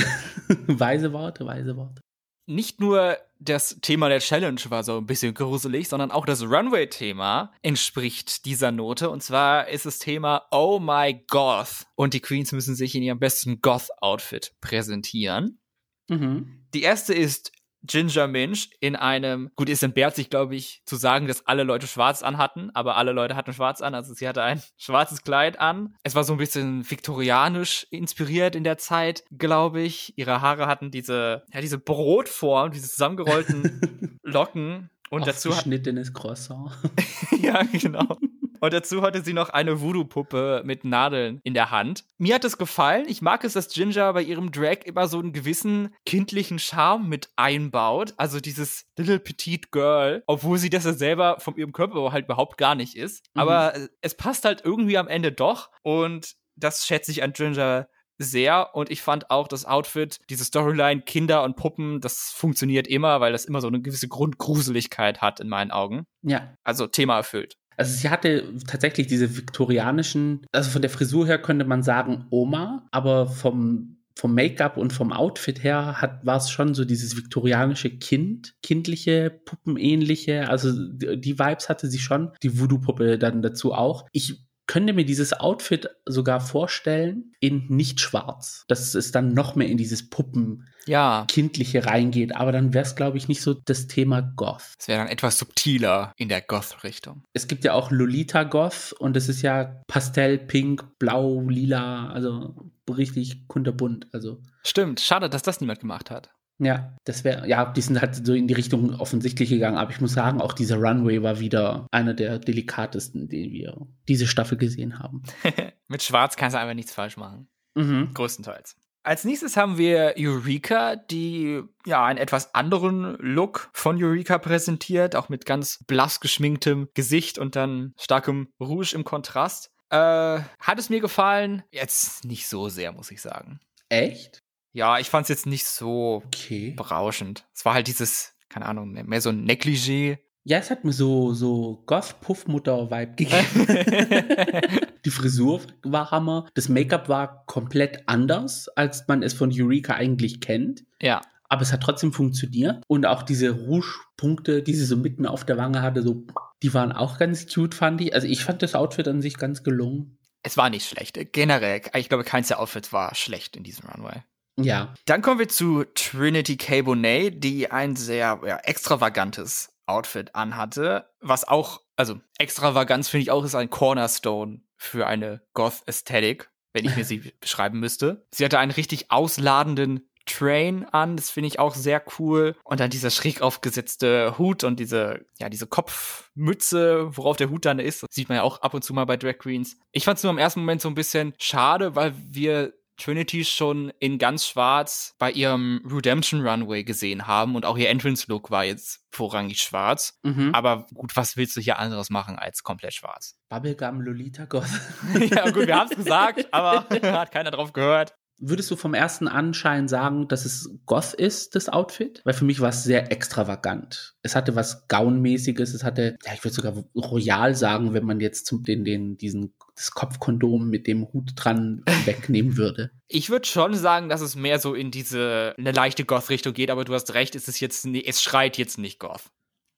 weise 0.68 1.12
Worte, 1.12 1.46
weise 1.46 1.76
Worte 1.76 2.02
nicht 2.48 2.80
nur 2.80 3.18
das 3.40 3.78
Thema 3.82 4.10
der 4.10 4.20
Challenge 4.20 4.62
war 4.70 4.84
so 4.84 4.98
ein 4.98 5.06
bisschen 5.06 5.34
gruselig, 5.34 5.90
sondern 5.90 6.12
auch 6.12 6.26
das 6.26 6.44
Runway-Thema 6.44 7.52
entspricht 7.62 8.46
dieser 8.46 8.72
Note. 8.72 9.10
Und 9.10 9.22
zwar 9.24 9.68
ist 9.68 9.86
das 9.86 10.00
Thema 10.00 10.46
Oh 10.52 10.80
my 10.80 11.24
Goth. 11.28 11.86
Und 11.96 12.14
die 12.14 12.22
Queens 12.22 12.52
müssen 12.52 12.76
sich 12.76 12.96
in 12.96 13.04
ihrem 13.04 13.20
besten 13.20 13.62
Goth-Outfit 13.62 14.54
präsentieren. 14.62 15.60
Mhm. 16.08 16.66
Die 16.74 16.84
erste 16.84 17.14
ist 17.14 17.52
Ginger 17.88 18.28
Minch 18.28 18.70
in 18.80 18.96
einem, 18.96 19.52
gut, 19.56 19.70
es 19.70 19.84
entbehrt 19.84 20.16
sich, 20.16 20.30
glaube 20.30 20.56
ich, 20.56 20.82
zu 20.86 20.96
sagen, 20.96 21.28
dass 21.28 21.46
alle 21.48 21.64
Leute 21.64 21.88
schwarz 21.88 22.24
anhatten, 22.24 22.72
aber 22.74 22.98
alle 22.98 23.12
Leute 23.12 23.36
hatten 23.36 23.54
schwarz 23.54 23.82
an, 23.82 23.96
also 23.96 24.14
sie 24.14 24.28
hatte 24.28 24.44
ein 24.44 24.62
schwarzes 24.78 25.24
Kleid 25.24 25.60
an. 25.60 25.96
Es 26.04 26.16
war 26.16 26.24
so 26.24 26.34
ein 26.34 26.40
bisschen 26.40 26.90
viktorianisch 26.90 27.88
inspiriert 27.90 28.56
in 28.56 28.64
der 28.64 28.78
Zeit, 28.78 29.24
glaube 29.38 29.82
ich. 29.82 30.14
Ihre 30.18 30.42
Haare 30.42 30.68
hatten 30.68 30.92
diese, 30.92 31.44
ja, 31.54 31.62
diese 31.62 31.78
Brotform, 31.78 32.72
diese 32.72 32.90
zusammengerollten 32.90 34.20
Locken. 34.24 34.90
Und 35.10 35.28
dazu 35.28 35.50
geschnittenes 35.50 36.14
Croissant. 36.14 36.72
ja, 37.42 37.62
genau. 37.64 38.18
Und 38.60 38.74
dazu 38.74 39.02
hatte 39.02 39.24
sie 39.24 39.34
noch 39.34 39.50
eine 39.50 39.82
Voodoo-Puppe 39.82 40.64
mit 40.66 40.84
Nadeln 40.84 41.40
in 41.44 41.54
der 41.54 41.72
Hand. 41.72 42.06
Mir 42.18 42.36
hat 42.36 42.46
es 42.46 42.58
gefallen. 42.58 43.06
Ich 43.08 43.22
mag 43.22 43.44
es, 43.44 43.54
dass 43.54 43.74
Ginger 43.74 44.14
bei 44.14 44.22
ihrem 44.22 44.52
Drag 44.52 44.84
immer 44.86 45.08
so 45.08 45.20
einen 45.20 45.34
gewissen 45.34 45.94
kindlichen 46.06 46.60
Charme 46.60 47.08
mit 47.08 47.30
einbaut. 47.36 48.14
Also 48.18 48.40
dieses 48.40 48.86
Little 48.98 49.20
Petite 49.20 49.70
Girl, 49.72 50.24
obwohl 50.28 50.58
sie 50.58 50.70
das 50.70 50.86
ja 50.86 50.94
selber 50.94 51.40
von 51.40 51.56
ihrem 51.56 51.74
Körper 51.74 52.12
halt 52.12 52.26
überhaupt 52.26 52.58
gar 52.58 52.76
nicht 52.76 52.96
ist. 52.96 53.26
Mhm. 53.34 53.42
Aber 53.42 53.74
es 54.02 54.16
passt 54.16 54.46
halt 54.46 54.62
irgendwie 54.64 54.98
am 54.98 55.08
Ende 55.08 55.32
doch. 55.32 55.70
Und 55.82 56.36
das 56.56 56.86
schätze 56.86 57.12
ich 57.12 57.24
an 57.24 57.34
Ginger 57.34 57.88
sehr 58.18 58.74
und 58.74 58.90
ich 58.90 59.02
fand 59.02 59.30
auch 59.30 59.48
das 59.48 59.66
Outfit, 59.66 60.20
diese 60.30 60.46
Storyline 60.46 61.02
Kinder 61.02 61.44
und 61.44 61.56
Puppen, 61.56 62.00
das 62.00 62.32
funktioniert 62.34 62.88
immer, 62.88 63.20
weil 63.20 63.32
das 63.32 63.46
immer 63.46 63.62
so 63.62 63.68
eine 63.68 63.82
gewisse 63.82 64.08
Grundgruseligkeit 64.08 65.22
hat 65.22 65.40
in 65.40 65.50
meinen 65.50 65.72
Augen. 65.72 66.06
Ja. 66.22 66.54
Also 66.64 66.88
Thema 66.88 67.18
erfüllt. 67.18 67.58
Also 67.78 67.94
sie 67.94 68.10
hatte 68.10 68.54
tatsächlich 68.68 69.08
diese 69.08 69.36
viktorianischen, 69.36 70.46
also 70.52 70.70
von 70.70 70.82
der 70.82 70.90
Frisur 70.90 71.28
her 71.28 71.40
könnte 71.40 71.66
man 71.66 71.84
sagen 71.84 72.26
Oma, 72.30 72.88
aber 72.92 73.28
vom 73.28 73.96
vom 74.18 74.34
Make-up 74.34 74.78
und 74.78 74.94
vom 74.94 75.12
Outfit 75.12 75.62
her 75.64 76.02
hat 76.02 76.26
war 76.26 76.38
es 76.38 76.50
schon 76.50 76.74
so 76.74 76.86
dieses 76.86 77.18
viktorianische 77.18 77.90
Kind, 77.90 78.56
kindliche, 78.64 79.30
puppenähnliche, 79.30 80.50
also 80.50 80.72
die, 80.72 81.20
die 81.20 81.38
Vibes 81.38 81.68
hatte 81.68 81.88
sie 81.88 82.00
schon, 82.00 82.32
die 82.42 82.58
Voodoo-Puppe 82.58 83.20
dann 83.20 83.42
dazu 83.42 83.74
auch. 83.74 84.06
Ich 84.14 84.42
könnte 84.68 84.94
mir 84.94 85.06
dieses 85.06 85.34
Outfit 85.34 85.90
sogar 86.06 86.40
vorstellen 86.40 87.36
in 87.40 87.66
nicht 87.70 88.00
schwarz, 88.00 88.66
dass 88.68 88.96
es 88.96 89.12
dann 89.12 89.34
noch 89.34 89.56
mehr 89.56 89.68
in 89.68 89.78
dieses 89.78 90.10
Puppen 90.10 90.68
ja. 90.86 91.26
kindliche 91.28 91.86
reingeht, 91.86 92.36
aber 92.36 92.52
dann 92.52 92.74
wäre 92.74 92.86
es 92.86 92.96
glaube 92.96 93.18
ich 93.18 93.28
nicht 93.28 93.42
so 93.42 93.54
das 93.54 93.88
Thema 93.88 94.22
Goth. 94.22 94.74
Es 94.80 94.88
wäre 94.88 95.00
dann 95.00 95.08
etwas 95.08 95.38
subtiler 95.38 96.14
in 96.18 96.30
der 96.30 96.42
Goth 96.42 96.84
Richtung. 96.84 97.24
Es 97.34 97.48
gibt 97.48 97.64
ja 97.64 97.74
auch 97.74 97.92
Lolita 97.92 98.44
Goth 98.44 98.94
und 98.98 99.18
es 99.18 99.30
ist 99.30 99.42
ja 99.42 99.82
Pastell, 99.88 100.38
Pink, 100.38 100.98
Blau, 101.00 101.42
Lila, 101.42 102.10
also 102.10 102.56
richtig 102.90 103.48
kunterbunt, 103.48 104.08
also. 104.12 104.42
Stimmt, 104.64 105.00
schade, 105.00 105.30
dass 105.30 105.42
das 105.42 105.62
niemand 105.62 105.80
gemacht 105.80 106.12
hat. 106.12 106.30
Ja, 106.58 106.96
das 107.04 107.24
wäre, 107.24 107.48
ja, 107.48 107.66
die 107.66 107.82
sind 107.82 108.00
halt 108.00 108.26
so 108.26 108.34
in 108.34 108.48
die 108.48 108.54
Richtung 108.54 108.96
offensichtlich 108.96 109.50
gegangen, 109.50 109.78
aber 109.78 109.92
ich 109.92 110.00
muss 110.00 110.14
sagen, 110.14 110.40
auch 110.40 110.54
dieser 110.54 110.78
Runway 110.78 111.22
war 111.22 111.40
wieder 111.40 111.88
einer 111.92 112.14
der 112.14 112.40
delikatesten, 112.40 113.28
den 113.28 113.52
wir 113.52 113.76
diese 114.08 114.28
Staffel 114.28 114.58
gesehen 114.58 115.00
haben. 115.00 115.24
Mit 115.88 116.02
Schwarz 116.02 116.38
kannst 116.38 116.56
du 116.56 116.60
einfach 116.60 116.74
nichts 116.74 116.94
falsch 116.94 117.18
machen. 117.18 117.50
Mhm. 117.76 118.14
Größtenteils. 118.14 118.78
Als 119.04 119.24
nächstes 119.24 119.56
haben 119.56 119.78
wir 119.78 120.16
Eureka, 120.18 120.96
die 120.96 121.62
ja 121.86 122.04
einen 122.04 122.18
etwas 122.18 122.56
anderen 122.56 123.16
Look 123.20 123.70
von 123.72 124.02
Eureka 124.04 124.40
präsentiert, 124.40 125.16
auch 125.16 125.30
mit 125.30 125.46
ganz 125.46 125.84
blass 125.86 126.22
geschminktem 126.22 126.90
Gesicht 126.96 127.38
und 127.38 127.56
dann 127.56 127.94
starkem 128.00 128.48
Rouge 128.60 128.96
im 128.96 129.04
Kontrast. 129.04 129.72
Äh, 129.90 130.40
hat 130.60 130.80
es 130.80 130.90
mir 130.90 131.02
gefallen? 131.02 131.62
Jetzt 131.70 132.26
nicht 132.26 132.48
so 132.48 132.68
sehr, 132.70 132.94
muss 132.94 133.12
ich 133.12 133.22
sagen. 133.22 133.60
Echt? 133.90 134.42
Ja, 134.76 135.00
ich 135.00 135.10
fand 135.10 135.24
es 135.24 135.30
jetzt 135.30 135.46
nicht 135.46 135.66
so 135.66 136.22
okay. 136.26 136.72
berauschend. 136.72 137.46
Es 137.56 137.64
war 137.64 137.76
halt 137.76 137.88
dieses, 137.88 138.34
keine 138.50 138.66
Ahnung, 138.66 138.92
mehr, 138.92 139.06
mehr 139.06 139.22
so 139.22 139.30
ein 139.30 139.50
Negligé. 139.50 140.18
Ja, 140.44 140.58
es 140.58 140.70
hat 140.70 140.84
mir 140.84 140.92
so, 140.92 141.34
so 141.34 141.82
Goth-Puffmutter-Vibe 141.86 143.16
gegeben. 143.16 144.90
die 145.06 145.10
Frisur 145.10 145.62
war 145.84 146.12
Hammer. 146.12 146.50
Das 146.56 146.68
Make-up 146.68 147.08
war 147.08 147.46
komplett 147.46 148.04
anders, 148.10 148.68
als 148.68 149.08
man 149.08 149.24
es 149.24 149.34
von 149.34 149.50
Eureka 149.54 149.94
eigentlich 149.94 150.42
kennt. 150.42 150.84
Ja. 151.02 151.22
Aber 151.48 151.62
es 151.62 151.72
hat 151.72 151.80
trotzdem 151.80 152.12
funktioniert. 152.12 152.84
Und 152.88 153.06
auch 153.06 153.24
diese 153.24 153.52
Rouge-Punkte, 153.52 154.62
die 154.62 154.74
sie 154.74 154.86
so 154.86 154.98
mitten 154.98 155.26
auf 155.26 155.46
der 155.46 155.56
Wange 155.56 155.84
hatte, 155.84 156.02
so, 156.02 156.28
die 156.62 156.74
waren 156.74 156.92
auch 156.92 157.18
ganz 157.18 157.48
cute, 157.48 157.76
fand 157.76 158.02
ich. 158.02 158.14
Also 158.14 158.28
ich 158.28 158.44
fand 158.44 158.62
das 158.62 158.76
Outfit 158.76 159.08
an 159.08 159.22
sich 159.22 159.38
ganz 159.38 159.64
gelungen. 159.64 160.18
Es 160.44 160.58
war 160.58 160.70
nicht 160.70 160.86
schlecht. 160.86 161.18
Generell, 161.32 161.82
ich 161.96 162.10
glaube, 162.10 162.26
keins 162.26 162.50
der 162.50 162.60
Outfits 162.60 162.92
war 162.92 163.16
schlecht 163.16 163.56
in 163.56 163.64
diesem 163.64 163.88
Runway. 163.88 164.22
Ja. 164.58 164.94
Dann 165.06 165.22
kommen 165.22 165.40
wir 165.40 165.50
zu 165.50 165.84
Trinity 165.96 166.58
K. 166.58 166.82
Bonet, 166.82 167.44
die 167.44 167.72
ein 167.72 167.96
sehr 167.96 168.40
ja, 168.46 168.58
extravagantes 168.58 169.74
Outfit 169.86 170.34
anhatte, 170.34 171.10
was 171.20 171.48
auch, 171.48 171.82
also 171.96 172.20
Extravaganz 172.38 173.10
finde 173.10 173.24
ich 173.24 173.32
auch 173.32 173.44
ist 173.44 173.56
ein 173.56 173.70
Cornerstone 173.70 174.62
für 174.78 175.08
eine 175.08 175.42
Goth-Ästhetik, 175.54 176.50
wenn 176.74 176.86
ich 176.86 176.96
mir 176.96 177.06
sie 177.06 177.34
beschreiben 177.40 177.80
müsste. 177.80 178.26
Sie 178.34 178.44
hatte 178.44 178.60
einen 178.60 178.72
richtig 178.72 179.12
ausladenden 179.12 180.10
Train 180.26 180.86
an, 180.86 181.18
das 181.18 181.30
finde 181.30 181.48
ich 181.48 181.60
auch 181.60 181.76
sehr 181.76 182.04
cool. 182.18 182.56
Und 182.64 182.80
dann 182.80 182.90
dieser 182.90 183.12
schräg 183.12 183.42
aufgesetzte 183.42 184.38
Hut 184.40 184.64
und 184.64 184.80
diese, 184.80 185.24
ja, 185.38 185.50
diese 185.50 185.68
Kopfmütze, 185.68 187.16
worauf 187.16 187.38
der 187.38 187.52
Hut 187.52 187.66
dann 187.66 187.78
ist, 187.78 188.06
sieht 188.10 188.30
man 188.30 188.38
ja 188.38 188.44
auch 188.44 188.62
ab 188.62 188.74
und 188.74 188.84
zu 188.84 188.94
mal 188.94 189.06
bei 189.06 189.18
Drag 189.18 189.38
Queens. 189.38 189.78
Ich 189.92 190.06
fand 190.06 190.18
es 190.18 190.24
nur 190.24 190.32
im 190.32 190.40
ersten 190.40 190.62
Moment 190.62 190.82
so 190.82 190.90
ein 190.90 190.96
bisschen 190.96 191.36
schade, 191.38 191.96
weil 191.96 192.16
wir 192.18 192.74
Trinity 192.98 193.44
schon 193.46 193.92
in 194.00 194.18
ganz 194.18 194.48
schwarz 194.48 195.16
bei 195.18 195.32
ihrem 195.32 195.82
Redemption 195.86 196.46
Runway 196.48 196.84
gesehen 196.84 197.28
haben 197.28 197.56
und 197.56 197.66
auch 197.66 197.78
ihr 197.78 197.90
Entrance 197.90 198.26
Look 198.28 198.52
war 198.52 198.64
jetzt 198.64 199.02
vorrangig 199.12 199.62
schwarz. 199.62 200.20
Mhm. 200.24 200.52
Aber 200.54 200.88
gut, 200.94 201.16
was 201.16 201.38
willst 201.38 201.56
du 201.58 201.62
hier 201.62 201.80
anderes 201.80 202.10
machen 202.10 202.38
als 202.38 202.64
komplett 202.64 202.94
schwarz? 202.94 203.38
Bubblegum 203.50 204.02
Lolita 204.02 204.46
Goth. 204.46 204.66
ja, 205.30 205.50
gut, 205.50 205.68
wir 205.68 205.76
haben 205.76 205.90
es 205.92 205.98
gesagt, 205.98 206.48
aber 206.52 206.88
hat 206.90 207.32
keiner 207.32 207.52
drauf 207.52 207.74
gehört. 207.74 208.16
Würdest 208.38 208.70
du 208.70 208.76
vom 208.76 208.94
ersten 208.94 209.30
Anschein 209.30 209.88
sagen, 209.88 210.28
dass 210.28 210.44
es 210.44 210.70
Goth 210.86 211.14
ist, 211.14 211.56
das 211.56 211.70
Outfit? 211.70 212.22
Weil 212.26 212.34
für 212.34 212.44
mich 212.44 212.60
war 212.60 212.70
es 212.70 212.84
sehr 212.84 213.10
extravagant. 213.12 214.16
Es 214.24 214.36
hatte 214.36 214.56
was 214.58 214.90
Gaunmäßiges, 214.90 215.74
es 215.74 215.86
hatte, 215.86 216.18
ja, 216.26 216.34
ich 216.34 216.44
würde 216.44 216.54
sogar 216.54 216.74
royal 216.96 217.56
sagen, 217.56 217.94
wenn 217.94 218.04
man 218.04 218.20
jetzt 218.20 218.46
zum, 218.46 218.64
den, 218.64 218.84
den, 218.84 219.16
diesen, 219.16 219.54
das 219.76 219.92
Kopfkondom 219.92 220.70
mit 220.70 220.88
dem 220.88 221.12
Hut 221.12 221.34
dran 221.36 221.84
wegnehmen 222.06 222.58
würde. 222.58 222.92
Ich 223.08 223.30
würde 223.30 223.46
schon 223.46 223.76
sagen, 223.76 224.10
dass 224.10 224.22
es 224.22 224.36
mehr 224.36 224.60
so 224.60 224.74
in 224.74 224.92
diese, 224.92 225.54
eine 225.58 225.72
leichte 225.72 226.06
Goth-Richtung 226.06 226.54
geht, 226.54 226.72
aber 226.72 226.86
du 226.86 226.94
hast 226.94 227.14
recht, 227.14 227.36
es 227.36 227.48
ist 227.48 227.60
jetzt, 227.60 227.86
es 227.86 228.22
schreit 228.22 228.58
jetzt 228.58 228.78
nicht 228.78 229.00
Goth. 229.00 229.32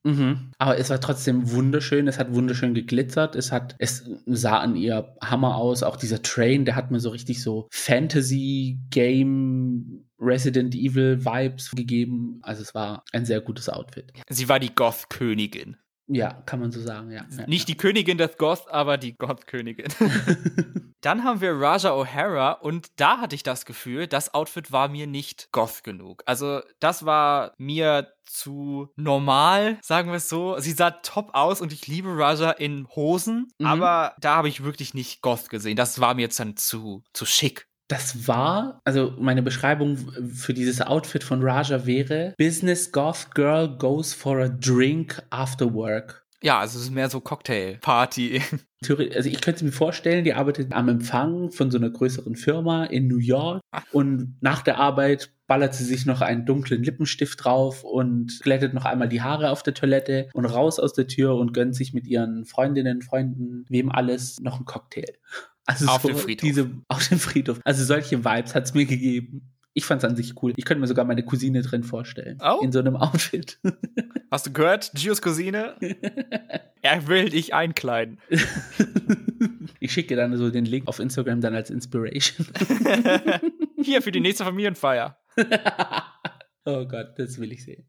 Mhm. 0.03 0.51
Aber 0.57 0.77
es 0.77 0.89
war 0.89 1.01
trotzdem 1.01 1.51
wunderschön. 1.51 2.07
Es 2.07 2.17
hat 2.17 2.33
wunderschön 2.33 2.73
geglitzert. 2.73 3.35
Es 3.35 3.51
hat, 3.51 3.75
es 3.79 4.09
sah 4.25 4.59
an 4.59 4.75
ihr 4.75 5.15
Hammer 5.21 5.55
aus. 5.55 5.83
Auch 5.83 5.97
dieser 5.97 6.21
Train, 6.21 6.63
der 6.63 6.75
hat 6.75 6.91
mir 6.91 6.99
so 6.99 7.09
richtig 7.09 7.41
so 7.41 7.67
Fantasy 7.71 8.79
Game 8.89 10.05
Resident 10.19 10.75
Evil 10.75 11.25
Vibes 11.25 11.71
gegeben. 11.71 12.39
Also 12.41 12.61
es 12.61 12.73
war 12.73 13.03
ein 13.11 13.25
sehr 13.25 13.41
gutes 13.41 13.67
Outfit. 13.67 14.13
Sie 14.29 14.47
war 14.47 14.59
die 14.59 14.73
Goth 14.73 15.09
Königin. 15.09 15.77
Ja, 16.07 16.41
kann 16.45 16.59
man 16.59 16.71
so 16.71 16.81
sagen, 16.81 17.11
ja. 17.11 17.25
Nicht 17.47 17.67
die 17.67 17.75
Königin 17.75 18.17
des 18.17 18.37
Goth, 18.37 18.67
aber 18.69 18.97
die 18.97 19.17
Goth-Königin. 19.17 19.87
Dann 21.01 21.23
haben 21.23 21.41
wir 21.41 21.53
Raja 21.53 21.91
O'Hara 21.91 22.59
und 22.59 22.87
da 22.95 23.19
hatte 23.19 23.35
ich 23.35 23.43
das 23.43 23.65
Gefühl, 23.65 24.07
das 24.07 24.33
Outfit 24.33 24.71
war 24.71 24.87
mir 24.87 25.05
nicht 25.05 25.49
Goth 25.51 25.83
genug. 25.83 26.23
Also, 26.25 26.61
das 26.79 27.05
war 27.05 27.53
mir 27.57 28.11
zu 28.25 28.89
normal, 28.95 29.77
sagen 29.81 30.09
wir 30.09 30.17
es 30.17 30.27
so. 30.27 30.57
Sie 30.59 30.71
sah 30.71 30.91
top 30.91 31.29
aus 31.33 31.61
und 31.61 31.71
ich 31.71 31.87
liebe 31.87 32.09
Raja 32.17 32.51
in 32.51 32.87
Hosen, 32.95 33.49
mhm. 33.59 33.67
aber 33.67 34.15
da 34.19 34.35
habe 34.35 34.49
ich 34.49 34.63
wirklich 34.63 34.93
nicht 34.93 35.21
Goth 35.21 35.49
gesehen. 35.49 35.75
Das 35.75 35.99
war 35.99 36.15
mir 36.15 36.23
jetzt 36.23 36.39
dann 36.39 36.57
zu, 36.57 37.03
zu 37.13 37.25
schick. 37.25 37.67
Das 37.87 38.27
war, 38.27 38.81
also 38.83 39.13
meine 39.17 39.41
Beschreibung 39.41 39.97
für 40.33 40.53
dieses 40.53 40.81
Outfit 40.81 41.23
von 41.23 41.41
Raja 41.41 41.85
wäre: 41.85 42.33
Business 42.37 42.91
Goth 42.91 43.33
Girl 43.33 43.77
goes 43.77 44.13
for 44.13 44.39
a 44.39 44.49
drink 44.49 45.21
after 45.29 45.73
work. 45.73 46.27
Ja, 46.41 46.59
also 46.59 46.77
es 46.77 46.85
ist 46.85 46.91
mehr 46.91 47.09
so 47.09 47.19
Cocktail-Party. 47.19 48.41
Also 48.87 49.27
ich 49.27 49.41
könnte 49.41 49.65
mir 49.65 49.71
vorstellen, 49.71 50.23
die 50.23 50.35
arbeitet 50.35 50.71
am 50.71 50.87
Empfang 50.87 51.49
von 51.49 51.71
so 51.71 51.79
einer 51.79 51.89
größeren 51.89 52.35
Firma 52.35 52.85
in 52.85 53.07
New 53.07 53.17
York 53.17 53.59
und 53.91 54.37
nach 54.39 54.61
der 54.61 54.77
Arbeit 54.77 55.31
ballert 55.47 55.73
sie 55.73 55.83
sich 55.83 56.05
noch 56.05 56.21
einen 56.21 56.45
dunklen 56.45 56.83
Lippenstift 56.83 57.43
drauf 57.43 57.83
und 57.83 58.39
glättet 58.43 58.75
noch 58.75 58.85
einmal 58.85 59.09
die 59.09 59.23
Haare 59.23 59.49
auf 59.49 59.63
der 59.63 59.73
Toilette 59.73 60.29
und 60.33 60.45
raus 60.45 60.77
aus 60.77 60.93
der 60.93 61.07
Tür 61.07 61.37
und 61.37 61.55
gönnt 61.55 61.75
sich 61.75 61.95
mit 61.95 62.05
ihren 62.05 62.45
Freundinnen, 62.45 63.01
Freunden, 63.01 63.65
wem 63.67 63.91
alles 63.91 64.39
noch 64.41 64.57
einen 64.57 64.65
Cocktail. 64.65 65.11
Also 65.67 65.87
auf 65.87 66.01
so 66.01 66.07
dem 66.07 66.17
Friedhof. 66.17 66.47
Diese, 66.47 66.71
auf 66.87 67.07
dem 67.07 67.19
Friedhof. 67.19 67.59
Also 67.63 67.83
solche 67.83 68.23
Vibes 68.23 68.55
hat 68.55 68.63
es 68.63 68.73
mir 68.73 68.85
gegeben. 68.85 69.53
Ich 69.73 69.85
fand 69.85 70.01
es 70.01 70.09
an 70.09 70.15
sich 70.15 70.41
cool. 70.41 70.53
Ich 70.55 70.65
könnte 70.65 70.81
mir 70.81 70.87
sogar 70.87 71.05
meine 71.05 71.23
Cousine 71.23 71.61
drin 71.61 71.83
vorstellen. 71.83 72.39
Oh? 72.41 72.61
In 72.63 72.71
so 72.71 72.79
einem 72.79 72.95
Outfit. 72.95 73.59
Hast 74.31 74.47
du 74.47 74.53
gehört, 74.53 74.91
Gios 74.95 75.21
Cousine? 75.21 75.75
er 76.81 77.07
will 77.07 77.29
dich 77.29 77.53
einkleiden. 77.53 78.17
ich 79.79 79.91
schicke 79.91 80.07
dir 80.07 80.17
dann 80.17 80.35
so 80.35 80.49
den 80.49 80.65
Link 80.65 80.87
auf 80.87 80.97
Instagram 80.97 81.41
dann 81.41 81.53
als 81.53 81.69
Inspiration. 81.69 82.47
Hier 83.79 84.01
für 84.01 84.11
die 84.11 84.19
nächste 84.19 84.45
Familienfeier. 84.45 85.19
oh 86.65 86.85
Gott, 86.85 87.13
das 87.17 87.37
will 87.39 87.51
ich 87.51 87.63
sehen. 87.63 87.85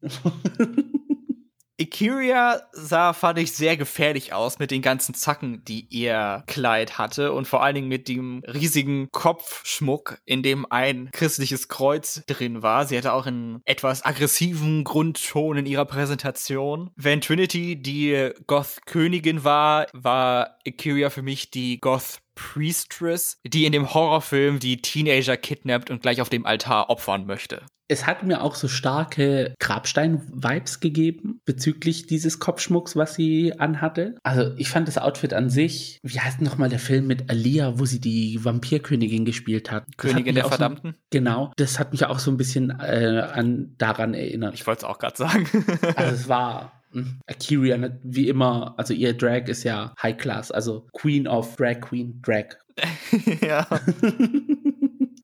Ikiria 1.81 2.63
sah, 2.73 3.13
fand 3.13 3.39
ich, 3.39 3.53
sehr 3.53 3.77
gefährlich 3.77 4.33
aus 4.33 4.59
mit 4.59 4.73
den 4.73 4.83
ganzen 4.83 5.15
Zacken, 5.15 5.65
die 5.65 5.87
ihr 5.91 6.43
Kleid 6.49 6.99
hatte 6.99 7.33
und 7.33 7.47
vor 7.47 7.63
allen 7.63 7.77
Dingen 7.77 7.89
mit 7.89 8.09
dem 8.09 8.43
riesigen 8.47 9.09
Kopfschmuck, 9.13 10.19
in 10.25 10.43
dem 10.43 10.67
ein 10.71 11.09
christliches 11.13 11.69
Kreuz 11.69 12.23
drin 12.27 12.63
war. 12.63 12.85
Sie 12.85 12.99
hatte 12.99 13.13
auch 13.13 13.27
einen 13.27 13.63
etwas 13.65 14.05
aggressiven 14.05 14.83
Grundton 14.83 15.57
in 15.57 15.67
ihrer 15.67 15.85
Präsentation. 15.85 16.91
Wenn 16.97 17.21
Trinity 17.21 17.81
die 17.81 18.33
Goth-Königin 18.49 19.45
war, 19.45 19.87
war 19.93 20.59
Ikiria 20.65 21.11
für 21.11 21.23
mich 21.23 21.51
die 21.51 21.79
Goth 21.79 22.19
Priestress, 22.39 23.39
die 23.45 23.67
in 23.67 23.73
dem 23.73 23.93
Horrorfilm 23.93 24.61
die 24.61 24.81
Teenager 24.81 25.37
kidnappt 25.37 25.91
und 25.91 26.03
gleich 26.03 26.21
auf 26.21 26.29
dem 26.29 26.47
Altar 26.47 26.89
opfern 26.89 27.27
möchte. 27.27 27.63
Es 27.91 28.07
hat 28.07 28.23
mir 28.23 28.43
auch 28.43 28.55
so 28.55 28.69
starke 28.69 29.55
Grabstein-Vibes 29.59 30.81
gegeben 30.81 31.41
bezüglich 31.47 32.07
dieses 32.07 32.39
Kopfschmucks, 32.39 32.97
was 32.97 33.15
sie 33.15 33.59
anhatte. 33.59 34.15
Also 34.23 34.53
ich 34.57 34.69
fand 34.69 34.87
das 34.89 34.99
Outfit 34.99 35.33
an 35.33 35.49
sich, 35.49 35.99
wie 36.03 36.21
heißt 36.21 36.43
nochmal 36.43 36.69
der 36.69 36.79
Film 36.79 37.07
mit 37.07 37.31
Alia, 37.31 37.79
wo 37.79 37.87
sie 37.87 37.99
die 38.01 38.45
Vampirkönigin 38.45 39.25
gespielt 39.25 39.71
hat? 39.71 39.85
Königin 39.97 40.37
hat 40.37 40.45
der 40.45 40.49
Verdammten? 40.49 40.93
So, 40.93 40.99
genau, 41.11 41.53
das 41.57 41.79
hat 41.79 41.93
mich 41.93 42.05
auch 42.05 42.19
so 42.19 42.31
ein 42.31 42.37
bisschen 42.37 42.79
äh, 42.79 43.27
an 43.33 43.75
daran 43.79 44.13
erinnert. 44.13 44.55
Ich 44.55 44.67
wollte 44.67 44.81
es 44.81 44.85
auch 44.85 44.99
gerade 44.99 45.17
sagen. 45.17 45.49
also 45.97 46.15
es 46.15 46.29
war 46.29 46.78
Akira, 47.27 47.91
wie 48.03 48.29
immer, 48.29 48.75
also 48.77 48.95
ihr 48.95 49.17
Drag 49.17 49.49
ist 49.49 49.65
ja 49.65 49.95
High 50.03 50.17
Class, 50.17 50.51
also 50.51 50.87
Queen 50.93 51.27
of 51.27 51.57
Drag 51.57 51.81
Queen 51.81 52.21
Drag. 52.23 52.57
ja. 53.43 53.67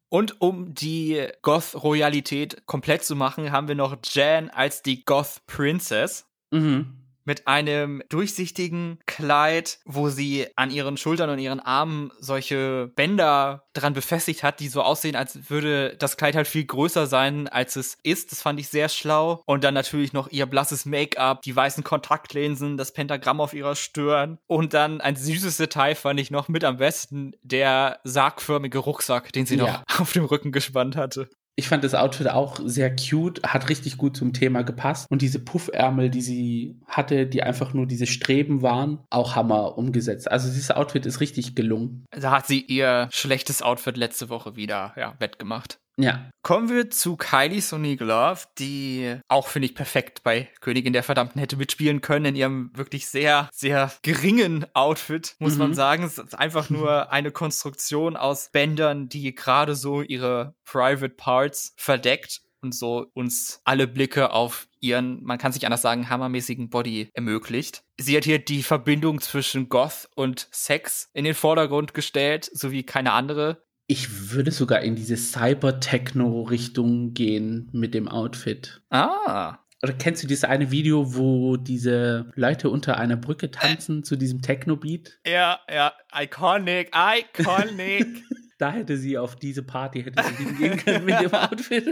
Und 0.08 0.40
um 0.40 0.74
die 0.74 1.26
Goth-Royalität 1.42 2.66
komplett 2.66 3.04
zu 3.04 3.16
machen, 3.16 3.50
haben 3.50 3.66
wir 3.66 3.74
noch 3.74 3.96
Jan 4.04 4.48
als 4.50 4.82
die 4.82 5.04
Goth-Princess. 5.04 6.26
Mhm 6.52 7.03
mit 7.24 7.46
einem 7.46 8.02
durchsichtigen 8.08 8.98
Kleid, 9.06 9.78
wo 9.84 10.08
sie 10.08 10.46
an 10.56 10.70
ihren 10.70 10.96
Schultern 10.96 11.30
und 11.30 11.38
ihren 11.38 11.60
Armen 11.60 12.10
solche 12.18 12.92
Bänder 12.94 13.64
dran 13.72 13.92
befestigt 13.92 14.42
hat, 14.42 14.60
die 14.60 14.68
so 14.68 14.82
aussehen, 14.82 15.16
als 15.16 15.50
würde 15.50 15.96
das 15.98 16.16
Kleid 16.16 16.36
halt 16.36 16.46
viel 16.46 16.64
größer 16.64 17.06
sein, 17.06 17.48
als 17.48 17.76
es 17.76 17.98
ist. 18.02 18.32
Das 18.32 18.42
fand 18.42 18.60
ich 18.60 18.68
sehr 18.68 18.88
schlau. 18.88 19.42
Und 19.46 19.64
dann 19.64 19.74
natürlich 19.74 20.12
noch 20.12 20.28
ihr 20.30 20.46
blasses 20.46 20.84
Make-up, 20.86 21.42
die 21.42 21.54
weißen 21.54 21.84
Kontaktlinsen, 21.84 22.76
das 22.76 22.92
Pentagramm 22.92 23.40
auf 23.40 23.54
ihrer 23.54 23.74
Stirn. 23.74 24.38
Und 24.46 24.74
dann 24.74 25.00
ein 25.00 25.16
süßes 25.16 25.56
Detail 25.56 25.94
fand 25.94 26.20
ich 26.20 26.30
noch 26.30 26.48
mit 26.48 26.64
am 26.64 26.76
besten, 26.76 27.32
der 27.42 28.00
sargförmige 28.04 28.78
Rucksack, 28.78 29.32
den 29.32 29.46
sie 29.46 29.56
ja. 29.56 29.64
noch 29.64 29.82
auf 30.00 30.12
dem 30.12 30.24
Rücken 30.24 30.52
gespannt 30.52 30.96
hatte. 30.96 31.28
Ich 31.56 31.68
fand 31.68 31.84
das 31.84 31.94
Outfit 31.94 32.28
auch 32.28 32.58
sehr 32.64 32.94
cute, 32.94 33.42
hat 33.44 33.68
richtig 33.68 33.96
gut 33.96 34.16
zum 34.16 34.32
Thema 34.32 34.62
gepasst. 34.62 35.06
Und 35.10 35.22
diese 35.22 35.38
Puffärmel, 35.38 36.10
die 36.10 36.20
sie 36.20 36.76
hatte, 36.86 37.26
die 37.26 37.42
einfach 37.42 37.74
nur 37.74 37.86
diese 37.86 38.06
Streben 38.06 38.62
waren, 38.62 38.98
auch 39.10 39.36
Hammer 39.36 39.78
umgesetzt. 39.78 40.30
Also 40.30 40.48
dieses 40.48 40.72
Outfit 40.72 41.06
ist 41.06 41.20
richtig 41.20 41.54
gelungen. 41.54 42.06
Da 42.10 42.32
hat 42.32 42.46
sie 42.46 42.60
ihr 42.60 43.08
schlechtes 43.12 43.62
Outfit 43.62 43.96
letzte 43.96 44.28
Woche 44.28 44.56
wieder 44.56 44.94
ja, 44.96 45.14
wettgemacht. 45.20 45.78
Ja. 45.96 46.28
Kommen 46.42 46.68
wir 46.68 46.90
zu 46.90 47.16
Kylie 47.16 47.60
Sonic 47.60 48.00
Love, 48.00 48.40
die 48.58 49.16
auch, 49.28 49.48
finde 49.48 49.66
ich, 49.66 49.74
perfekt 49.74 50.22
bei 50.22 50.48
Königin 50.60 50.92
der 50.92 51.02
Verdammten 51.02 51.38
hätte 51.38 51.56
mitspielen 51.56 52.00
können 52.00 52.26
in 52.26 52.36
ihrem 52.36 52.70
wirklich 52.74 53.06
sehr, 53.06 53.48
sehr 53.52 53.92
geringen 54.02 54.66
Outfit, 54.74 55.36
muss 55.38 55.54
mhm. 55.54 55.58
man 55.58 55.74
sagen. 55.74 56.04
Es 56.04 56.18
ist 56.18 56.38
einfach 56.38 56.68
nur 56.68 57.12
eine 57.12 57.30
Konstruktion 57.30 58.16
aus 58.16 58.50
Bändern, 58.52 59.08
die 59.08 59.34
gerade 59.34 59.74
so 59.74 60.02
ihre 60.02 60.54
Private 60.64 61.10
Parts 61.10 61.74
verdeckt. 61.76 62.40
und 62.62 62.74
so 62.74 63.06
uns 63.12 63.60
alle 63.64 63.86
Blicke 63.86 64.32
auf 64.32 64.68
ihren, 64.80 65.22
man 65.22 65.38
kann 65.38 65.52
sich 65.52 65.66
anders 65.66 65.82
sagen, 65.82 66.08
hammermäßigen 66.08 66.70
Body 66.70 67.10
ermöglicht. 67.12 67.84
Sie 68.00 68.16
hat 68.16 68.24
hier 68.24 68.38
die 68.38 68.62
Verbindung 68.62 69.20
zwischen 69.20 69.68
Goth 69.68 70.08
und 70.16 70.48
Sex 70.50 71.10
in 71.12 71.24
den 71.24 71.34
Vordergrund 71.34 71.92
gestellt, 71.94 72.50
so 72.52 72.72
wie 72.72 72.82
keine 72.82 73.12
andere. 73.12 73.62
Ich 73.86 74.32
würde 74.32 74.50
sogar 74.50 74.80
in 74.80 74.96
diese 74.96 75.16
Cyber-Techno-Richtung 75.16 77.12
gehen 77.12 77.68
mit 77.72 77.92
dem 77.92 78.08
Outfit. 78.08 78.80
Ah. 78.88 79.58
Oder 79.82 79.92
kennst 79.92 80.22
du 80.22 80.26
dieses 80.26 80.44
eine 80.44 80.70
Video, 80.70 81.14
wo 81.14 81.58
diese 81.58 82.32
Leute 82.34 82.70
unter 82.70 82.96
einer 82.96 83.16
Brücke 83.16 83.50
tanzen 83.50 84.02
zu 84.02 84.16
diesem 84.16 84.40
Techno-Beat? 84.40 85.18
Ja, 85.26 85.60
ja, 85.70 85.92
iconic, 86.18 86.90
iconic. 86.94 88.06
da 88.58 88.72
hätte 88.72 88.96
sie 88.96 89.18
auf 89.18 89.36
diese 89.36 89.62
Party 89.62 90.02
hätte 90.02 90.22
sie 90.38 90.54
gehen 90.54 90.78
können 90.78 91.04
mit 91.04 91.20
dem 91.20 91.34
Outfit. 91.34 91.86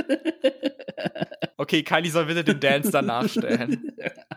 okay, 1.59 1.83
Kylie 1.83 2.11
soll 2.11 2.25
bitte 2.25 2.45
den 2.45 2.61
Dance 2.61 2.91
dann 2.91 3.07
nachstellen. 3.07 3.93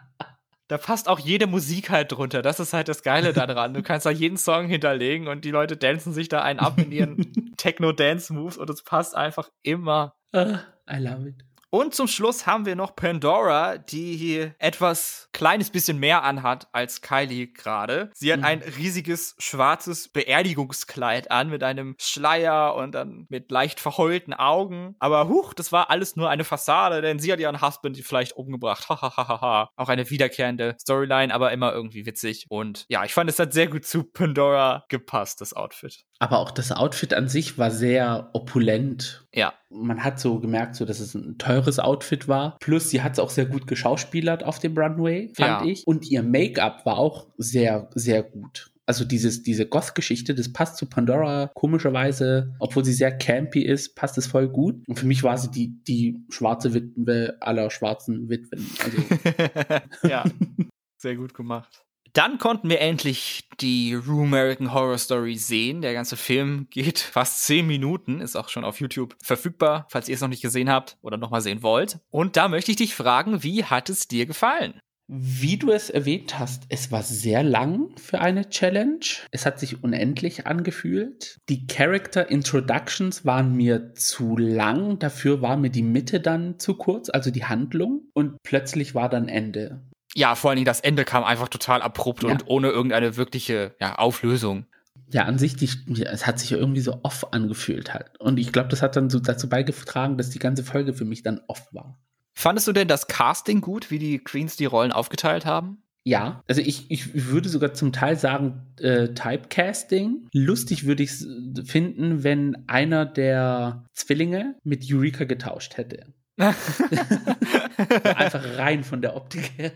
Da 0.67 0.77
passt 0.79 1.07
auch 1.07 1.19
jede 1.19 1.45
Musik 1.45 1.91
halt 1.91 2.11
drunter. 2.11 2.41
Das 2.41 2.59
ist 2.59 2.73
halt 2.73 2.87
das 2.87 3.03
Geile 3.03 3.33
daran. 3.33 3.73
Du 3.75 3.83
kannst 3.83 4.05
da 4.05 4.09
jeden 4.09 4.37
Song 4.37 4.67
hinterlegen 4.67 5.27
und 5.27 5.45
die 5.45 5.51
Leute 5.51 5.77
dancen 5.77 6.11
sich 6.11 6.27
da 6.27 6.41
einen 6.41 6.59
ab 6.59 6.79
in 6.79 6.91
ihren 6.91 7.53
Techno-Dance-Moves 7.57 8.57
und 8.57 8.69
es 8.69 8.83
passt 8.83 9.15
einfach 9.15 9.49
immer. 9.61 10.15
Uh, 10.35 10.57
I 10.89 10.97
love 10.97 11.29
it. 11.29 11.44
Und 11.75 11.93
zum 11.93 12.07
Schluss 12.07 12.47
haben 12.47 12.65
wir 12.65 12.77
noch 12.77 12.95
Pandora, 12.95 13.77
die 13.77 14.15
hier 14.15 14.55
etwas 14.59 15.27
kleines 15.33 15.71
bisschen 15.71 15.99
mehr 15.99 16.23
anhat 16.23 16.69
als 16.71 17.01
Kylie 17.01 17.47
gerade. 17.47 18.11
Sie 18.13 18.31
hat 18.31 18.39
mhm. 18.39 18.45
ein 18.45 18.61
riesiges 18.61 19.35
schwarzes 19.39 20.07
Beerdigungskleid 20.07 21.31
an 21.31 21.49
mit 21.49 21.63
einem 21.63 21.97
Schleier 21.99 22.75
und 22.75 22.95
dann 22.95 23.25
mit 23.27 23.51
leicht 23.51 23.81
verheulten 23.81 24.33
Augen. 24.33 24.95
Aber 24.99 25.27
huch, 25.27 25.53
das 25.53 25.73
war 25.73 25.89
alles 25.89 26.15
nur 26.15 26.29
eine 26.29 26.45
Fassade, 26.45 27.01
denn 27.01 27.19
sie 27.19 27.33
hat 27.33 27.41
ihren 27.41 27.61
Husband 27.61 27.97
vielleicht 27.97 28.37
umgebracht. 28.37 28.87
Hahaha. 28.87 29.69
Auch 29.75 29.89
eine 29.89 30.09
wiederkehrende 30.09 30.77
Storyline, 30.79 31.33
aber 31.33 31.51
immer 31.51 31.73
irgendwie 31.73 32.05
witzig. 32.05 32.45
Und 32.47 32.85
ja, 32.87 33.03
ich 33.03 33.13
fand, 33.13 33.29
es 33.29 33.37
hat 33.37 33.51
sehr 33.51 33.67
gut 33.67 33.85
zu 33.85 34.05
Pandora 34.05 34.85
gepasst, 34.87 35.41
das 35.41 35.51
Outfit. 35.51 36.05
Aber 36.19 36.39
auch 36.39 36.51
das 36.51 36.71
Outfit 36.71 37.13
an 37.13 37.27
sich 37.27 37.57
war 37.57 37.71
sehr 37.71 38.29
opulent. 38.31 39.27
Ja. 39.33 39.53
Man 39.69 40.03
hat 40.03 40.19
so 40.19 40.39
gemerkt, 40.39 40.75
so 40.75 40.85
dass 40.85 41.01
es 41.01 41.13
ein 41.13 41.37
teures 41.37 41.64
Outfit 41.79 42.27
war. 42.27 42.57
Plus, 42.59 42.89
sie 42.89 43.01
hat 43.01 43.13
es 43.13 43.19
auch 43.19 43.29
sehr 43.29 43.45
gut 43.45 43.67
geschauspielert 43.67 44.43
auf 44.43 44.59
dem 44.59 44.77
Runway, 44.77 45.31
fand 45.35 45.65
ja. 45.65 45.71
ich. 45.71 45.85
Und 45.85 46.09
ihr 46.09 46.23
Make-up 46.23 46.85
war 46.85 46.97
auch 46.97 47.27
sehr, 47.37 47.89
sehr 47.93 48.23
gut. 48.23 48.71
Also 48.87 49.03
dieses, 49.03 49.41
diese 49.41 49.65
Goth-Geschichte, 49.65 50.35
das 50.35 50.53
passt 50.53 50.77
zu 50.77 50.85
Pandora 50.85 51.49
komischerweise, 51.55 52.53
obwohl 52.59 52.85
sie 52.85 52.93
sehr 52.93 53.17
campy 53.17 53.63
ist, 53.63 53.95
passt 53.95 54.17
es 54.17 54.27
voll 54.27 54.47
gut. 54.47 54.87
Und 54.87 54.99
für 54.99 55.07
mich 55.07 55.23
war 55.23 55.37
sie 55.37 55.49
die, 55.49 55.83
die 55.83 56.23
schwarze 56.29 56.73
Witwe 56.73 57.35
aller 57.41 57.71
schwarzen 57.71 58.29
Witwen. 58.29 58.63
Also. 58.83 60.07
ja, 60.07 60.23
sehr 60.97 61.15
gut 61.15 61.33
gemacht. 61.33 61.84
Dann 62.15 62.37
konnten 62.37 62.69
wir 62.69 62.79
endlich 62.79 63.49
die 63.59 63.93
Rue 63.93 64.23
American 64.23 64.73
Horror 64.73 64.97
Story 64.97 65.35
sehen. 65.35 65.81
Der 65.81 65.93
ganze 65.93 66.15
Film 66.15 66.67
geht 66.71 66.99
fast 66.99 67.45
zehn 67.45 67.67
Minuten, 67.67 68.21
ist 68.21 68.37
auch 68.37 68.47
schon 68.47 68.63
auf 68.63 68.79
YouTube 68.79 69.17
verfügbar, 69.21 69.85
falls 69.89 70.07
ihr 70.07 70.15
es 70.15 70.21
noch 70.21 70.29
nicht 70.29 70.41
gesehen 70.41 70.69
habt 70.69 70.97
oder 71.01 71.17
nochmal 71.17 71.41
sehen 71.41 71.61
wollt. 71.61 71.99
Und 72.11 72.37
da 72.37 72.47
möchte 72.47 72.71
ich 72.71 72.77
dich 72.77 72.95
fragen, 72.95 73.43
wie 73.43 73.65
hat 73.65 73.89
es 73.89 74.07
dir 74.07 74.25
gefallen? 74.25 74.79
Wie 75.07 75.57
du 75.57 75.71
es 75.71 75.89
erwähnt 75.89 76.39
hast, 76.39 76.63
es 76.69 76.89
war 76.91 77.03
sehr 77.03 77.43
lang 77.43 77.95
für 77.97 78.21
eine 78.21 78.49
Challenge. 78.49 79.05
Es 79.31 79.45
hat 79.45 79.59
sich 79.59 79.83
unendlich 79.83 80.47
angefühlt. 80.47 81.37
Die 81.49 81.67
Character 81.67 82.31
Introductions 82.31 83.25
waren 83.25 83.53
mir 83.55 83.93
zu 83.93 84.37
lang. 84.37 84.99
Dafür 84.99 85.41
war 85.41 85.57
mir 85.57 85.69
die 85.69 85.83
Mitte 85.83 86.21
dann 86.21 86.59
zu 86.59 86.75
kurz, 86.75 87.09
also 87.09 87.29
die 87.29 87.43
Handlung. 87.43 88.07
Und 88.13 88.37
plötzlich 88.41 88.95
war 88.95 89.09
dann 89.09 89.27
Ende. 89.27 89.83
Ja, 90.15 90.35
vor 90.35 90.49
allen 90.49 90.55
Dingen 90.55 90.65
das 90.65 90.79
Ende 90.79 91.03
kam 91.03 91.23
einfach 91.23 91.49
total 91.49 91.81
abrupt 91.81 92.23
ja. 92.23 92.29
und 92.29 92.47
ohne 92.47 92.69
irgendeine 92.69 93.17
wirkliche 93.17 93.75
ja, 93.81 93.95
Auflösung. 93.95 94.65
Ja, 95.11 95.23
an 95.23 95.37
sich, 95.37 95.55
die, 95.55 95.69
es 96.03 96.25
hat 96.25 96.39
sich 96.39 96.53
irgendwie 96.53 96.81
so 96.81 96.99
off 97.03 97.31
angefühlt 97.33 97.93
halt. 97.93 98.19
Und 98.19 98.39
ich 98.39 98.51
glaube, 98.51 98.69
das 98.69 98.81
hat 98.81 98.95
dann 98.95 99.09
so 99.09 99.19
dazu 99.19 99.49
beigetragen, 99.49 100.17
dass 100.17 100.29
die 100.29 100.39
ganze 100.39 100.63
Folge 100.63 100.93
für 100.93 101.05
mich 101.05 101.21
dann 101.21 101.41
off 101.47 101.67
war. 101.73 101.99
Fandest 102.33 102.67
du 102.67 102.71
denn 102.71 102.87
das 102.87 103.07
Casting 103.07 103.61
gut, 103.61 103.91
wie 103.91 103.99
die 103.99 104.19
Queens 104.19 104.55
die 104.55 104.65
Rollen 104.65 104.91
aufgeteilt 104.91 105.45
haben? 105.45 105.83
Ja, 106.07 106.43
also 106.47 106.61
ich, 106.61 106.89
ich 106.91 107.31
würde 107.31 107.49
sogar 107.49 107.73
zum 107.73 107.91
Teil 107.91 108.17
sagen 108.17 108.61
äh, 108.79 109.09
Typecasting. 109.09 110.27
Lustig 110.33 110.85
würde 110.85 111.01
ich 111.01 111.09
es 111.09 111.27
finden, 111.65 112.23
wenn 112.23 112.63
einer 112.67 113.05
der 113.05 113.85
Zwillinge 113.93 114.55
mit 114.63 114.85
Eureka 114.89 115.23
getauscht 115.23 115.77
hätte. 115.77 116.13
Einfach 118.15 118.57
rein 118.57 118.83
von 118.83 119.01
der 119.01 119.15
Optik 119.15 119.51
her. 119.57 119.71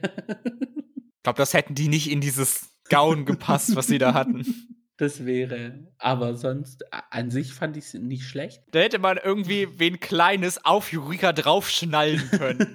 Ich 1.19 1.23
glaube, 1.23 1.37
das 1.37 1.53
hätten 1.53 1.75
die 1.75 1.87
nicht 1.87 2.09
in 2.09 2.21
dieses 2.21 2.69
Gaun 2.89 3.25
gepasst, 3.25 3.75
was 3.75 3.87
sie 3.87 3.97
da 3.97 4.13
hatten. 4.13 4.45
Das 4.97 5.25
wäre, 5.25 5.87
aber 5.97 6.35
sonst 6.35 6.83
an 6.91 7.31
sich 7.31 7.53
fand 7.53 7.77
ich 7.77 7.85
es 7.85 7.93
nicht 7.93 8.25
schlecht. 8.25 8.61
Da 8.71 8.79
hätte 8.79 8.99
man 8.99 9.15
irgendwie 9.15 9.79
wen 9.79 10.01
Kleines 10.01 10.65
auf 10.65 10.91
Eureka 10.91 11.31
draufschnallen 11.31 12.29
können. 12.31 12.67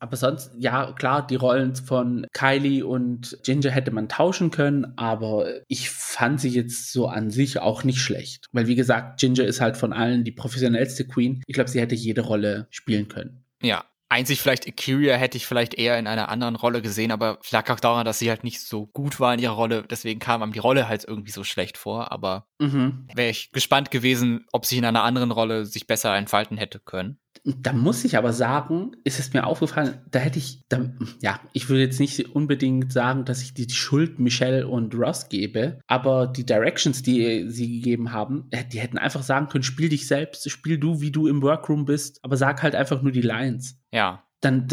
Aber 0.00 0.16
sonst, 0.16 0.52
ja, 0.58 0.92
klar, 0.92 1.26
die 1.26 1.36
Rollen 1.36 1.76
von 1.76 2.26
Kylie 2.32 2.84
und 2.84 3.38
Ginger 3.44 3.70
hätte 3.70 3.90
man 3.90 4.08
tauschen 4.08 4.50
können, 4.50 4.94
aber 4.96 5.46
ich 5.68 5.90
fand 5.90 6.40
sie 6.40 6.48
jetzt 6.48 6.92
so 6.92 7.06
an 7.06 7.30
sich 7.30 7.58
auch 7.58 7.84
nicht 7.84 8.00
schlecht. 8.00 8.46
Weil, 8.50 8.66
wie 8.66 8.74
gesagt, 8.74 9.20
Ginger 9.20 9.44
ist 9.44 9.60
halt 9.60 9.76
von 9.76 9.92
allen 9.92 10.24
die 10.24 10.32
professionellste 10.32 11.06
Queen. 11.06 11.42
Ich 11.46 11.54
glaube, 11.54 11.70
sie 11.70 11.80
hätte 11.80 11.94
jede 11.94 12.22
Rolle 12.22 12.66
spielen 12.70 13.08
können. 13.08 13.44
Ja, 13.62 13.84
Einzig 14.12 14.42
vielleicht 14.42 14.66
Akiria 14.66 15.14
hätte 15.14 15.36
ich 15.36 15.46
vielleicht 15.46 15.74
eher 15.74 15.96
in 15.96 16.08
einer 16.08 16.30
anderen 16.30 16.56
Rolle 16.56 16.82
gesehen, 16.82 17.12
aber 17.12 17.38
lag 17.52 17.70
auch 17.70 17.78
daran, 17.78 18.04
dass 18.04 18.18
sie 18.18 18.28
halt 18.28 18.42
nicht 18.42 18.60
so 18.60 18.86
gut 18.88 19.20
war 19.20 19.32
in 19.32 19.38
ihrer 19.38 19.54
Rolle. 19.54 19.84
Deswegen 19.88 20.18
kam 20.18 20.42
einem 20.42 20.52
die 20.52 20.58
Rolle 20.58 20.88
halt 20.88 21.04
irgendwie 21.06 21.30
so 21.30 21.44
schlecht 21.44 21.78
vor. 21.78 22.10
Aber 22.10 22.48
mhm. 22.58 23.06
wäre 23.14 23.30
ich 23.30 23.52
gespannt 23.52 23.92
gewesen, 23.92 24.46
ob 24.50 24.66
sie 24.66 24.78
in 24.78 24.84
einer 24.84 25.04
anderen 25.04 25.30
Rolle 25.30 25.64
sich 25.64 25.86
besser 25.86 26.16
entfalten 26.16 26.56
hätte 26.56 26.80
können. 26.80 27.20
Da 27.44 27.72
muss 27.72 28.04
ich 28.04 28.18
aber 28.18 28.32
sagen, 28.32 28.92
ist 29.04 29.18
es 29.18 29.32
mir 29.32 29.46
aufgefallen, 29.46 29.98
da 30.10 30.18
hätte 30.18 30.38
ich, 30.38 30.64
da, 30.68 30.90
ja, 31.22 31.40
ich 31.52 31.68
würde 31.68 31.82
jetzt 31.82 32.00
nicht 32.00 32.34
unbedingt 32.34 32.92
sagen, 32.92 33.24
dass 33.24 33.42
ich 33.42 33.54
die 33.54 33.70
Schuld 33.70 34.18
Michelle 34.18 34.68
und 34.68 34.94
Ross 34.94 35.28
gebe, 35.28 35.78
aber 35.86 36.26
die 36.26 36.44
Directions, 36.44 37.02
die 37.02 37.48
sie 37.48 37.80
gegeben 37.80 38.12
haben, 38.12 38.48
äh, 38.50 38.64
die 38.64 38.80
hätten 38.80 38.98
einfach 38.98 39.22
sagen 39.22 39.48
können, 39.48 39.62
spiel 39.62 39.88
dich 39.88 40.06
selbst, 40.06 40.50
spiel 40.50 40.78
du, 40.78 41.00
wie 41.00 41.12
du 41.12 41.28
im 41.28 41.42
Workroom 41.42 41.84
bist, 41.84 42.22
aber 42.22 42.36
sag 42.36 42.62
halt 42.62 42.74
einfach 42.74 43.00
nur 43.00 43.12
die 43.12 43.22
Lines. 43.22 43.78
Ja, 43.92 44.24
dann 44.40 44.68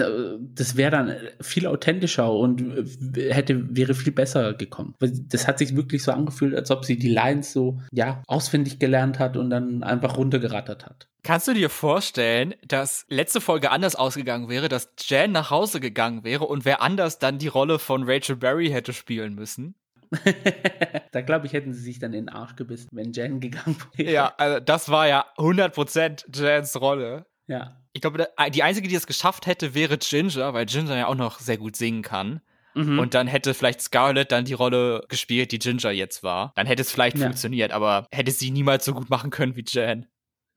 das 0.55 0.77
wäre 0.77 0.91
dann 0.91 1.15
viel 1.41 1.67
authentischer 1.67 2.31
und 2.31 2.87
hätte 3.15 3.75
wäre 3.75 3.93
viel 3.93 4.13
besser 4.13 4.53
gekommen. 4.53 4.95
Das 4.99 5.47
hat 5.47 5.59
sich 5.59 5.75
wirklich 5.75 6.03
so 6.03 6.11
angefühlt, 6.11 6.55
als 6.55 6.71
ob 6.71 6.85
sie 6.85 6.97
die 6.97 7.09
Lines 7.09 7.51
so 7.51 7.81
ja 7.91 8.23
auswendig 8.27 8.79
gelernt 8.79 9.19
hat 9.19 9.35
und 9.35 9.49
dann 9.49 9.83
einfach 9.83 10.17
runtergerattert 10.17 10.85
hat. 10.85 11.07
Kannst 11.23 11.49
du 11.49 11.53
dir 11.53 11.69
vorstellen, 11.69 12.55
dass 12.65 13.05
letzte 13.09 13.41
Folge 13.41 13.71
anders 13.71 13.95
ausgegangen 13.95 14.47
wäre, 14.47 14.69
dass 14.69 14.89
Jan 15.01 15.33
nach 15.33 15.51
Hause 15.51 15.81
gegangen 15.81 16.23
wäre 16.23 16.45
und 16.45 16.63
wer 16.63 16.81
anders 16.81 17.19
dann 17.19 17.37
die 17.37 17.49
Rolle 17.49 17.79
von 17.79 18.03
Rachel 18.09 18.37
Berry 18.37 18.69
hätte 18.69 18.93
spielen 18.93 19.35
müssen? 19.35 19.75
da 21.11 21.21
glaube 21.21 21.47
ich, 21.47 21.51
hätten 21.51 21.73
sie 21.73 21.81
sich 21.81 21.99
dann 21.99 22.13
in 22.13 22.27
den 22.27 22.29
Arsch 22.29 22.55
gebissen, 22.55 22.87
wenn 22.93 23.11
Jan 23.11 23.41
gegangen 23.41 23.75
wäre. 23.95 24.11
Ja, 24.11 24.33
also 24.37 24.61
das 24.61 24.87
war 24.87 25.07
ja 25.07 25.25
100% 25.37 26.27
Jans 26.33 26.79
Rolle. 26.79 27.25
Ja. 27.47 27.77
Ich 27.97 28.01
glaube, 28.01 28.29
die 28.53 28.61
einzige, 28.61 28.87
die 28.87 28.93
es 28.93 29.07
geschafft 29.07 29.47
hätte, 29.47 29.73
wäre 29.73 29.97
Ginger, 29.97 30.53
weil 30.53 30.67
Ginger 30.67 30.95
ja 30.95 31.07
auch 31.07 31.15
noch 31.15 31.39
sehr 31.39 31.57
gut 31.57 31.75
singen 31.75 32.03
kann. 32.03 32.41
Mhm. 32.75 32.99
Und 32.99 33.15
dann 33.15 33.25
hätte 33.25 33.55
vielleicht 33.55 33.81
Scarlett 33.81 34.31
dann 34.31 34.45
die 34.45 34.53
Rolle 34.53 35.03
gespielt, 35.09 35.51
die 35.51 35.57
Ginger 35.57 35.89
jetzt 35.89 36.21
war. 36.21 36.51
Dann 36.55 36.67
hätte 36.67 36.83
es 36.83 36.91
vielleicht 36.91 37.17
ja. 37.17 37.23
funktioniert, 37.23 37.71
aber 37.71 38.05
hätte 38.11 38.29
sie 38.29 38.51
niemals 38.51 38.85
so 38.85 38.93
gut 38.93 39.09
machen 39.09 39.31
können 39.31 39.55
wie 39.55 39.65
Jan. 39.67 40.05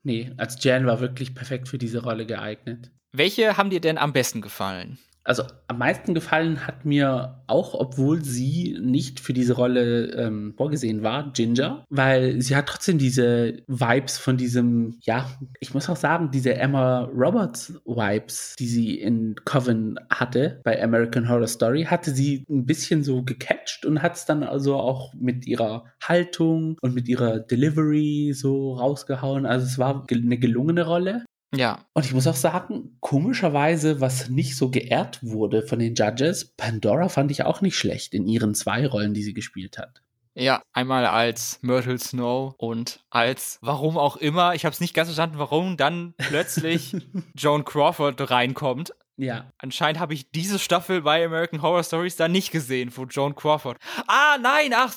Nee, 0.03 0.31
als 0.37 0.63
Jan 0.63 0.85
war 0.85 1.01
wirklich 1.01 1.35
perfekt 1.35 1.71
für 1.71 1.79
diese 1.79 2.03
Rolle 2.03 2.27
geeignet. 2.27 2.91
Welche 3.11 3.57
haben 3.57 3.71
dir 3.71 3.81
denn 3.81 3.97
am 3.97 4.13
besten 4.13 4.43
gefallen? 4.43 4.99
Also 5.25 5.45
am 5.69 5.79
meisten 5.79 6.15
gefallen 6.15 6.67
hat 6.67 6.85
mir 6.85 7.43
auch, 7.47 7.75
obwohl 7.75 8.25
sie 8.25 8.77
nicht 8.81 9.21
für 9.21 9.33
diese 9.33 9.55
Rolle 9.55 10.13
ähm, 10.13 10.55
vorgesehen 10.57 11.03
war, 11.03 11.33
Ginger, 11.33 11.85
weil 11.91 12.41
sie 12.41 12.57
hat 12.57 12.67
trotzdem 12.67 12.99
diese 12.99 13.59
Vibes 13.67 14.19
von 14.19 14.37
diesem, 14.37 14.99
ja, 15.03 15.31
ich 15.61 15.75
muss 15.75 15.89
auch 15.89 15.97
sagen, 15.97 16.31
diese 16.33 16.55
Emma 16.55 17.05
Roberts 17.15 17.75
Vibes, 17.85 18.57
die 18.59 18.67
sie 18.67 18.99
in 18.99 19.37
Coven 19.45 19.99
hatte 20.11 20.61
bei 20.65 20.83
American 20.83 21.29
Horror 21.29 21.49
Story, 21.49 21.85
hatte 21.85 22.13
sie 22.13 22.45
ein 22.49 22.65
bisschen 22.65 23.05
so 23.05 23.23
gecatcht 23.23 23.85
und 23.85 24.03
hat 24.03 24.17
es 24.17 24.25
dann 24.25 24.43
also 24.43 24.77
auch 24.77 25.13
mit 25.15 25.47
ihrer 25.47 25.85
Haltung 26.03 26.77
und 26.81 26.95
mit 26.95 27.09
ihrer 27.09 27.41
Delivery 27.41 28.33
so 28.35 28.75
rausgehauen. 28.75 29.47
Also 29.47 29.67
es 29.67 29.79
war 29.79 30.07
eine 30.11 30.39
gelungene 30.39 30.87
Rolle. 30.87 31.25
Ja. 31.55 31.85
Und 31.95 32.05
ich 32.05 32.15
muss 32.15 32.27
auch 32.27 32.37
sagen, 32.37 32.97
komischerweise, 33.01 34.01
was 34.01 34.29
nicht 34.29 34.57
so 34.57 34.71
geehrt 34.71 35.19
wurde 35.23 35.63
von 35.63 35.79
den 35.79 35.95
Judges, 35.95 36.55
Pandora 36.57 37.09
fand 37.09 37.31
ich 37.31 37.43
auch 37.45 37.61
nicht 37.61 37.77
schlecht 37.77 38.15
in 38.15 38.27
ihren 38.27 38.55
zwei 38.55 38.87
Rollen, 38.87 39.15
die 39.15 39.23
sie 39.23 39.35
gespielt 39.35 39.79
hat. 39.79 40.03
Ja, 40.35 40.63
einmal 40.73 41.07
als 41.07 41.59
Myrtle 41.61 41.99
Snow 41.99 42.55
und 42.57 43.05
als, 43.11 43.59
warum 43.63 43.99
auch 43.99 44.17
immer, 44.17 44.55
ich 44.55 44.65
habe 44.65 44.73
es 44.73 44.81
nicht 44.81 44.95
ganz 44.95 45.09
verstanden, 45.09 45.39
warum 45.39 45.77
dann 45.77 46.15
plötzlich 46.19 46.97
Joan 47.37 47.65
Crawford 47.65 48.31
reinkommt. 48.31 48.93
Ja. 49.21 49.53
Anscheinend 49.59 50.01
habe 50.01 50.15
ich 50.15 50.31
diese 50.31 50.59
Staffel 50.59 51.03
bei 51.03 51.25
American 51.25 51.61
Horror 51.61 51.85
Stories 51.85 52.17
da 52.17 52.27
nicht 52.27 52.51
gesehen, 52.51 52.91
wo 52.95 53.05
Joan 53.05 53.35
Crawford. 53.35 53.79
Ah, 54.07 54.39
nein, 54.41 54.73
ach, 54.75 54.95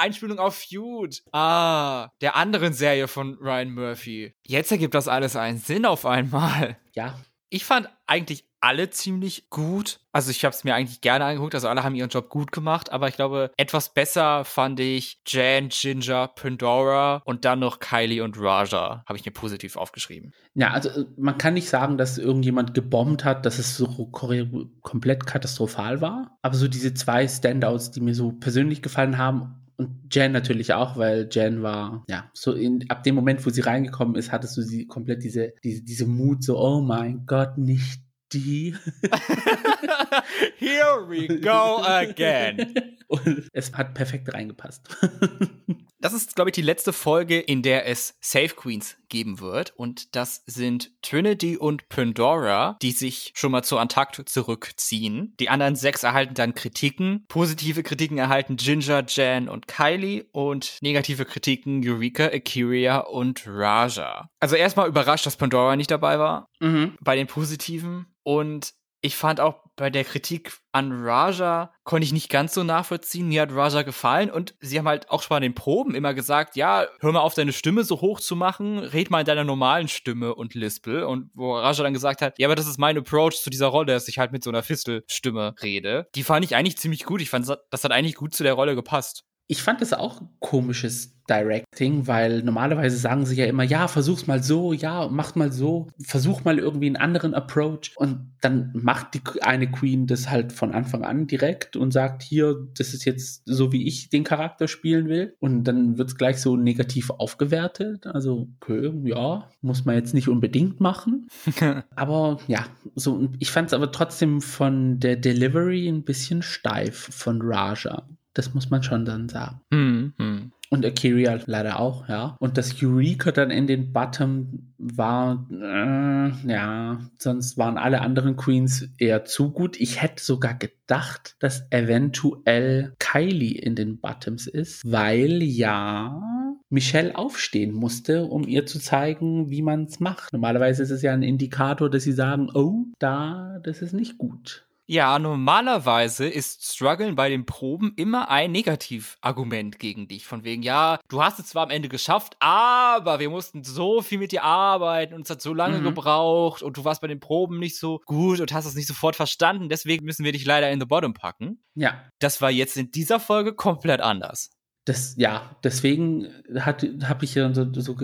Einspielung 0.00 0.38
auf 0.38 0.56
Feud. 0.56 1.22
Ah, 1.32 2.10
der 2.20 2.36
anderen 2.36 2.72
Serie 2.72 3.08
von 3.08 3.34
Ryan 3.40 3.74
Murphy. 3.74 4.34
Jetzt 4.46 4.70
ergibt 4.70 4.94
das 4.94 5.08
alles 5.08 5.34
einen 5.34 5.58
Sinn 5.58 5.84
auf 5.84 6.06
einmal. 6.06 6.78
Ja. 6.94 7.18
Ich 7.48 7.64
fand 7.64 7.88
eigentlich 8.06 8.44
alle 8.60 8.90
ziemlich 8.90 9.48
gut. 9.50 10.00
Also 10.12 10.30
ich 10.30 10.44
habe 10.44 10.54
es 10.54 10.64
mir 10.64 10.74
eigentlich 10.74 11.00
gerne 11.00 11.24
angeguckt. 11.24 11.54
Also 11.54 11.68
alle 11.68 11.82
haben 11.82 11.94
ihren 11.94 12.10
Job 12.10 12.28
gut 12.28 12.52
gemacht. 12.52 12.92
Aber 12.92 13.08
ich 13.08 13.14
glaube, 13.14 13.50
etwas 13.56 13.94
besser 13.94 14.44
fand 14.44 14.80
ich 14.80 15.20
Jan, 15.26 15.68
Ginger, 15.70 16.28
Pandora 16.28 17.22
und 17.24 17.44
dann 17.44 17.60
noch 17.60 17.80
Kylie 17.80 18.22
und 18.22 18.38
Raja. 18.38 19.02
Habe 19.06 19.18
ich 19.18 19.24
mir 19.24 19.32
positiv 19.32 19.76
aufgeschrieben. 19.76 20.32
Ja, 20.54 20.70
also 20.70 20.90
äh, 20.90 21.06
man 21.16 21.38
kann 21.38 21.54
nicht 21.54 21.68
sagen, 21.68 21.96
dass 21.96 22.18
irgendjemand 22.18 22.74
gebombt 22.74 23.24
hat, 23.24 23.46
dass 23.46 23.58
es 23.58 23.76
so 23.76 23.86
komplett 24.06 25.26
katastrophal 25.26 26.00
war. 26.00 26.38
Aber 26.42 26.54
so 26.54 26.68
diese 26.68 26.94
zwei 26.94 27.26
Standouts, 27.26 27.90
die 27.90 28.00
mir 28.00 28.14
so 28.14 28.32
persönlich 28.32 28.82
gefallen 28.82 29.18
haben, 29.18 29.56
und 29.80 30.14
Jan 30.14 30.32
natürlich 30.32 30.74
auch, 30.74 30.98
weil 30.98 31.26
Jan 31.32 31.62
war, 31.62 32.04
ja, 32.06 32.28
so 32.34 32.52
in, 32.52 32.84
ab 32.90 33.02
dem 33.02 33.14
Moment, 33.14 33.46
wo 33.46 33.48
sie 33.48 33.62
reingekommen 33.62 34.14
ist, 34.14 34.30
hattest 34.30 34.54
du 34.58 34.60
sie 34.60 34.86
komplett 34.86 35.24
diese, 35.24 35.54
diese, 35.64 35.82
diese 35.82 36.04
Mut, 36.04 36.44
so, 36.44 36.58
oh 36.58 36.82
mein 36.82 37.24
Gott, 37.24 37.56
nicht 37.56 38.02
die. 38.30 38.74
Here 40.56 41.02
we 41.04 41.28
go 41.28 41.82
again. 41.84 42.96
Und 43.10 43.48
es 43.52 43.72
hat 43.74 43.94
perfekt 43.94 44.32
reingepasst. 44.32 44.88
Das 46.02 46.14
ist, 46.14 46.34
glaube 46.34 46.48
ich, 46.48 46.54
die 46.54 46.62
letzte 46.62 46.94
Folge, 46.94 47.38
in 47.38 47.60
der 47.60 47.86
es 47.86 48.16
Safe 48.22 48.48
Queens 48.48 48.96
geben 49.10 49.38
wird. 49.38 49.74
Und 49.76 50.16
das 50.16 50.42
sind 50.46 50.92
Trinity 51.02 51.58
und 51.58 51.90
Pandora, 51.90 52.78
die 52.80 52.92
sich 52.92 53.32
schon 53.34 53.52
mal 53.52 53.62
zu 53.62 53.76
Antakt 53.76 54.26
zurückziehen. 54.26 55.34
Die 55.40 55.50
anderen 55.50 55.76
sechs 55.76 56.02
erhalten 56.02 56.32
dann 56.32 56.54
Kritiken. 56.54 57.26
Positive 57.28 57.82
Kritiken 57.82 58.16
erhalten 58.16 58.56
Ginger, 58.56 59.04
Jan 59.08 59.50
und 59.50 59.68
Kylie. 59.68 60.24
Und 60.32 60.78
negative 60.80 61.26
Kritiken 61.26 61.82
Eureka, 61.86 62.24
Akiria 62.24 63.00
und 63.00 63.44
Raja. 63.46 64.30
Also 64.40 64.56
erstmal 64.56 64.88
überrascht, 64.88 65.26
dass 65.26 65.36
Pandora 65.36 65.76
nicht 65.76 65.90
dabei 65.90 66.18
war. 66.18 66.48
Mhm. 66.60 66.96
Bei 67.02 67.14
den 67.14 67.26
positiven. 67.26 68.06
Und 68.22 68.72
ich 69.02 69.16
fand 69.16 69.40
auch 69.40 69.64
bei 69.80 69.88
der 69.88 70.04
Kritik 70.04 70.52
an 70.72 70.92
Raja 70.92 71.72
konnte 71.84 72.04
ich 72.04 72.12
nicht 72.12 72.28
ganz 72.28 72.52
so 72.52 72.62
nachvollziehen. 72.62 73.28
Mir 73.28 73.40
hat 73.40 73.52
Raja 73.52 73.80
gefallen 73.80 74.30
und 74.30 74.54
sie 74.60 74.78
haben 74.78 74.86
halt 74.86 75.08
auch 75.08 75.22
schon 75.22 75.36
bei 75.36 75.40
den 75.40 75.54
Proben 75.54 75.94
immer 75.94 76.12
gesagt, 76.12 76.54
ja, 76.54 76.86
hör 77.00 77.12
mal 77.12 77.20
auf 77.20 77.32
deine 77.32 77.54
Stimme 77.54 77.82
so 77.82 78.02
hoch 78.02 78.20
zu 78.20 78.36
machen, 78.36 78.78
red 78.78 79.10
mal 79.10 79.20
in 79.20 79.26
deiner 79.26 79.42
normalen 79.42 79.88
Stimme 79.88 80.34
und 80.34 80.52
lispel. 80.54 81.04
Und 81.04 81.30
wo 81.32 81.56
Raja 81.56 81.82
dann 81.82 81.94
gesagt 81.94 82.20
hat, 82.20 82.38
ja, 82.38 82.46
aber 82.46 82.56
das 82.56 82.68
ist 82.68 82.78
mein 82.78 82.98
Approach 82.98 83.40
zu 83.42 83.48
dieser 83.48 83.68
Rolle, 83.68 83.94
dass 83.94 84.06
ich 84.06 84.18
halt 84.18 84.32
mit 84.32 84.44
so 84.44 84.50
einer 84.50 84.62
Fistelstimme 84.62 85.54
rede. 85.62 86.08
Die 86.14 86.24
fand 86.24 86.44
ich 86.44 86.54
eigentlich 86.54 86.76
ziemlich 86.76 87.04
gut. 87.04 87.22
Ich 87.22 87.30
fand, 87.30 87.48
das 87.48 87.82
hat 87.82 87.90
eigentlich 87.90 88.16
gut 88.16 88.34
zu 88.34 88.42
der 88.42 88.52
Rolle 88.52 88.74
gepasst. 88.74 89.24
Ich 89.50 89.64
fand 89.64 89.80
das 89.80 89.92
auch 89.92 90.22
komisches 90.38 91.20
Directing, 91.28 92.06
weil 92.06 92.44
normalerweise 92.44 92.96
sagen 92.96 93.26
sie 93.26 93.34
ja 93.34 93.46
immer, 93.46 93.64
ja, 93.64 93.88
versuch's 93.88 94.28
mal 94.28 94.44
so, 94.44 94.72
ja, 94.72 95.08
mach 95.08 95.34
mal 95.34 95.50
so, 95.50 95.88
versuch 96.00 96.44
mal 96.44 96.60
irgendwie 96.60 96.86
einen 96.86 96.96
anderen 96.96 97.34
Approach. 97.34 97.92
Und 97.96 98.30
dann 98.40 98.70
macht 98.74 99.14
die 99.14 99.22
eine 99.42 99.68
Queen 99.68 100.06
das 100.06 100.30
halt 100.30 100.52
von 100.52 100.72
Anfang 100.72 101.04
an 101.04 101.26
direkt 101.26 101.74
und 101.74 101.90
sagt, 101.90 102.22
hier, 102.22 102.68
das 102.78 102.94
ist 102.94 103.04
jetzt 103.04 103.42
so, 103.44 103.72
wie 103.72 103.88
ich 103.88 104.08
den 104.08 104.22
Charakter 104.22 104.68
spielen 104.68 105.08
will. 105.08 105.34
Und 105.40 105.64
dann 105.64 105.98
wird's 105.98 106.14
gleich 106.14 106.40
so 106.40 106.56
negativ 106.56 107.10
aufgewertet, 107.10 108.06
also 108.06 108.46
okay, 108.60 108.92
ja, 109.02 109.48
muss 109.62 109.84
man 109.84 109.96
jetzt 109.96 110.14
nicht 110.14 110.28
unbedingt 110.28 110.78
machen, 110.78 111.26
aber 111.96 112.38
ja, 112.46 112.66
so, 112.94 113.28
ich 113.40 113.50
fand's 113.50 113.72
aber 113.72 113.90
trotzdem 113.90 114.40
von 114.40 115.00
der 115.00 115.16
Delivery 115.16 115.88
ein 115.88 116.04
bisschen 116.04 116.42
steif 116.42 117.08
von 117.10 117.40
Raja. 117.42 118.06
Das 118.34 118.54
muss 118.54 118.70
man 118.70 118.82
schon 118.82 119.04
dann 119.04 119.28
sagen. 119.28 119.60
Mhm. 119.70 120.52
Und 120.72 120.86
Akiria 120.86 121.40
leider 121.46 121.80
auch, 121.80 122.08
ja. 122.08 122.36
Und 122.38 122.56
das 122.56 122.80
Eureka 122.80 123.32
dann 123.32 123.50
in 123.50 123.66
den 123.66 123.92
Bottom 123.92 124.72
war, 124.78 125.44
äh, 125.50 126.48
ja, 126.48 127.00
sonst 127.18 127.58
waren 127.58 127.76
alle 127.76 128.02
anderen 128.02 128.36
Queens 128.36 128.88
eher 128.96 129.24
zu 129.24 129.50
gut. 129.50 129.80
Ich 129.80 130.00
hätte 130.00 130.22
sogar 130.22 130.54
gedacht, 130.54 131.34
dass 131.40 131.66
eventuell 131.70 132.94
Kylie 133.00 133.60
in 133.60 133.74
den 133.74 133.98
Bottoms 133.98 134.46
ist, 134.46 134.88
weil 134.88 135.42
ja, 135.42 136.22
Michelle 136.68 137.16
aufstehen 137.16 137.72
musste, 137.72 138.26
um 138.26 138.46
ihr 138.46 138.64
zu 138.64 138.78
zeigen, 138.78 139.50
wie 139.50 139.62
man 139.62 139.86
es 139.86 139.98
macht. 139.98 140.32
Normalerweise 140.32 140.84
ist 140.84 140.90
es 140.90 141.02
ja 141.02 141.12
ein 141.12 141.24
Indikator, 141.24 141.90
dass 141.90 142.04
sie 142.04 142.12
sagen, 142.12 142.48
oh, 142.54 142.84
da, 143.00 143.58
das 143.64 143.82
ist 143.82 143.92
nicht 143.92 144.18
gut. 144.18 144.68
Ja, 144.90 145.20
normalerweise 145.20 146.26
ist 146.28 146.64
Struggeln 146.64 147.14
bei 147.14 147.28
den 147.28 147.46
Proben 147.46 147.92
immer 147.94 148.28
ein 148.28 148.50
Negativargument 148.50 149.78
gegen 149.78 150.08
dich. 150.08 150.26
Von 150.26 150.42
wegen, 150.42 150.64
ja, 150.64 150.98
du 151.06 151.22
hast 151.22 151.38
es 151.38 151.46
zwar 151.46 151.62
am 151.62 151.70
Ende 151.70 151.88
geschafft, 151.88 152.34
aber 152.40 153.20
wir 153.20 153.30
mussten 153.30 153.62
so 153.62 154.02
viel 154.02 154.18
mit 154.18 154.32
dir 154.32 154.42
arbeiten 154.42 155.14
und 155.14 155.26
es 155.26 155.30
hat 155.30 155.42
so 155.42 155.54
lange 155.54 155.78
mhm. 155.78 155.84
gebraucht 155.84 156.64
und 156.64 156.76
du 156.76 156.84
warst 156.84 157.02
bei 157.02 157.06
den 157.06 157.20
Proben 157.20 157.60
nicht 157.60 157.78
so 157.78 158.00
gut 158.04 158.40
und 158.40 158.52
hast 158.52 158.66
es 158.66 158.74
nicht 158.74 158.88
sofort 158.88 159.14
verstanden. 159.14 159.68
Deswegen 159.68 160.04
müssen 160.04 160.24
wir 160.24 160.32
dich 160.32 160.44
leider 160.44 160.68
in 160.72 160.80
the 160.80 160.86
bottom 160.86 161.14
packen. 161.14 161.62
Ja. 161.76 162.02
Das 162.18 162.40
war 162.40 162.50
jetzt 162.50 162.76
in 162.76 162.90
dieser 162.90 163.20
Folge 163.20 163.54
komplett 163.54 164.00
anders. 164.00 164.50
Das, 164.86 165.14
ja, 165.16 165.54
deswegen 165.62 166.26
habe 166.52 167.24
ich 167.24 167.36
ja 167.36 167.54
so, 167.54 167.72
so, 167.74 167.80
so 167.80 167.96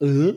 äh, 0.00 0.34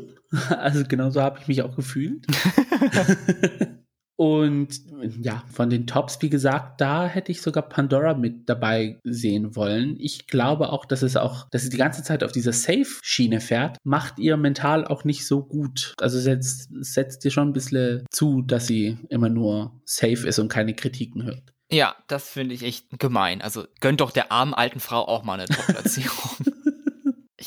also 0.50 0.84
genau 0.88 1.12
so 1.12 1.22
habe 1.22 1.38
ich 1.40 1.48
mich 1.48 1.62
auch 1.62 1.76
gefühlt. 1.76 2.26
Und 4.16 4.82
ja, 5.22 5.44
von 5.52 5.70
den 5.70 5.88
Tops, 5.88 6.22
wie 6.22 6.30
gesagt, 6.30 6.80
da 6.82 7.08
hätte 7.08 7.32
ich 7.32 7.42
sogar 7.42 7.68
Pandora 7.68 8.14
mit 8.14 8.48
dabei 8.48 9.00
sehen 9.04 9.56
wollen. 9.56 9.96
Ich 10.00 10.28
glaube 10.28 10.72
auch, 10.72 10.86
dass 10.86 11.02
es 11.02 11.18
auch, 11.18 11.50
dass 11.50 11.64
sie 11.64 11.70
die 11.70 11.78
ganze 11.78 12.04
Zeit 12.04 12.24
auf 12.24 12.32
dieser 12.32 12.54
Safe-Schiene 12.54 13.42
fährt, 13.42 13.78
macht 13.84 14.20
ihr 14.20 14.38
mental 14.38 14.86
auch 14.86 15.04
nicht 15.04 15.26
so 15.26 15.44
gut. 15.44 15.96
Also 16.00 16.20
setzt, 16.20 16.70
setzt 16.82 17.26
ihr 17.26 17.32
schon 17.32 17.50
ein 17.50 17.54
bisschen 17.54 18.06
zu, 18.12 18.44
dass 18.44 18.68
sie 18.68 18.98
immer 19.10 19.30
nur 19.30 19.82
safe 19.86 20.28
ist 20.28 20.38
und 20.38 20.50
keine 20.50 20.76
Kritiken 20.76 21.24
hört. 21.24 21.54
Ja, 21.72 21.96
das 22.08 22.30
finde 22.30 22.54
ich 22.54 22.62
echt 22.62 23.00
gemein. 23.00 23.42
Also 23.42 23.66
gönnt 23.80 24.02
doch 24.02 24.12
der 24.12 24.32
armen 24.32 24.54
alten 24.54 24.80
Frau 24.80 25.08
auch 25.08 25.24
mal 25.24 25.40
eine 25.40 25.46
Top-Platzierung. 25.46 26.53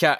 Ja, 0.00 0.18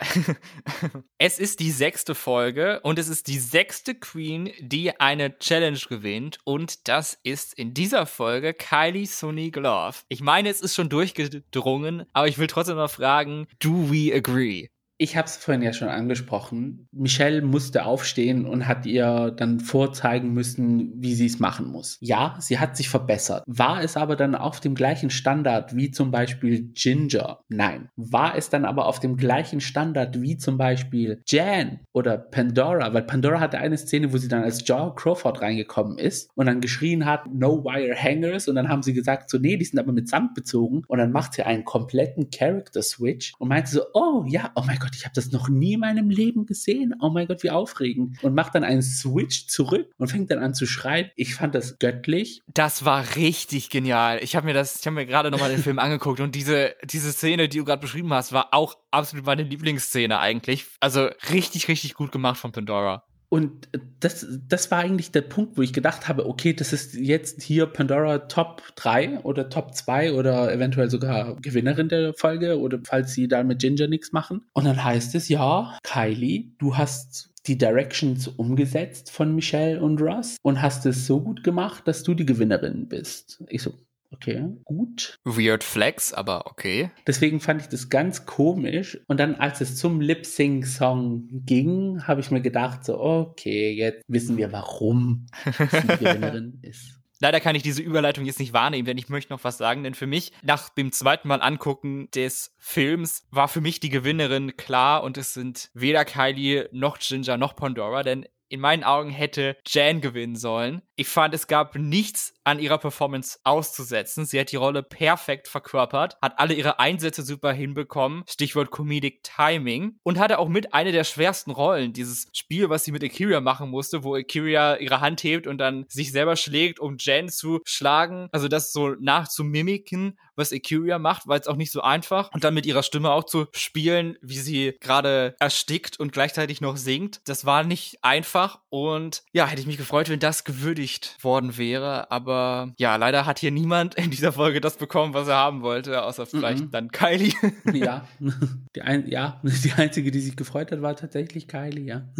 es 1.19 1.39
ist 1.39 1.61
die 1.61 1.71
sechste 1.71 2.15
Folge 2.15 2.81
und 2.81 2.99
es 2.99 3.09
ist 3.09 3.27
die 3.27 3.39
sechste 3.39 3.95
Queen, 3.95 4.51
die 4.59 4.99
eine 4.99 5.39
Challenge 5.39 5.79
gewinnt 5.87 6.39
und 6.45 6.89
das 6.89 7.19
ist 7.23 7.53
in 7.53 7.75
dieser 7.75 8.07
Folge 8.07 8.55
Kylie 8.55 9.07
Sunny 9.07 9.51
Glove. 9.51 9.97
Ich 10.09 10.23
meine, 10.23 10.49
es 10.49 10.63
ist 10.63 10.75
schon 10.75 10.89
durchgedrungen, 10.89 12.07
aber 12.15 12.27
ich 12.27 12.39
will 12.39 12.47
trotzdem 12.47 12.77
noch 12.77 12.91
fragen, 12.91 13.49
do 13.59 13.91
we 13.91 14.15
agree? 14.15 14.69
Ich 14.99 15.17
habe 15.17 15.27
es 15.27 15.37
vorhin 15.37 15.63
ja 15.63 15.75
schon 15.75 15.89
angesprochen. 15.89 16.89
Michelle 16.91 17.43
musste 17.43 17.85
aufstehen 17.85 18.47
und 18.47 18.67
hat 18.67 18.87
ihr 18.87 19.31
dann 19.37 19.61
vorzeigen 19.61 20.33
müssen, 20.33 20.93
wie 20.97 21.15
sie 21.15 21.27
es 21.27 21.39
machen 21.39 21.67
muss. 21.67 21.99
Ja, 22.01 22.37
sie 22.39 22.59
hat 22.59 22.77
sich 22.79 22.89
verbessert. 22.89 23.43
War 23.47 23.83
es 23.83 23.99
aber 23.99 24.17
dann 24.17 24.35
auf 24.35 24.61
dem 24.61 24.75
gleichen 24.75 25.11
Standard 25.11 25.77
wie 25.77 25.91
zum 25.91 26.11
Beispiel 26.11 26.71
Ginger? 26.73 27.41
Nein. 27.49 27.91
War 27.97 28.37
es 28.37 28.49
dann 28.49 28.65
aber 28.65 28.87
auf 28.87 28.99
dem 28.99 29.19
gleichen 29.19 29.61
Standard 29.61 30.23
wie 30.23 30.39
zum 30.39 30.57
Beispiel 30.57 31.21
Jan 31.27 31.81
oder 31.93 32.17
Pandora? 32.17 32.95
Weil 32.95 33.03
Pandora 33.03 33.41
hatte 33.41 33.59
eine 33.59 33.77
Szene, 33.77 34.15
wo 34.15 34.17
sie 34.17 34.29
dann 34.29 34.45
als 34.45 34.67
Joe 34.67 34.95
Crawford 34.95 35.43
reingekommen 35.43 35.99
ist 35.99 36.31
und 36.35 36.47
dann 36.47 36.63
geschrien 36.63 37.05
hat, 37.05 37.27
no 37.31 37.65
wire 37.65 37.95
hangers 37.95 38.49
und 38.49 38.55
dann 38.55 38.69
haben 38.69 38.83
sie 38.83 38.95
gesagt, 38.95 39.29
so 39.29 39.39
nee, 39.39 39.59
die 39.59 39.65
sind 39.65 39.79
aber 39.79 39.93
mit 39.93 40.09
Samt 40.09 40.35
bezogen 40.35 40.85
und 40.89 40.99
dann 40.99 41.13
macht 41.13 41.35
sie 41.35 41.43
einen 41.43 41.65
kompletten 41.65 42.31
Character 42.31 42.81
Switch 42.81 43.35
und 43.39 43.49
meinte 43.49 43.71
so, 43.71 43.83
oh 43.93 44.25
ja, 44.27 44.53
oh 44.55 44.63
mein 44.67 44.79
Gott, 44.79 44.86
Gott, 44.87 44.95
ich 44.95 45.05
habe 45.05 45.15
das 45.17 45.33
noch 45.33 45.49
nie 45.49 45.73
in 45.73 45.81
meinem 45.81 46.11
Leben 46.11 46.47
gesehen. 46.47 46.95
Oh 47.01 47.11
mein 47.11 47.27
Gott, 47.27 47.43
wie 47.43 47.51
aufregend. 47.51 48.23
Und 48.23 48.37
macht 48.37 48.55
dann 48.55 48.63
einen 48.63 48.83
Switch 48.83 49.49
zurück 49.49 49.91
und 49.99 50.07
fängt 50.07 50.31
dann 50.31 50.39
an 50.39 50.55
zu 50.55 50.65
schreien. 50.65 51.11
Ich 51.17 51.35
fand 51.35 51.57
das 51.57 51.81
göttlich. 51.81 52.41
Das 52.55 52.85
war 52.85 53.17
richtig 53.17 53.69
genial. 53.69 54.21
Ich 54.23 54.37
habe 54.37 54.47
mir 54.47 54.55
das, 54.55 54.79
ich 54.79 54.87
habe 54.87 54.95
mir 54.95 55.07
gerade 55.07 55.33
nochmal 55.33 55.51
den 55.51 55.59
Film 55.65 55.81
angeguckt 55.81 56.21
und 56.21 56.37
diese, 56.37 56.77
diese 56.85 57.11
Szene, 57.11 57.49
die 57.49 57.59
du 57.59 57.65
gerade 57.65 57.81
beschrieben 57.81 58.13
hast, 58.13 58.33
war 58.33 58.55
auch 58.55 58.77
absolut 58.93 59.27
meine 59.27 59.43
Lieblingsszene 59.43 60.21
eigentlich. 60.21 60.67
Also 60.79 61.09
richtig, 61.33 61.67
richtig 61.67 61.95
gut 61.95 62.13
gemacht 62.13 62.39
von 62.39 62.53
Pandora. 62.53 63.03
Und 63.29 63.69
das, 64.01 64.27
das 64.49 64.71
war 64.71 64.79
eigentlich 64.79 65.11
der 65.11 65.23
Punkt, 65.23 65.57
wo 65.57 65.63
ich 65.63 65.73
gedacht 65.73 66.09
habe, 66.09 66.27
okay, 66.27 66.53
das 66.53 66.73
ist 66.73 66.95
jetzt 66.95 67.43
hier 67.43 67.67
Pandora 67.67 68.19
Top 68.19 68.63
3 68.77 69.21
oder 69.21 69.49
Top 69.49 69.75
2 69.75 70.13
oder 70.13 70.53
eventuell 70.53 70.91
sogar 70.91 71.37
Gewinnerin 71.37 71.89
der 71.89 72.15
Folge 72.15 72.59
oder 72.59 72.79
falls 72.85 73.13
sie 73.13 73.27
da 73.29 73.43
mit 73.43 73.61
Ginger 73.61 73.89
nichts 73.89 74.13
machen. 74.13 74.43
Und 74.53 74.65
dann 74.65 74.83
heißt 74.83 75.15
es, 75.15 75.29
ja, 75.29 75.79
Kylie, 75.83 76.53
du 76.59 76.77
hast 76.77 77.31
die 77.47 77.59
Directions 77.59 78.29
umgesetzt 78.29 79.11
von 79.11 79.35
Michelle 79.35 79.81
und 79.81 80.01
Ross 80.01 80.37
und 80.43 80.63
hast 80.63 80.87
es 80.87 81.07
so 81.07 81.21
gut 81.21 81.45
gemacht, 81.45 81.87
dass 81.87 82.03
du 82.03 82.15
die 82.15 82.27
Gewinnerin 82.27 82.89
bist. 82.89 83.43
Ich 83.49 83.63
so, 83.63 83.75
okay, 84.17 84.45
gut. 84.65 85.19
Weird 85.25 85.63
Flex, 85.63 86.13
aber 86.13 86.47
okay. 86.47 86.91
Deswegen 87.07 87.41
fand 87.41 87.63
ich 87.63 87.69
das 87.69 87.89
ganz 87.89 88.27
komisch. 88.27 88.99
Und 89.07 89.21
dann, 89.21 89.35
als 89.37 89.61
es 89.61 89.77
zum 89.77 90.01
Lip-Sync-Song 90.01 91.29
ging, 91.45 92.03
habe 92.07 92.21
ich 92.21 92.31
mir 92.31 92.41
gedacht, 92.41 92.85
so, 92.85 92.99
okay, 93.01 93.73
jetzt 93.73 94.03
wissen 94.09 94.37
wir, 94.37 94.53
warum 94.53 95.27
sie 95.45 95.97
Gewinnerin 95.99 96.59
ist. 96.63 97.01
Leider 97.19 97.41
kann 97.41 97.57
ich 97.57 97.63
diese 97.63 97.83
Überleitung 97.83 98.27
jetzt 98.27 98.41
nicht 98.41 98.53
wahrnehmen, 98.53 98.85
denn 98.85 98.99
ich 98.99 99.09
möchte 99.09 99.33
noch 99.33 99.43
was 99.43 99.57
sagen, 99.57 99.83
denn 99.83 99.95
für 99.95 100.07
mich, 100.07 100.33
nach 100.43 100.69
dem 100.69 100.93
zweiten 100.93 101.29
Mal 101.29 101.41
angucken 101.41 102.11
des 102.15 102.55
Films, 102.59 103.27
war 103.31 103.49
für 103.49 103.63
mich 103.63 103.81
die 103.81 103.89
Gewinnerin 103.89 104.57
klar 104.59 105.03
und 105.03 105.17
es 105.17 105.33
sind 105.33 105.71
weder 105.73 106.05
Kylie 106.05 106.69
noch 106.73 106.99
Ginger 106.99 107.39
noch 107.39 107.57
Pandora, 107.57 108.03
denn 108.03 108.27
in 108.49 108.61
meinen 108.61 108.85
Augen 108.85 109.11
hätte 109.11 109.57
Jan 109.67 110.01
gewinnen 110.01 110.37
sollen. 110.37 110.83
Ich 110.99 111.09
fand, 111.09 111.35
es 111.35 111.47
gab 111.47 111.75
nichts 111.75 112.33
an 112.43 112.59
ihrer 112.59 112.79
Performance 112.79 113.39
auszusetzen. 113.45 114.25
Sie 114.25 114.41
hat 114.41 114.51
die 114.51 114.57
Rolle 114.57 114.83
perfekt 114.83 115.47
verkörpert, 115.47 116.17
hat 116.23 116.39
alle 116.39 116.55
ihre 116.55 116.79
Einsätze 116.79 117.23
super 117.23 117.53
hinbekommen, 117.53 118.23
Stichwort 118.27 118.71
Comedic 118.71 119.23
Timing, 119.23 119.99
und 120.05 120.19
hatte 120.19 120.39
auch 120.39 120.49
mit 120.49 120.73
eine 120.73 120.93
der 120.93 121.05
schwersten 121.05 121.51
Rollen, 121.51 121.93
dieses 121.93 122.29
Spiel, 122.33 122.71
was 122.71 122.85
sie 122.85 122.93
mit 122.93 123.05
Akira 123.05 123.41
machen 123.41 123.69
musste, 123.69 124.05
wo 124.05 124.15
Akira 124.15 124.79
ihre 124.79 125.03
Hand 125.03 125.23
hebt 125.23 125.47
und 125.47 125.59
dann 125.59 125.85
sich 125.89 126.13
selber 126.13 126.37
schlägt, 126.37 126.81
um 126.81 126.97
Jan 126.99 127.29
zu 127.29 127.61
schlagen. 127.67 128.29
Also 128.33 128.49
das 128.49 128.73
so 128.73 128.95
nachzumimiken, 128.99 130.19
was 130.35 130.53
Akira 130.53 130.99
macht, 130.99 131.27
war 131.27 131.37
jetzt 131.37 131.49
auch 131.49 131.57
nicht 131.57 131.73
so 131.73 131.83
einfach. 131.83 132.31
Und 132.33 132.45
dann 132.45 132.55
mit 132.55 132.65
ihrer 132.65 132.83
Stimme 132.83 133.11
auch 133.11 133.25
zu 133.25 133.47
spielen, 133.53 134.17
wie 134.23 134.39
sie 134.39 134.77
gerade 134.81 135.35
erstickt 135.41 136.01
und 136.01 136.13
gleichzeitig 136.13 136.61
noch 136.63 136.77
singt. 136.77 137.21
Das 137.25 137.45
war 137.45 137.65
nicht 137.65 137.99
einfach 138.03 138.61
und 138.71 139.25
ja, 139.33 139.47
hätte 139.47 139.61
ich 139.61 139.67
mich 139.67 139.79
gefreut, 139.79 140.09
wenn 140.09 140.21
das 140.21 140.45
gewürdigt 140.45 140.86
worden 141.21 141.57
wäre, 141.57 142.11
aber 142.11 142.73
ja, 142.79 142.97
leider 142.97 143.27
hat 143.27 143.39
hier 143.39 143.51
niemand 143.51 143.95
in 143.95 144.11
dieser 144.11 144.33
Folge 144.33 144.61
das 144.61 144.77
bekommen, 144.77 145.15
was 145.15 145.29
er 145.29 145.37
haben 145.37 145.63
wollte, 145.63 146.03
außer 146.03 146.27
vielleicht 146.27 146.65
mm 146.65 146.69
-mm. 146.69 146.71
dann 146.71 146.91
Kylie. 146.91 147.35
ja. 147.73 148.07
Die 148.75 148.83
ein, 148.83 149.09
ja, 149.09 149.41
die 149.43 149.73
einzige, 149.73 150.11
die 150.11 150.21
sich 150.21 150.37
gefreut 150.37 150.71
hat, 150.73 150.83
war 150.83 150.97
tatsächlich 150.97 151.49
Kylie, 151.49 151.85
ja. 151.85 152.09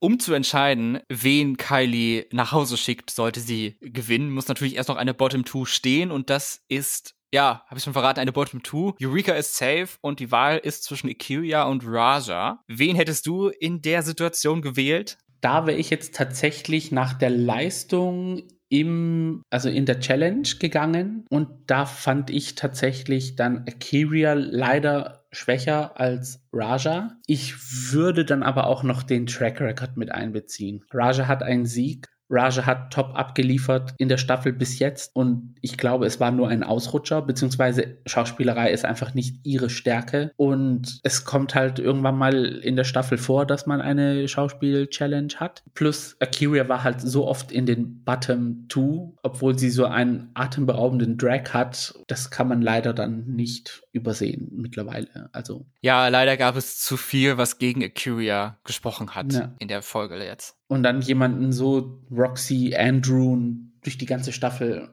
Um 0.00 0.20
zu 0.20 0.32
entscheiden, 0.32 1.00
wen 1.08 1.56
Kylie 1.56 2.26
nach 2.30 2.52
Hause 2.52 2.76
schickt, 2.76 3.10
sollte 3.10 3.40
sie 3.40 3.76
gewinnen, 3.80 4.30
muss 4.30 4.46
natürlich 4.46 4.76
erst 4.76 4.88
noch 4.88 4.96
eine 4.96 5.12
Bottom 5.12 5.44
2 5.44 5.64
stehen 5.64 6.12
und 6.12 6.30
das 6.30 6.64
ist 6.68 7.16
ja, 7.32 7.62
habe 7.66 7.76
ich 7.78 7.84
schon 7.84 7.92
verraten, 7.92 8.20
eine 8.20 8.32
Bottom 8.32 8.64
2. 8.64 8.94
Eureka 9.02 9.32
ist 9.32 9.56
safe 9.56 9.88
und 10.00 10.20
die 10.20 10.30
Wahl 10.30 10.58
ist 10.58 10.84
zwischen 10.84 11.08
Ikirya 11.08 11.64
und 11.64 11.82
Raja. 11.86 12.62
Wen 12.68 12.96
hättest 12.96 13.26
du 13.26 13.48
in 13.48 13.82
der 13.82 14.02
Situation 14.02 14.62
gewählt? 14.62 15.18
Da 15.40 15.66
wäre 15.66 15.78
ich 15.78 15.90
jetzt 15.90 16.14
tatsächlich 16.14 16.92
nach 16.92 17.14
der 17.14 17.30
Leistung 17.30 18.42
im, 18.68 19.42
also 19.50 19.68
in 19.68 19.86
der 19.86 20.00
Challenge 20.00 20.48
gegangen 20.58 21.24
und 21.30 21.48
da 21.66 21.86
fand 21.86 22.30
ich 22.30 22.54
tatsächlich 22.54 23.36
dann 23.36 23.64
Akiria 23.66 24.34
leider 24.34 25.24
schwächer 25.32 25.98
als 25.98 26.40
Raja. 26.52 27.16
Ich 27.26 27.54
würde 27.92 28.24
dann 28.24 28.42
aber 28.42 28.66
auch 28.66 28.82
noch 28.82 29.02
den 29.02 29.26
Track 29.26 29.60
Record 29.60 29.96
mit 29.96 30.10
einbeziehen. 30.10 30.84
Raja 30.90 31.28
hat 31.28 31.42
einen 31.42 31.66
Sieg 31.66 32.06
Raja 32.30 32.66
hat 32.66 32.92
top 32.92 33.14
abgeliefert 33.14 33.94
in 33.98 34.08
der 34.08 34.18
Staffel 34.18 34.52
bis 34.52 34.78
jetzt 34.78 35.14
und 35.14 35.54
ich 35.60 35.76
glaube, 35.76 36.06
es 36.06 36.20
war 36.20 36.30
nur 36.30 36.48
ein 36.48 36.62
Ausrutscher, 36.62 37.22
beziehungsweise 37.22 37.98
Schauspielerei 38.06 38.70
ist 38.70 38.84
einfach 38.84 39.14
nicht 39.14 39.40
ihre 39.44 39.70
Stärke 39.70 40.32
und 40.36 41.00
es 41.02 41.24
kommt 41.24 41.54
halt 41.54 41.78
irgendwann 41.78 42.16
mal 42.16 42.44
in 42.44 42.76
der 42.76 42.84
Staffel 42.84 43.18
vor, 43.18 43.46
dass 43.46 43.66
man 43.66 43.80
eine 43.80 44.28
Schauspiel-Challenge 44.28 45.34
hat. 45.36 45.62
Plus 45.74 46.16
Akira 46.20 46.68
war 46.68 46.84
halt 46.84 47.00
so 47.00 47.26
oft 47.26 47.52
in 47.52 47.66
den 47.66 48.04
Bottom 48.04 48.66
2, 48.70 49.12
obwohl 49.22 49.58
sie 49.58 49.70
so 49.70 49.86
einen 49.86 50.30
atemberaubenden 50.34 51.16
Drag 51.16 51.52
hat. 51.52 51.94
Das 52.06 52.30
kann 52.30 52.48
man 52.48 52.62
leider 52.62 52.92
dann 52.92 53.26
nicht 53.26 53.82
übersehen 53.92 54.48
mittlerweile. 54.52 55.30
Also. 55.32 55.66
Ja, 55.80 56.08
leider 56.08 56.36
gab 56.36 56.56
es 56.56 56.78
zu 56.78 56.96
viel, 56.96 57.38
was 57.38 57.58
gegen 57.58 57.82
Akira 57.82 58.58
gesprochen 58.64 59.14
hat 59.14 59.32
ja. 59.32 59.54
in 59.58 59.68
der 59.68 59.82
Folge 59.82 60.16
jetzt 60.18 60.57
und 60.68 60.82
dann 60.82 61.00
jemanden 61.00 61.52
so 61.52 61.98
Roxy, 62.10 62.74
Andrew 62.76 63.36
durch 63.82 63.98
die 63.98 64.06
ganze 64.06 64.32
Staffel. 64.32 64.88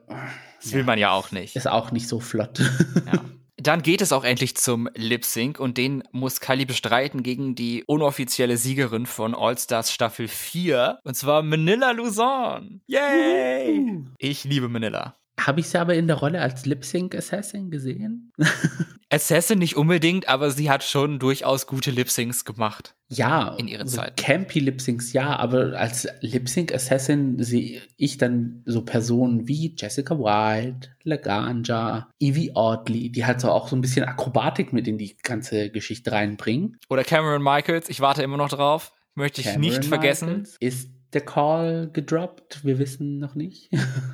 Das 0.62 0.74
will 0.74 0.84
man 0.84 0.98
ja 0.98 1.12
auch 1.12 1.32
nicht. 1.32 1.56
Ist 1.56 1.68
auch 1.68 1.92
nicht 1.92 2.08
so 2.08 2.20
flott. 2.20 2.60
Ja. 2.60 3.22
Dann 3.58 3.82
geht 3.82 4.02
es 4.02 4.12
auch 4.12 4.24
endlich 4.24 4.56
zum 4.56 4.88
Lip 4.96 5.26
Sync 5.26 5.60
und 5.60 5.78
den 5.80 6.04
muss 6.12 6.40
Kylie 6.40 6.68
bestreiten 6.68 7.24
gegen 7.24 7.56
die 7.56 7.84
unoffizielle 7.88 8.58
Siegerin 8.58 9.08
von 9.08 9.34
All 9.34 9.58
Stars 9.58 9.92
Staffel 9.92 10.28
4 10.28 11.00
und 11.04 11.16
zwar 11.16 11.42
Manila 11.42 11.90
Luzon. 11.90 12.82
Yay! 12.86 14.04
Ich 14.20 14.44
liebe 14.44 14.70
Manila. 14.70 15.16
Habe 15.46 15.60
ich 15.60 15.70
sie 15.70 15.80
aber 15.80 15.94
in 15.94 16.08
der 16.08 16.16
Rolle 16.16 16.42
als 16.42 16.66
Lip 16.66 16.84
Sync 16.84 17.14
Assassin 17.14 17.70
gesehen? 17.70 18.34
Assassin 19.12 19.60
nicht 19.60 19.78
unbedingt, 19.78 20.28
aber 20.28 20.50
sie 20.50 20.72
hat 20.72 20.84
schon 20.84 21.20
durchaus 21.20 21.68
gute 21.68 21.92
Lip 21.92 22.10
Syncs 22.10 22.46
gemacht. 22.46 22.96
Ja, 23.10 23.56
in 23.60 23.68
ihren 23.68 23.88
so 23.88 23.98
Zeit. 23.98 24.18
Campy 24.18 24.60
Lip 24.60 24.82
Syncs, 24.82 25.14
ja, 25.14 25.36
aber 25.36 25.78
als 25.78 26.08
Lip 26.22 26.50
Sync 26.50 26.74
Assassin 26.74 27.42
sehe 27.44 27.84
ich 27.96 28.18
dann 28.18 28.64
so 28.66 28.82
Personen 28.82 29.48
wie 29.48 29.76
Jessica 29.78 30.18
Wilde, 30.18 30.88
Laganja, 31.04 32.10
Evie 32.20 32.56
Audley, 32.56 33.12
die 33.12 33.26
halt 33.26 33.40
so 33.40 33.52
auch 33.52 33.68
so 33.68 33.76
ein 33.76 33.82
bisschen 33.82 34.06
Akrobatik 34.06 34.74
mit 34.74 34.88
in 34.88 34.98
die 34.98 35.16
ganze 35.22 35.70
Geschichte 35.70 36.12
reinbringen. 36.12 36.80
Oder 36.90 37.04
Cameron 37.04 37.44
Michaels, 37.44 37.88
ich 37.90 38.02
warte 38.02 38.24
immer 38.24 38.38
noch 38.38 38.50
drauf. 38.50 38.94
Möchte 39.14 39.42
ich 39.42 39.48
Cameron 39.48 39.62
nicht 39.62 39.86
vergessen. 39.86 40.28
Michaels 40.28 40.58
ist 40.60 40.95
der 41.16 41.26
Call 41.26 41.90
gedroppt. 41.92 42.64
Wir 42.64 42.78
wissen 42.78 43.18
noch 43.18 43.34
nicht. 43.34 43.70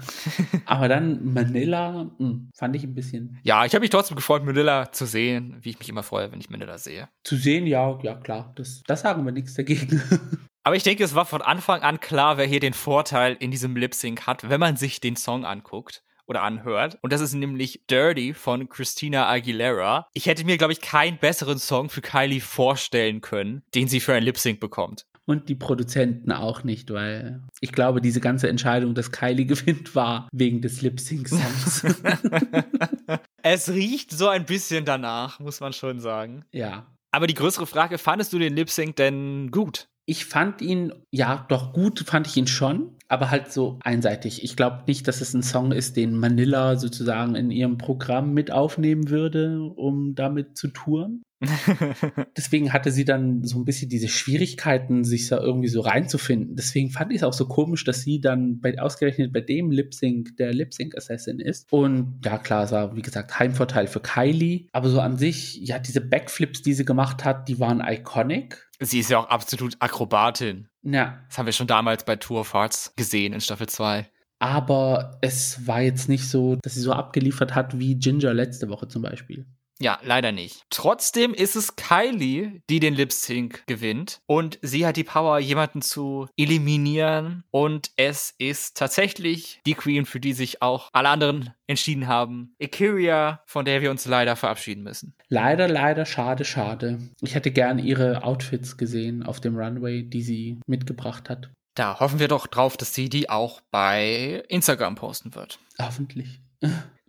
Aber 0.66 0.88
dann 0.88 1.34
Manila 1.34 2.04
mh, 2.04 2.12
hm, 2.18 2.50
fand 2.56 2.76
ich 2.76 2.84
ein 2.84 2.94
bisschen. 2.94 3.40
Ja, 3.44 3.66
ich 3.66 3.74
habe 3.74 3.82
mich 3.82 3.90
trotzdem 3.90 4.16
gefreut, 4.16 4.46
Manila 4.46 4.92
zu 4.92 5.06
sehen, 5.06 5.58
wie 5.62 5.72
ich 5.72 5.80
mich 5.80 5.90
immer 5.90 6.04
freue, 6.04 6.32
wenn 6.32 6.40
ich 6.40 6.50
Manila 6.50 6.78
sehe. 6.78 7.10
Zu 7.24 7.36
sehen, 7.36 7.66
ja, 7.68 8.00
ja, 8.04 8.16
klar. 8.16 8.54
Das, 8.56 8.84
das 8.86 9.02
sagen 9.02 9.26
wir 9.26 9.32
nichts 9.32 9.56
dagegen. 9.56 10.02
Aber 10.64 10.76
ich 10.76 10.84
denke, 10.84 11.04
es 11.04 11.16
war 11.16 11.26
von 11.26 11.42
Anfang 11.42 11.82
an 11.82 12.00
klar, 12.00 12.38
wer 12.38 12.46
hier 12.46 12.60
den 12.60 12.74
Vorteil 12.74 13.36
in 13.40 13.50
diesem 13.50 13.76
Lip 13.76 13.96
Sync 13.96 14.28
hat, 14.28 14.48
wenn 14.48 14.60
man 14.60 14.78
sich 14.78 15.02
den 15.02 15.16
Song 15.16 15.44
anguckt 15.44 16.04
oder 16.28 16.44
anhört. 16.44 17.00
Und 17.02 17.12
das 17.12 17.20
ist 17.20 17.34
nämlich 17.34 17.82
Dirty 17.90 18.36
von 18.36 18.70
Christina 18.70 19.28
Aguilera. 19.28 20.08
Ich 20.14 20.28
hätte 20.28 20.46
mir, 20.46 20.58
glaube 20.58 20.74
ich, 20.74 20.80
keinen 20.80 21.18
besseren 21.18 21.58
Song 21.58 21.90
für 21.90 22.02
Kylie 22.02 22.42
vorstellen 22.42 23.22
können, 23.22 23.64
den 23.74 23.88
sie 23.88 24.00
für 24.00 24.14
ein 24.14 24.24
Lip 24.24 24.38
Sync 24.38 24.60
bekommt 24.60 25.08
und 25.26 25.50
die 25.50 25.56
Produzenten 25.56 26.32
auch 26.32 26.64
nicht, 26.64 26.92
weil 26.92 27.42
ich 27.60 27.72
glaube, 27.72 28.02
diese 28.02 28.20
ganze 28.20 28.50
Entscheidung, 28.50 28.96
dass 28.96 29.12
Kylie 29.12 29.46
gewinnt, 29.48 29.96
war 29.96 30.28
wegen 30.32 30.62
des 30.62 30.82
Lip-Sync-Songs. 30.82 31.86
es 33.44 33.70
riecht 33.70 34.12
so 34.12 34.28
ein 34.28 34.46
bisschen 34.46 34.86
danach, 34.86 35.40
muss 35.40 35.60
man 35.60 35.74
schon 35.74 36.00
sagen. 36.00 36.46
Ja. 36.52 36.88
Aber 37.12 37.28
die 37.28 37.34
größere 37.34 37.68
Frage, 37.68 37.98
fandest 37.98 38.34
du 38.34 38.40
den 38.40 38.56
Lip-Sync 38.56 38.96
denn 38.96 39.52
gut? 39.52 39.88
Ich 40.06 40.26
fand 40.26 40.62
ihn, 40.62 40.94
ja, 41.12 41.46
doch 41.48 41.74
gut 41.74 42.00
fand 42.00 42.28
ich 42.28 42.36
ihn 42.36 42.48
schon, 42.48 42.98
aber 43.08 43.30
halt 43.30 43.52
so 43.52 43.80
einseitig. 43.84 44.44
Ich 44.44 44.56
glaube 44.56 44.84
nicht, 44.88 45.08
dass 45.08 45.22
es 45.22 45.34
ein 45.34 45.44
Song 45.44 45.72
ist, 45.72 45.96
den 45.96 46.18
Manila 46.18 46.76
sozusagen 46.76 47.36
in 47.36 47.52
ihrem 47.52 47.78
Programm 47.78 48.34
mit 48.34 48.52
aufnehmen 48.52 49.10
würde, 49.10 49.62
um 49.62 50.16
damit 50.16 50.58
zu 50.58 50.70
touren. 50.70 51.22
Deswegen 52.38 52.72
hatte 52.72 52.92
sie 52.92 53.06
dann 53.06 53.44
so 53.44 53.60
ein 53.60 53.66
bisschen 53.66 53.90
diese 53.90 54.08
Schwierigkeiten, 54.08 55.04
sich 55.04 55.28
da 55.28 55.40
irgendwie 55.40 55.68
so 55.68 55.82
reinzufinden. 55.82 56.56
Deswegen 56.56 56.92
fand 56.92 57.12
ich 57.12 57.18
es 57.18 57.24
auch 57.24 57.34
so 57.34 57.48
komisch, 57.48 57.84
dass 57.84 58.02
sie 58.02 58.22
dann 58.22 58.60
bei, 58.60 58.80
ausgerechnet 58.80 59.34
bei 59.34 59.42
dem 59.42 59.72
Lip 59.72 59.94
Sync 59.94 60.38
der 60.38 60.54
Lip 60.54 60.74
Sync 60.74 60.96
Assassin 60.96 61.40
ist. 61.40 61.72
Und 61.72 62.22
ja, 62.24 62.38
klar, 62.38 62.64
es 62.64 62.72
war 62.72 62.96
wie 62.96 63.02
gesagt 63.02 63.40
Heimvorteil 63.40 63.88
für 63.88 64.00
Kylie. 64.00 64.68
Aber 64.72 64.90
so 64.90 65.02
an 65.02 65.18
sich, 65.18 65.56
ja, 65.62 65.80
diese 65.80 66.02
Backflips, 66.02 66.62
die 66.62 66.74
sie 66.74 66.86
gemacht 66.86 67.26
hat, 67.26 67.48
die 67.48 67.60
waren 67.60 67.82
iconic. 67.86 68.70
Sie 68.80 69.00
ist 69.00 69.10
ja 69.10 69.20
auch 69.20 69.30
absolut 69.30 69.76
Akrobatin. 69.80 70.68
Ja. 70.84 71.24
Das 71.28 71.38
haben 71.38 71.46
wir 71.46 71.54
schon 71.54 71.68
damals 71.68 72.06
bei 72.06 72.16
Tour 72.16 72.42
of 72.42 72.54
Hearts 72.54 72.94
gesehen 72.96 73.34
in 73.34 73.42
Staffel 73.42 73.68
2 73.68 74.08
aber 74.42 75.20
es 75.22 75.68
war 75.68 75.82
jetzt 75.82 76.10
nicht 76.10 76.28
so, 76.28 76.56
dass 76.64 76.74
sie 76.74 76.82
so 76.82 76.94
abgeliefert 76.94 77.54
hat 77.54 77.78
wie 77.78 77.94
Ginger 77.94 78.34
letzte 78.34 78.70
Woche 78.70 78.88
zum 78.88 79.04
Beispiel. 79.04 79.46
Ja, 79.82 80.00
leider 80.04 80.32
nicht. 80.32 80.64
Trotzdem 80.70 81.34
ist 81.34 81.56
es 81.56 81.76
Kylie, 81.76 82.62
die 82.70 82.80
den 82.80 82.94
Lip 82.94 83.12
Sync 83.12 83.64
gewinnt. 83.66 84.20
Und 84.28 84.60
sie 84.62 84.86
hat 84.86 84.96
die 84.96 85.04
Power, 85.04 85.40
jemanden 85.40 85.82
zu 85.82 86.28
eliminieren. 86.38 87.44
Und 87.50 87.90
es 87.96 88.36
ist 88.38 88.78
tatsächlich 88.78 89.60
die 89.66 89.74
Queen, 89.74 90.06
für 90.06 90.20
die 90.20 90.34
sich 90.34 90.62
auch 90.62 90.90
alle 90.94 91.10
anderen 91.10 91.56
entschieden 91.66 92.08
haben. 92.08 92.54
Ikiria, 92.60 93.42
von 93.48 93.66
der 93.66 93.82
wir 93.82 93.90
uns 93.90 94.06
leider 94.06 94.36
verabschieden 94.36 94.84
müssen. 94.84 95.16
Leider, 95.30 95.68
leider, 95.68 96.06
schade, 96.06 96.46
schade. 96.46 97.00
Ich 97.22 97.34
hätte 97.34 97.50
gern 97.50 97.80
ihre 97.80 98.24
Outfits 98.24 98.78
gesehen 98.78 99.24
auf 99.24 99.40
dem 99.40 99.58
Runway, 99.58 100.04
die 100.04 100.22
sie 100.22 100.60
mitgebracht 100.68 101.28
hat. 101.28 101.50
Da 101.74 102.00
hoffen 102.00 102.20
wir 102.20 102.28
doch 102.28 102.46
drauf, 102.46 102.78
dass 102.78 102.94
sie 102.94 103.10
die 103.10 103.32
auch 103.32 103.62
bei 103.72 104.44
Instagram 104.48 104.94
posten 104.94 105.34
wird. 105.34 105.58
Hoffentlich. 105.80 106.40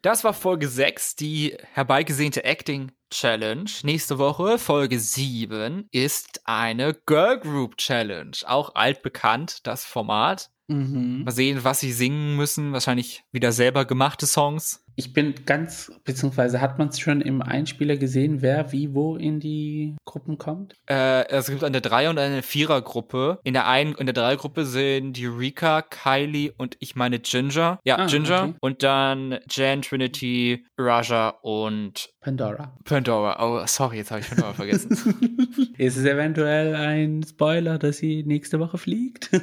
Das 0.03 0.25
war 0.25 0.35
Folge 0.35 0.67
6, 0.67 1.15
die 1.15 1.57
herbeigesehnte 1.75 2.43
Acting 2.43 2.91
Challenge. 3.11 3.71
Nächste 3.85 4.19
Woche, 4.19 4.59
Folge 4.59 4.99
7, 4.99 5.87
ist 5.93 6.41
eine 6.43 6.93
Girl 7.07 7.39
Group 7.39 7.77
Challenge. 7.77 8.37
Auch 8.47 8.75
altbekannt, 8.75 9.65
das 9.65 9.85
Format. 9.85 10.51
Mhm. 10.73 11.25
Mal 11.25 11.31
sehen, 11.33 11.61
was 11.63 11.81
sie 11.81 11.93
singen 11.93 12.37
müssen. 12.37 12.73
Wahrscheinlich 12.73 13.25
wieder 13.33 13.53
selber 13.53 13.85
gemachte 13.85 14.27
Songs. 14.27 14.85
Ich 14.95 15.13
bin 15.13 15.35
ganz, 15.47 15.91
beziehungsweise 16.05 16.61
hat 16.61 16.79
man 16.79 16.89
es 16.89 17.01
schon 17.01 17.23
im 17.23 17.41
Einspieler 17.41 17.97
gesehen, 17.97 18.43
wer 18.43 18.73
wie 18.73 18.95
wo 18.95 19.17
in 19.17 19.41
die 19.41 19.97
Gruppen 20.05 20.37
kommt? 20.37 20.75
Äh, 20.87 21.27
es 21.29 21.47
gibt 21.47 21.65
eine 21.65 21.81
Dreier- 21.81 22.11
und 22.11 22.19
eine 22.19 22.43
Vierer-Gruppe. 22.43 23.39
In 23.43 23.55
der 23.55 23.67
einen, 23.67 23.95
in 23.95 24.07
der 24.07 24.13
Dreier-Gruppe 24.13 24.67
sind 24.67 25.19
Eureka, 25.19 25.83
Kylie 25.83 26.53
und 26.59 26.77
ich 26.81 26.95
meine 26.95 27.21
Ginger. 27.21 27.79
Ja, 27.85 27.99
ah, 28.01 28.07
Ginger. 28.07 28.43
Okay. 28.43 28.55
Und 28.61 28.83
dann 28.83 29.39
Jan, 29.49 29.83
Trinity, 29.83 30.67
Raja 30.77 31.31
und 31.41 32.11
Pandora. 32.21 32.77
Pandora. 32.85 33.43
Oh, 33.43 33.67
sorry, 33.67 33.99
jetzt 33.99 34.11
habe 34.11 34.21
ich 34.21 34.29
Pandora 34.29 34.53
vergessen. 34.53 35.73
Ist 35.79 35.97
es 35.97 36.05
eventuell 36.05 36.75
ein 36.75 37.23
Spoiler, 37.23 37.79
dass 37.79 37.97
sie 37.97 38.25
nächste 38.25 38.61
Woche 38.61 38.77
fliegt? 38.77 39.31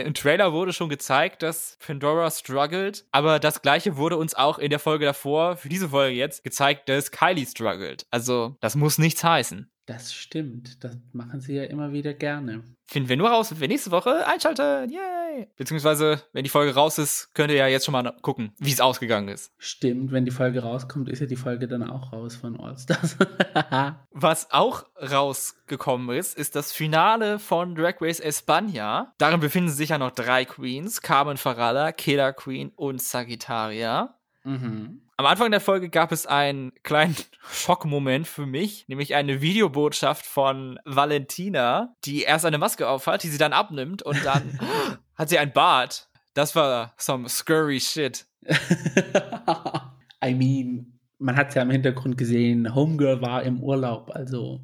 Im 0.00 0.14
Trailer 0.14 0.52
wurde 0.52 0.72
schon 0.72 0.88
gezeigt, 0.88 1.42
dass 1.42 1.76
Pandora 1.84 2.30
struggelt, 2.30 3.04
aber 3.12 3.38
das 3.38 3.62
gleiche 3.62 3.96
wurde 3.96 4.16
uns 4.16 4.34
auch 4.34 4.58
in 4.58 4.70
der 4.70 4.78
Folge 4.78 5.04
davor, 5.04 5.56
für 5.56 5.68
diese 5.68 5.88
Folge 5.90 6.16
jetzt, 6.16 6.44
gezeigt, 6.44 6.88
dass 6.88 7.10
Kylie 7.10 7.46
struggelt. 7.46 8.06
Also, 8.10 8.56
das 8.60 8.76
muss 8.76 8.98
nichts 8.98 9.22
heißen. 9.24 9.70
Das 9.90 10.14
stimmt. 10.14 10.84
Das 10.84 10.96
machen 11.12 11.40
sie 11.40 11.56
ja 11.56 11.64
immer 11.64 11.92
wieder 11.92 12.14
gerne. 12.14 12.62
Finden 12.86 13.08
wir 13.08 13.16
nur 13.16 13.28
raus, 13.28 13.50
wenn 13.50 13.60
wir 13.60 13.66
nächste 13.66 13.90
Woche 13.90 14.24
einschalten. 14.24 14.88
Yay! 14.88 15.48
Beziehungsweise, 15.56 16.22
wenn 16.32 16.44
die 16.44 16.50
Folge 16.50 16.74
raus 16.74 16.98
ist, 16.98 17.34
könnt 17.34 17.50
ihr 17.50 17.56
ja 17.56 17.66
jetzt 17.66 17.86
schon 17.86 17.92
mal 17.94 18.14
gucken, 18.22 18.52
wie 18.60 18.70
es 18.70 18.80
ausgegangen 18.80 19.26
ist. 19.26 19.52
Stimmt, 19.58 20.12
wenn 20.12 20.24
die 20.24 20.30
Folge 20.30 20.62
rauskommt, 20.62 21.08
ist 21.08 21.18
ja 21.18 21.26
die 21.26 21.34
Folge 21.34 21.66
dann 21.66 21.82
auch 21.82 22.12
raus 22.12 22.36
von 22.36 22.60
Allstars. 22.60 23.16
Was 24.12 24.52
auch 24.52 24.84
rausgekommen 24.96 26.16
ist, 26.16 26.38
ist 26.38 26.54
das 26.54 26.72
Finale 26.72 27.40
von 27.40 27.74
Drag 27.74 27.96
Race 28.00 28.22
España. 28.22 29.08
Darin 29.18 29.40
befinden 29.40 29.70
sich 29.70 29.88
ja 29.88 29.98
noch 29.98 30.12
drei 30.12 30.44
Queens: 30.44 31.02
Carmen 31.02 31.36
Farala, 31.36 31.90
Killer 31.90 32.32
Queen 32.32 32.70
und 32.76 33.02
Sagittaria. 33.02 34.20
Mhm. 34.44 35.02
Am 35.20 35.26
Anfang 35.26 35.50
der 35.50 35.60
Folge 35.60 35.90
gab 35.90 36.12
es 36.12 36.24
einen 36.24 36.72
kleinen 36.82 37.14
Schockmoment 37.52 38.26
für 38.26 38.46
mich, 38.46 38.88
nämlich 38.88 39.14
eine 39.14 39.42
Videobotschaft 39.42 40.24
von 40.24 40.78
Valentina, 40.86 41.94
die 42.06 42.22
erst 42.22 42.46
eine 42.46 42.56
Maske 42.56 42.88
aufhat, 42.88 43.22
die 43.22 43.28
sie 43.28 43.36
dann 43.36 43.52
abnimmt 43.52 44.02
und 44.02 44.24
dann 44.24 44.58
hat 45.16 45.28
sie 45.28 45.38
ein 45.38 45.52
Bart. 45.52 46.08
Das 46.32 46.56
war 46.56 46.94
some 46.96 47.28
scurry 47.28 47.80
shit. 47.80 48.24
I 50.24 50.32
mean, 50.32 50.98
man 51.18 51.36
hat 51.36 51.50
es 51.50 51.54
ja 51.54 51.60
im 51.60 51.70
Hintergrund 51.70 52.16
gesehen, 52.16 52.74
Homegirl 52.74 53.20
war 53.20 53.42
im 53.42 53.62
Urlaub, 53.62 54.10
also. 54.14 54.62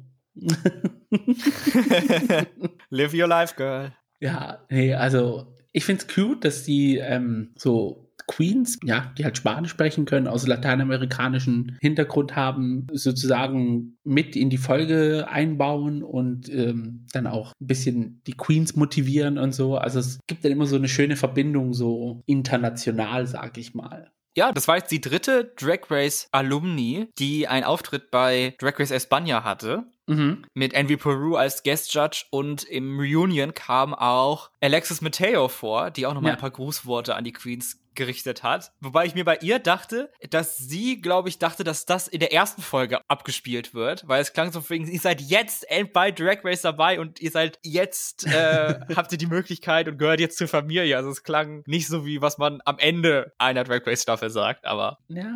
Live 2.89 3.13
your 3.13 3.27
life, 3.27 3.53
girl. 3.55 3.93
Ja, 4.19 4.65
nee, 4.71 4.95
also 4.95 5.53
ich 5.71 5.85
finde 5.85 6.01
es 6.01 6.07
cute, 6.11 6.45
dass 6.45 6.65
sie 6.65 6.97
ähm, 6.97 7.51
so 7.55 8.06
Queens, 8.27 8.77
ja, 8.83 9.11
die 9.17 9.23
halt 9.23 9.37
Spanisch 9.37 9.71
sprechen 9.71 10.05
können, 10.05 10.27
aus 10.27 10.45
lateinamerikanischen 10.45 11.77
Hintergrund 11.81 12.35
haben, 12.35 12.87
sozusagen 12.91 13.97
mit 14.03 14.35
in 14.35 14.49
die 14.49 14.57
Folge 14.57 15.27
einbauen 15.29 16.03
und 16.03 16.49
ähm, 16.49 17.05
dann 17.13 17.25
auch 17.25 17.53
ein 17.59 17.67
bisschen 17.67 18.21
die 18.27 18.35
Queens 18.35 18.75
motivieren 18.75 19.37
und 19.37 19.53
so. 19.53 19.77
Also 19.77 19.99
es 19.99 20.19
gibt 20.27 20.43
dann 20.43 20.51
immer 20.51 20.65
so 20.65 20.75
eine 20.75 20.89
schöne 20.89 21.15
Verbindung, 21.15 21.73
so 21.73 22.21
international, 22.25 23.25
sag 23.27 23.57
ich 23.57 23.73
mal. 23.73 24.11
Ja, 24.35 24.51
das 24.51 24.67
war 24.67 24.77
jetzt 24.77 24.91
die 24.91 25.01
dritte 25.01 25.51
Drag 25.57 25.89
Race 25.89 26.27
Alumni, 26.31 27.07
die 27.17 27.47
einen 27.47 27.63
Auftritt 27.63 28.11
bei 28.11 28.53
Drag 28.59 28.77
Race 28.77 28.91
España 28.91 29.43
hatte. 29.43 29.87
Mhm. 30.07 30.45
Mit 30.53 30.73
Envy 30.73 30.97
Peru 30.97 31.35
als 31.35 31.63
Guest 31.63 31.93
Judge 31.93 32.25
und 32.29 32.63
im 32.63 32.99
Reunion 32.99 33.53
kam 33.53 33.93
auch 33.93 34.49
Alexis 34.61 35.01
Mateo 35.01 35.47
vor, 35.47 35.91
die 35.91 36.05
auch 36.05 36.13
nochmal 36.13 36.31
ja. 36.31 36.35
ein 36.35 36.41
paar 36.41 36.51
Grußworte 36.51 37.15
an 37.15 37.23
die 37.23 37.33
Queens 37.33 37.79
gerichtet 37.97 38.43
hat. 38.43 38.71
Wobei 38.79 39.05
ich 39.05 39.15
mir 39.15 39.25
bei 39.25 39.37
ihr 39.41 39.59
dachte, 39.59 40.09
dass 40.29 40.57
sie, 40.57 41.01
glaube 41.01 41.27
ich, 41.27 41.39
dachte, 41.39 41.65
dass 41.65 41.85
das 41.85 42.07
in 42.07 42.19
der 42.21 42.31
ersten 42.31 42.61
Folge 42.61 43.01
abgespielt 43.09 43.73
wird, 43.73 44.07
weil 44.07 44.21
es 44.21 44.31
klang 44.31 44.53
so 44.53 44.69
wegen, 44.69 44.87
ihr 44.87 44.99
seid 44.99 45.19
jetzt 45.19 45.65
bei 45.91 46.11
Drag 46.11 46.45
Race 46.45 46.61
dabei 46.61 47.01
und 47.01 47.19
ihr 47.19 47.31
seid 47.31 47.59
jetzt, 47.63 48.25
äh, 48.27 48.79
habt 48.95 49.11
ihr 49.11 49.17
die 49.17 49.27
Möglichkeit 49.27 49.89
und 49.89 49.97
gehört 49.97 50.21
jetzt 50.21 50.37
zur 50.37 50.47
Familie. 50.47 50.95
Also 50.95 51.09
es 51.09 51.23
klang 51.23 51.63
nicht 51.65 51.87
so 51.87 52.05
wie, 52.05 52.21
was 52.21 52.37
man 52.37 52.61
am 52.63 52.77
Ende 52.79 53.33
einer 53.39 53.65
Drag 53.65 53.85
Race 53.85 54.03
Staffel 54.03 54.29
sagt, 54.29 54.65
aber. 54.65 54.99
Ja. 55.09 55.33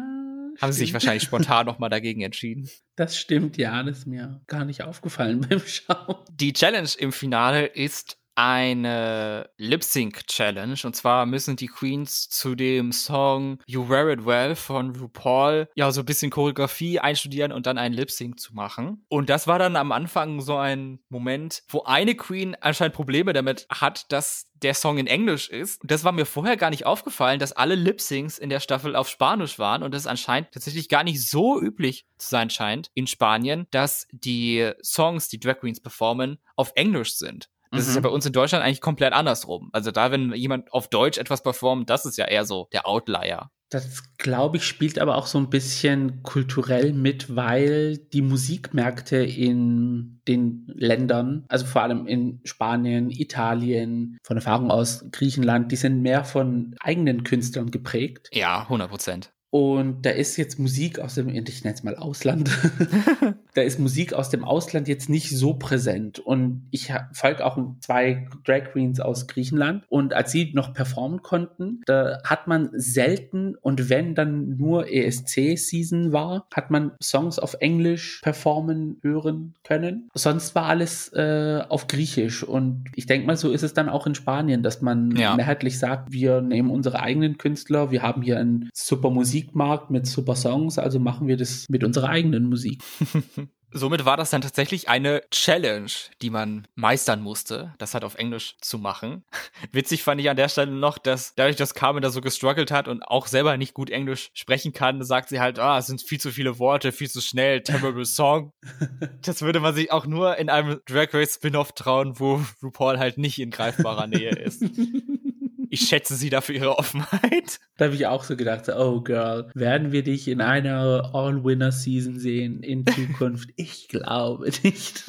Haben 0.59 0.71
sie 0.71 0.79
sich 0.79 0.93
wahrscheinlich 0.93 1.23
spontan 1.23 1.65
nochmal 1.65 1.89
dagegen 1.89 2.21
entschieden. 2.21 2.69
Das 2.97 3.17
stimmt, 3.17 3.57
ja, 3.57 3.81
das 3.81 3.99
ist 3.99 4.05
mir 4.05 4.41
gar 4.45 4.63
nicht 4.63 4.83
aufgefallen 4.83 5.41
beim 5.49 5.61
Schauen. 5.65 6.17
Die 6.29 6.53
Challenge 6.53 6.89
im 6.99 7.11
Finale 7.11 7.65
ist 7.65 8.20
eine 8.41 9.51
Lip-Sync-Challenge. 9.57 10.79
Und 10.83 10.95
zwar 10.95 11.27
müssen 11.27 11.57
die 11.57 11.67
Queens 11.67 12.27
zu 12.27 12.55
dem 12.55 12.91
Song 12.91 13.59
You 13.67 13.87
Wear 13.87 14.09
It 14.09 14.25
Well 14.25 14.55
von 14.55 14.95
RuPaul 14.95 15.69
ja 15.75 15.91
so 15.91 16.01
ein 16.01 16.05
bisschen 16.05 16.31
Choreografie 16.31 16.99
einstudieren 16.99 17.51
und 17.51 17.67
dann 17.67 17.77
einen 17.77 17.93
Lip-Sync 17.93 18.39
zu 18.39 18.55
machen. 18.55 19.05
Und 19.09 19.29
das 19.29 19.45
war 19.45 19.59
dann 19.59 19.75
am 19.75 19.91
Anfang 19.91 20.41
so 20.41 20.57
ein 20.57 20.99
Moment, 21.09 21.61
wo 21.69 21.83
eine 21.83 22.15
Queen 22.15 22.55
anscheinend 22.59 22.95
Probleme 22.95 23.31
damit 23.33 23.67
hat, 23.69 24.11
dass 24.11 24.47
der 24.63 24.73
Song 24.73 24.97
in 24.97 25.05
Englisch 25.05 25.49
ist. 25.49 25.83
Und 25.83 25.91
das 25.91 26.03
war 26.03 26.11
mir 26.11 26.25
vorher 26.25 26.57
gar 26.57 26.71
nicht 26.71 26.87
aufgefallen, 26.87 27.39
dass 27.39 27.51
alle 27.51 27.75
Lip-Syncs 27.75 28.39
in 28.39 28.49
der 28.49 28.59
Staffel 28.59 28.95
auf 28.95 29.07
Spanisch 29.07 29.59
waren 29.59 29.83
und 29.83 29.93
es 29.93 30.07
anscheinend 30.07 30.51
tatsächlich 30.51 30.89
gar 30.89 31.03
nicht 31.03 31.23
so 31.23 31.61
üblich 31.61 32.07
zu 32.17 32.29
sein 32.29 32.49
scheint 32.49 32.89
in 32.95 33.05
Spanien, 33.05 33.67
dass 33.69 34.07
die 34.11 34.71
Songs, 34.83 35.29
die 35.29 35.39
Drag 35.39 35.59
Queens 35.59 35.79
performen, 35.79 36.39
auf 36.55 36.71
Englisch 36.73 37.15
sind. 37.17 37.47
Das 37.72 37.84
mhm. 37.84 37.89
ist 37.89 37.95
ja 37.95 38.01
mhm. 38.01 38.03
bei 38.03 38.09
uns 38.09 38.26
in 38.26 38.34
Deutschland 38.34 38.63
eigentlich 38.63 38.82
komplett 38.82 39.13
andersrum. 39.13 39.69
Also 39.72 39.91
da, 39.91 40.11
wenn 40.11 40.34
jemand 40.34 40.72
auf 40.74 40.89
Deutsch 40.89 41.17
etwas 41.17 41.41
performt, 41.41 41.89
das 41.89 42.05
ist 42.05 42.17
ja 42.17 42.26
eher 42.26 42.45
so 42.45 42.67
der 42.74 42.88
Outlier. 42.88 43.49
Das, 43.69 44.03
glaube 44.17 44.57
ich, 44.57 44.65
spielt 44.65 44.99
aber 44.99 45.15
auch 45.15 45.28
so 45.28 45.38
ein 45.38 45.49
bisschen 45.49 46.24
kulturell 46.24 46.91
mit, 46.91 47.38
weil 47.38 47.97
die 47.97 48.22
Musikmärkte 48.22 49.15
in 49.24 50.19
den 50.28 50.65
Ländern, 50.67 51.45
also 51.47 51.65
vor 51.65 51.82
allem 51.82 52.05
in 52.05 52.41
Spanien, 52.43 53.09
Italien, 53.09 54.17
von 54.24 54.36
Erfahrung 54.36 54.69
aus 54.69 55.05
Griechenland, 55.11 55.72
die 55.72 55.78
sind 55.78 56.01
mehr 56.01 56.26
von 56.26 56.76
eigenen 56.82 57.24
Künstlern 57.24 57.72
geprägt. 57.72 58.28
Ja, 58.34 58.63
100 58.63 58.89
Prozent. 58.89 59.32
Und 59.51 60.05
da 60.05 60.11
ist 60.11 60.38
jetzt 60.38 60.59
Musik 60.59 60.99
aus 60.99 61.15
dem, 61.15 61.30
ich 61.30 61.63
nenne 61.63 61.76
es 61.76 61.84
mal 61.84 61.95
Ausland, 61.95 62.49
da 63.53 63.61
ist 63.61 63.79
Musik 63.79 64.13
aus 64.13 64.29
dem 64.29 64.43
Ausland 64.43 64.87
jetzt 64.87 65.09
nicht 65.09 65.29
so 65.29 65.53
präsent. 65.53 66.19
Und 66.19 66.67
ich 66.71 66.93
folge 67.13 67.45
auch 67.45 67.57
zwei 67.79 68.27
Drag 68.45 68.71
Queens 68.71 68.99
aus 68.99 69.27
Griechenland. 69.27 69.83
Und 69.89 70.13
als 70.13 70.31
sie 70.31 70.51
noch 70.53 70.73
performen 70.73 71.21
konnten, 71.21 71.81
da 71.85 72.19
hat 72.23 72.47
man 72.47 72.69
selten 72.73 73.55
und 73.55 73.89
wenn 73.89 74.15
dann 74.15 74.57
nur 74.57 74.91
ESC-Season 74.91 76.11
war, 76.11 76.47
hat 76.53 76.71
man 76.71 76.91
Songs 77.01 77.39
auf 77.39 77.55
Englisch 77.59 78.21
performen 78.21 78.97
hören 79.01 79.55
können. 79.63 80.09
Sonst 80.13 80.55
war 80.55 80.65
alles 80.65 81.11
äh, 81.13 81.61
auf 81.67 81.87
Griechisch. 81.87 82.43
Und 82.43 82.85
ich 82.95 83.05
denke 83.05 83.27
mal, 83.27 83.37
so 83.37 83.51
ist 83.51 83.63
es 83.63 83.73
dann 83.73 83.89
auch 83.89 84.07
in 84.07 84.15
Spanien, 84.15 84.63
dass 84.63 84.81
man 84.81 85.15
ja. 85.15 85.35
mehrheitlich 85.35 85.79
sagt, 85.79 86.11
wir 86.11 86.41
nehmen 86.41 86.69
unsere 86.69 87.01
eigenen 87.01 87.37
Künstler, 87.37 87.91
wir 87.91 88.01
haben 88.01 88.21
hier 88.21 88.39
ein 88.39 88.69
super 88.73 89.09
Musik 89.09 89.31
Musikmarkt 89.41 89.89
mit 89.91 90.07
super 90.07 90.35
Songs, 90.35 90.77
also 90.77 90.99
machen 90.99 91.27
wir 91.27 91.37
das 91.37 91.67
mit 91.69 91.83
unserer 91.83 92.09
eigenen 92.09 92.49
Musik. 92.49 92.83
Somit 93.74 94.05
war 94.05 94.17
das 94.17 94.30
dann 94.30 94.41
tatsächlich 94.41 94.89
eine 94.89 95.22
Challenge, 95.32 95.91
die 96.22 96.30
man 96.30 96.67
meistern 96.76 97.22
musste, 97.22 97.74
das 97.78 97.93
halt 97.93 98.03
auf 98.03 98.15
Englisch 98.15 98.57
zu 98.59 98.78
machen. 98.78 99.24
Witzig 99.72 100.03
fand 100.03 100.19
ich 100.19 100.30
an 100.30 100.38
der 100.38 100.49
Stelle 100.49 100.72
noch, 100.72 100.97
dass 100.97 101.36
dadurch, 101.36 101.55
dass 101.55 101.74
Carmen 101.74 102.01
da 102.01 102.09
so 102.09 102.22
gestruggelt 102.22 102.72
hat 102.72 102.88
und 102.88 103.03
auch 103.03 103.28
selber 103.28 103.55
nicht 103.57 103.74
gut 103.74 103.89
Englisch 103.89 104.32
sprechen 104.34 104.74
kann, 104.74 105.03
sagt 105.03 105.30
sie 105.30 105.39
halt, 105.39 105.59
ah, 105.59 105.78
es 105.78 105.88
sind 105.88 106.01
viel 106.01 106.19
zu 106.19 106.32
viele 106.32 106.59
Worte, 106.59 106.91
viel 106.91 107.09
zu 107.09 107.22
schnell, 107.22 107.61
terrible 107.61 108.05
song. 108.05 108.51
das 109.22 109.41
würde 109.41 109.59
man 109.59 109.74
sich 109.74 109.91
auch 109.91 110.05
nur 110.05 110.38
in 110.38 110.49
einem 110.49 110.82
Drag 110.86 111.13
Race 111.13 111.36
Spin-off 111.36 111.72
trauen, 111.72 112.19
wo 112.19 112.43
RuPaul 112.61 112.99
halt 112.99 113.17
nicht 113.17 113.39
in 113.39 113.51
greifbarer 113.51 114.07
Nähe 114.07 114.32
ist. 114.32 114.63
Ich 115.74 115.88
schätze 115.88 116.15
sie 116.15 116.30
dafür 116.30 116.55
ihre 116.55 116.78
Offenheit. 116.78 117.59
Da 117.78 117.86
habe 117.86 117.95
ich 117.95 118.05
auch 118.05 118.24
so 118.24 118.36
gedacht, 118.36 118.69
oh 118.69 119.01
Girl, 119.01 119.49
werden 119.55 119.91
wir 119.91 120.03
dich 120.03 120.28
in 120.28 120.39
einer 120.39 121.09
All-Winner-Season 121.15 122.19
sehen 122.19 122.61
in 122.61 122.86
Zukunft? 122.95 123.49
ich 123.55 123.88
glaube 123.88 124.51
nicht. 124.61 125.05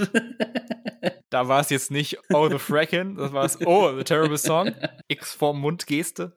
da 1.30 1.48
war 1.48 1.60
es 1.60 1.68
jetzt 1.68 1.90
nicht 1.90 2.16
Oh 2.32 2.48
the 2.48 2.58
Frackin', 2.58 3.16
das 3.16 3.32
war 3.34 3.44
es 3.44 3.58
Oh 3.66 3.94
the 3.94 4.04
Terrible 4.04 4.38
Song. 4.38 4.72
X 5.08 5.34
vorm 5.34 5.60
Mundgeste. 5.60 6.32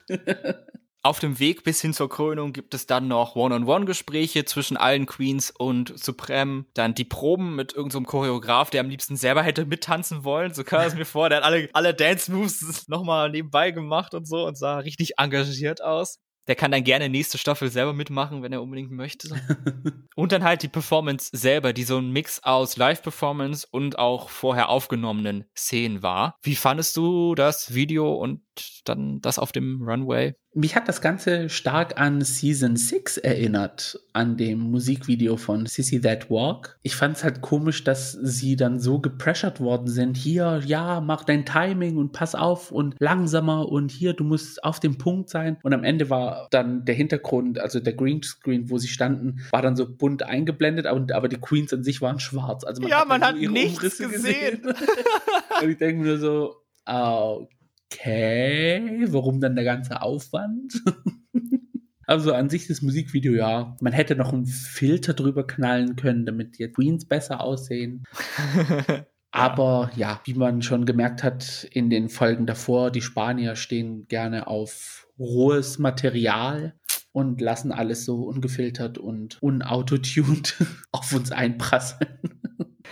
Auf 1.06 1.20
dem 1.20 1.38
Weg 1.38 1.62
bis 1.62 1.80
hin 1.80 1.94
zur 1.94 2.08
Krönung 2.08 2.52
gibt 2.52 2.74
es 2.74 2.88
dann 2.88 3.06
noch 3.06 3.36
One-on-One-Gespräche 3.36 4.44
zwischen 4.44 4.76
allen 4.76 5.06
Queens 5.06 5.52
und 5.56 5.96
Supreme. 5.96 6.64
Dann 6.74 6.96
die 6.96 7.04
Proben 7.04 7.54
mit 7.54 7.74
irgendeinem 7.74 8.06
so 8.06 8.10
Choreograf, 8.10 8.70
der 8.70 8.80
am 8.80 8.90
liebsten 8.90 9.16
selber 9.16 9.44
hätte 9.44 9.66
mittanzen 9.66 10.24
wollen. 10.24 10.52
So 10.52 10.64
kam 10.64 10.84
es 10.84 10.96
mir 10.96 11.04
vor. 11.04 11.28
Der 11.28 11.38
hat 11.38 11.44
alle, 11.44 11.68
alle 11.74 11.94
Dance-Moves 11.94 12.88
nochmal 12.88 13.30
nebenbei 13.30 13.70
gemacht 13.70 14.14
und 14.14 14.26
so 14.26 14.48
und 14.48 14.58
sah 14.58 14.78
richtig 14.78 15.12
engagiert 15.16 15.80
aus. 15.80 16.18
Der 16.48 16.56
kann 16.56 16.70
dann 16.70 16.82
gerne 16.82 17.08
nächste 17.08 17.38
Staffel 17.38 17.70
selber 17.70 17.92
mitmachen, 17.92 18.42
wenn 18.42 18.52
er 18.52 18.62
unbedingt 18.62 18.90
möchte. 18.90 19.28
und 20.16 20.32
dann 20.32 20.42
halt 20.44 20.62
die 20.62 20.68
Performance 20.68 21.30
selber, 21.32 21.72
die 21.72 21.84
so 21.84 21.98
ein 21.98 22.10
Mix 22.10 22.42
aus 22.42 22.76
Live-Performance 22.76 23.66
und 23.70 23.98
auch 23.98 24.28
vorher 24.28 24.68
aufgenommenen 24.68 25.44
Szenen 25.56 26.02
war. 26.02 26.36
Wie 26.42 26.56
fandest 26.56 26.96
du 26.96 27.34
das 27.34 27.74
Video 27.74 28.12
und 28.14 28.42
dann 28.84 29.20
das 29.20 29.38
auf 29.38 29.52
dem 29.52 29.82
Runway? 29.82 30.34
Mich 30.58 30.74
hat 30.74 30.88
das 30.88 31.02
Ganze 31.02 31.50
stark 31.50 32.00
an 32.00 32.22
Season 32.22 32.76
6 32.76 33.18
erinnert, 33.18 34.00
an 34.14 34.38
dem 34.38 34.58
Musikvideo 34.58 35.36
von 35.36 35.66
Sissy 35.66 36.00
That 36.00 36.30
Walk. 36.30 36.78
Ich 36.82 36.96
fand 36.96 37.18
es 37.18 37.24
halt 37.24 37.42
komisch, 37.42 37.84
dass 37.84 38.12
sie 38.12 38.56
dann 38.56 38.80
so 38.80 38.98
gepressured 38.98 39.60
worden 39.60 39.86
sind. 39.86 40.16
Hier, 40.16 40.62
ja, 40.64 41.02
mach 41.02 41.24
dein 41.24 41.44
Timing 41.44 41.98
und 41.98 42.12
pass 42.12 42.34
auf 42.34 42.72
und 42.72 42.96
langsamer 43.00 43.68
und 43.68 43.90
hier, 43.90 44.14
du 44.14 44.24
musst 44.24 44.64
auf 44.64 44.80
dem 44.80 44.96
Punkt 44.96 45.28
sein. 45.28 45.58
Und 45.62 45.74
am 45.74 45.84
Ende 45.84 46.08
war 46.08 46.48
dann 46.50 46.86
der 46.86 46.94
Hintergrund, 46.94 47.58
also 47.58 47.78
der 47.78 47.92
Greenscreen, 47.92 48.70
wo 48.70 48.78
sie 48.78 48.88
standen, 48.88 49.44
war 49.50 49.60
dann 49.60 49.76
so 49.76 49.86
bunt 49.86 50.22
eingeblendet, 50.22 50.86
aber, 50.86 51.14
aber 51.14 51.28
die 51.28 51.36
Queens 51.36 51.74
an 51.74 51.84
sich 51.84 52.00
waren 52.00 52.18
schwarz. 52.18 52.64
Also 52.64 52.80
man 52.80 52.90
ja, 52.90 53.00
hat 53.00 53.08
man 53.08 53.20
hat 53.20 53.36
nichts 53.36 53.76
Umrisse 53.76 54.08
gesehen. 54.08 54.62
gesehen. 54.62 54.74
und 55.62 55.68
ich 55.68 55.76
denke 55.76 56.02
mir 56.02 56.16
so, 56.16 56.62
oh, 56.86 57.46
okay, 57.92 59.06
warum 59.08 59.40
dann 59.40 59.56
der 59.56 59.64
ganze 59.64 60.02
Aufwand? 60.02 60.82
Also 62.08 62.32
an 62.32 62.48
sich 62.48 62.68
das 62.68 62.82
Musikvideo, 62.82 63.34
ja. 63.34 63.76
Man 63.80 63.92
hätte 63.92 64.14
noch 64.14 64.32
einen 64.32 64.46
Filter 64.46 65.12
drüber 65.12 65.44
knallen 65.44 65.96
können, 65.96 66.24
damit 66.24 66.56
die 66.58 66.68
Queens 66.68 67.04
besser 67.04 67.40
aussehen. 67.40 68.04
Aber 69.32 69.90
ja, 69.96 70.20
wie 70.24 70.34
man 70.34 70.62
schon 70.62 70.86
gemerkt 70.86 71.22
hat 71.24 71.66
in 71.72 71.90
den 71.90 72.08
Folgen 72.08 72.46
davor, 72.46 72.90
die 72.90 73.02
Spanier 73.02 73.56
stehen 73.56 74.06
gerne 74.06 74.46
auf 74.46 75.08
rohes 75.18 75.78
Material 75.78 76.74
und 77.12 77.40
lassen 77.40 77.72
alles 77.72 78.04
so 78.04 78.22
ungefiltert 78.22 78.98
und 78.98 79.42
unautotuned 79.42 80.54
auf 80.92 81.12
uns 81.12 81.32
einprasseln. 81.32 82.18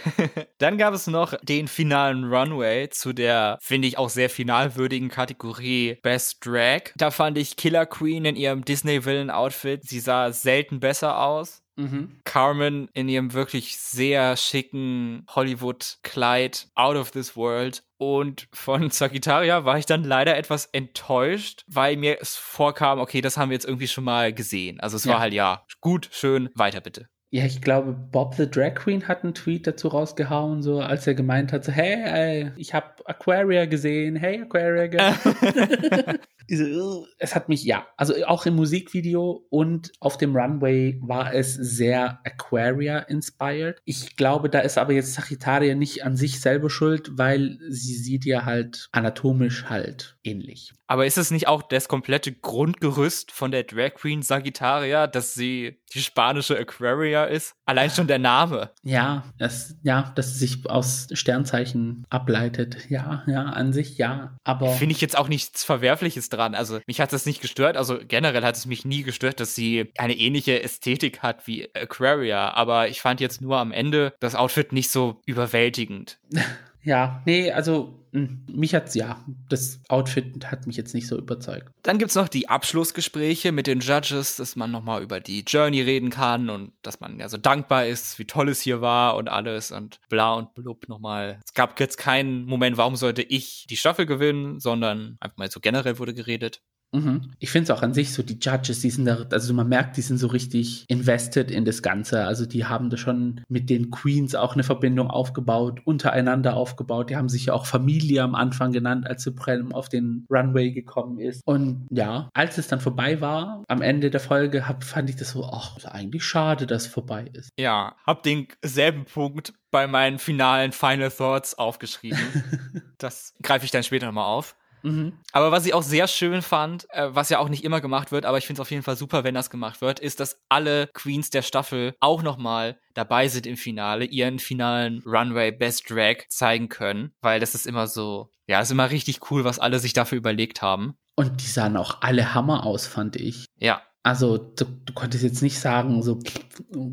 Dann 0.59 0.79
gab 0.79 0.95
es 0.95 1.07
noch 1.07 1.35
den 1.43 1.69
finalen 1.69 2.25
Runway 2.25 2.89
zu 2.91 3.13
der, 3.13 3.59
finde 3.61 3.89
ich, 3.89 3.99
auch 3.99 4.09
sehr 4.09 4.31
finalwürdigen 4.31 5.09
Kategorie 5.09 5.99
Best 6.03 6.45
Drag. 6.45 6.93
Da 6.97 7.11
fand 7.11 7.39
ich 7.39 7.57
Killer 7.57 7.87
Queen 7.87 8.25
in 8.25 8.37
ihrem 8.37 8.65
Disney-Villain-Outfit. 8.65 9.83
Sie 9.85 10.01
sah 10.01 10.33
selten 10.33 10.81
besser 10.81 11.21
aus. 11.21 11.65
Mhm. 11.77 12.21
Carmen 12.25 12.89
in 12.93 13.09
ihrem 13.09 13.33
wirklich 13.33 13.79
sehr 13.79 14.37
schicken 14.37 15.27
Hollywood-Kleid 15.35 16.69
Out 16.75 16.97
of 16.97 17.11
This 17.11 17.37
World. 17.37 17.83
Und 17.97 18.49
von 18.53 18.91
Sagittaria 18.91 19.65
war 19.65 19.79
ich 19.79 19.87
dann 19.87 20.05
leider 20.05 20.37
etwas 20.37 20.67
enttäuscht, 20.67 21.65
weil 21.67 21.97
mir 21.97 22.19
es 22.21 22.37
vorkam, 22.37 22.99
okay, 23.01 23.21
das 23.21 23.37
haben 23.37 23.51
wir 23.51 23.55
jetzt 23.55 23.67
irgendwie 23.67 23.89
schon 23.89 24.05
mal 24.05 24.33
gesehen. 24.33 24.81
Also 24.81 24.97
es 24.97 25.05
ja. 25.05 25.15
war 25.15 25.21
halt 25.21 25.35
ja, 25.35 25.65
gut, 25.81 26.09
schön, 26.13 26.51
weiter 26.55 26.81
bitte. 26.81 27.09
Ja, 27.35 27.45
ich 27.45 27.61
glaube, 27.61 27.93
Bob 27.95 28.37
the 28.37 28.49
Drag 28.49 28.77
Queen 28.77 29.09
hat 29.09 29.25
einen 29.25 29.35
Tweet 29.35 29.67
dazu 29.67 29.89
rausgehauen, 29.89 30.63
so 30.63 30.79
als 30.79 31.05
er 31.09 31.15
gemeint 31.15 31.53
hat, 31.53 31.65
so, 31.65 31.73
hey, 31.73 31.95
ey, 32.05 32.53
ich 32.57 32.75
habe 32.75 33.05
Aquaria 33.07 33.67
gesehen, 33.67 34.15
hey 34.15 34.41
Aquaria. 34.43 35.17
es 36.49 37.35
hat 37.35 37.49
mich, 37.49 37.65
ja, 37.65 37.87
also 37.97 38.15
auch 38.27 38.47
im 38.47 38.55
Musikvideo 38.55 39.47
und 39.51 39.93
auf 40.01 40.19
dem 40.19 40.37
Runway 40.37 40.99
war 41.03 41.33
es 41.33 41.55
sehr 41.55 42.21
Aquaria-inspired. 42.25 43.81
Ich 43.85 44.17
glaube, 44.17 44.51
da 44.51 44.61
ist 44.61 44.79
aber 44.79 44.93
jetzt 44.93 45.15
Sagittaria 45.15 45.75
nicht 45.75 46.05
an 46.05 46.17
sich 46.17 46.41
selber 46.41 46.71
schuld, 46.71 47.17
weil 47.17 47.59
sie 47.69 47.95
sieht 47.95 48.25
ja 48.25 48.45
halt 48.45 48.89
anatomisch 48.93 49.65
halt 49.69 50.17
ähnlich. 50.23 50.73
Aber 50.87 51.07
ist 51.07 51.17
es 51.17 51.31
nicht 51.31 51.49
auch 51.49 51.63
das 51.63 51.89
komplette 51.89 52.33
Grundgerüst 52.33 53.33
von 53.33 53.51
der 53.51 53.63
Drag 53.63 53.95
Queen 53.95 54.23
Sagittaria, 54.23 55.07
dass 55.07 55.33
sie 55.33 55.81
die 55.95 56.03
spanische 56.03 56.59
Aquaria 56.59 57.25
ist? 57.25 57.55
Allein 57.65 57.91
schon 57.91 58.07
der 58.07 58.19
Name. 58.19 58.71
Ja, 58.83 59.25
das, 59.39 59.77
ja, 59.83 60.13
dass 60.15 60.27
es 60.27 60.39
sich 60.39 60.69
aus 60.69 61.09
Sternzeichen 61.13 62.05
ableitet. 62.11 62.91
Ja, 62.91 63.23
ja, 63.27 63.45
an 63.45 63.73
sich 63.73 63.97
ja. 63.97 64.37
Aber. 64.45 64.73
Finde 64.73 64.95
ich 64.95 65.01
jetzt 65.01 65.17
auch 65.17 65.29
nichts 65.29 65.65
Verwerfliches 65.65 66.29
dran. 66.37 66.55
Also, 66.55 66.81
mich 66.87 67.01
hat 67.01 67.13
das 67.13 67.27
nicht 67.27 67.41
gestört. 67.41 67.77
Also, 67.77 67.99
generell 68.07 68.45
hat 68.45 68.57
es 68.57 68.67
mich 68.67 68.85
nie 68.85 69.03
gestört, 69.03 69.41
dass 69.41 69.55
sie 69.55 69.93
eine 69.99 70.17
ähnliche 70.17 70.63
Ästhetik 70.63 71.23
hat 71.23 71.47
wie 71.47 71.69
Aquaria. 71.75 72.53
Aber 72.55 72.89
ich 72.89 73.01
fand 73.01 73.21
jetzt 73.21 73.41
nur 73.41 73.59
am 73.59 73.73
Ende 73.73 74.13
das 74.21 74.35
Outfit 74.35 74.73
nicht 74.73 74.91
so 74.91 75.21
überwältigend. 75.27 76.19
Ja, 76.85 77.23
nee, 77.25 77.51
also 77.51 78.05
hm, 78.15 78.47
mich 78.47 78.77
hat's 78.77 78.95
ja, 78.95 79.25
das 79.49 79.81
Outfit 79.89 80.47
hat 80.47 80.69
mich 80.69 80.77
jetzt 80.77 80.95
nicht 80.95 81.09
so 81.09 81.19
überzeugt. 81.19 81.73
Dann 81.83 81.99
gibt's 81.99 82.15
noch 82.15 82.29
die 82.29 82.49
Abschlussgespräche 82.49 83.51
mit 83.51 83.67
den 83.67 83.81
Judges, 83.81 84.37
dass 84.37 84.55
man 84.55 84.71
nochmal 84.71 85.03
über 85.03 85.19
die 85.19 85.41
Journey 85.41 85.81
reden 85.81 86.11
kann 86.11 86.49
und 86.49 86.73
dass 86.83 87.01
man 87.01 87.19
ja 87.19 87.29
so 87.29 87.39
dankbar 87.39 87.87
ist, 87.87 88.21
wie 88.21 88.25
toll 88.25 88.51
es 88.51 88.61
hier 88.61 88.81
war 88.81 89.17
und 89.17 89.29
alles 89.29 89.73
und 89.73 89.99
bla 90.09 90.35
und 90.35 90.55
blub 90.55 90.89
nochmal. 90.89 91.41
Es 91.45 91.55
gab 91.55 91.81
jetzt 91.81 91.97
keinen 91.97 92.45
Moment, 92.45 92.77
warum 92.77 92.95
sollte 92.95 93.23
ich 93.23 93.67
die 93.69 93.77
Staffel 93.77 94.07
gewinnen, 94.07 94.61
sondern 94.61 95.17
einfach 95.19 95.37
mal 95.37 95.51
so 95.51 95.59
generell 95.59 95.99
wurde 95.99 96.15
geredet. 96.15 96.63
Mhm. 96.95 97.33
Ich 97.41 97.51
finde 97.51 97.65
es 97.65 97.77
auch 97.77 97.83
an 97.83 97.93
sich 97.93 98.13
so, 98.13 98.23
die 98.23 98.39
Judges, 98.41 98.81
die 98.81 98.91
sind 98.91 99.05
da, 99.07 99.27
also 99.31 99.53
man 99.53 99.69
merkt, 99.69 99.97
die 99.97 100.03
sind 100.03 100.19
so 100.19 100.29
richtig 100.29 100.85
invested 100.89 101.51
in 101.51 101.65
das 101.65 101.83
Ganze. 101.83 102.25
Also 102.25 102.47
die 102.47 102.65
haben 102.65 102.89
da 102.89 102.97
schon 102.97 103.41
mit 103.49 103.69
den 103.69 103.91
Queens 103.91 104.35
auch 104.35 104.55
eine 104.55 104.63
Verbindung 104.63 105.11
aufgebaut, 105.11 105.81
untereinander 105.85 106.55
aufgebaut. 106.55 107.11
Die 107.11 107.17
haben 107.17 107.29
sich 107.29 107.47
ja 107.47 107.53
auch 107.53 107.67
Familie 107.67 108.23
am 108.23 108.35
Anfang 108.35 108.73
genannt, 108.73 109.07
als 109.07 109.25
Supreme 109.25 109.75
auf 109.75 109.89
den 109.89 110.27
Runway 110.31 110.71
gekommen 110.71 111.19
ist. 111.19 111.43
Und 111.45 111.89
ja, 111.91 112.29
als 112.33 112.59
es 112.59 112.69
dann 112.69 112.81
vorbei 112.81 113.21
war, 113.21 113.65
am 113.69 113.83
Ende 113.83 114.11
der 114.11 114.21
Folge, 114.21 114.69
hab, 114.69 114.85
fand 114.85 115.11
ich 115.11 115.17
das 115.17 115.31
so, 115.31 115.45
ach, 115.45 115.85
eigentlich 115.85 116.25
schade, 116.25 116.67
dass 116.67 116.87
es 116.87 116.93
vorbei 116.93 117.29
ist. 117.33 117.51
Ja, 117.59 117.97
hab 118.07 118.23
denselben 118.23 119.05
Punkt 119.05 119.53
bei 119.71 119.89
meinen 119.89 120.21
finalen 120.21 120.71
Final 120.71 121.11
Thoughts 121.11 121.59
aufgeschrieben. 121.59 122.19
das 122.99 123.35
greife 123.43 123.65
ich 123.65 123.73
dann 123.73 123.83
später 123.83 124.07
nochmal 124.07 124.27
auf. 124.27 124.55
Mhm. 124.85 125.19
Aber 125.33 125.51
was 125.51 125.65
ich 125.65 125.73
auch 125.73 125.83
sehr 125.83 126.07
schön 126.07 126.43
fand, 126.43 126.87
äh, 126.91 127.09
was 127.15 127.31
ja 127.31 127.39
auch 127.39 127.49
nicht 127.49 127.65
immer 127.65 127.81
gemacht 127.81 128.13
wird, 128.13 128.27
aber 128.27 128.37
ich 128.39 128.47
finde 128.47 128.61
es 128.61 128.67
auf 128.67 128.71
jeden 128.71 128.83
Fall 128.83 128.97
super, 128.97 129.25
wenn 129.25 129.35
das 129.35 129.49
gemacht 129.49 129.81
wird, 129.81 129.99
ist, 129.99 130.21
dass 130.21 130.43
alle 130.51 130.89
Queens 130.93 131.31
der 131.31 131.43
Staffel 131.43 131.95
auch 132.01 132.23
nochmal 132.23 132.79
dabei 132.93 133.29
sind 133.29 133.47
im 133.47 133.57
Finale, 133.57 134.05
ihren 134.05 134.39
finalen 134.39 135.03
Runway 135.07 135.53
Best 135.53 135.89
Drag 135.89 136.29
zeigen 136.29 136.69
können, 136.69 137.15
weil 137.23 137.41
das 137.41 137.55
ist 137.55 137.67
immer 137.67 137.87
so, 137.87 138.31
ja, 138.47 138.61
ist 138.61 138.71
immer 138.71 138.91
richtig 138.91 139.31
cool, 139.31 139.45
was 139.45 139.59
alle 139.59 139.79
sich 139.79 139.95
dafür 139.95 140.19
überlegt 140.19 140.61
haben. 140.61 140.99
Und 141.17 141.41
die 141.41 141.47
sahen 141.47 141.77
auch 141.79 142.03
alle 142.03 142.35
Hammer 142.35 142.67
aus, 142.67 142.87
fand 142.87 143.17
ich. 143.17 143.47
Ja, 143.59 143.83
also 144.05 144.37
du, 144.37 144.67
du, 144.85 144.93
konntest 144.93 145.25
jetzt 145.25 145.43
nicht 145.43 145.59
sagen, 145.59 146.03
so 146.03 146.19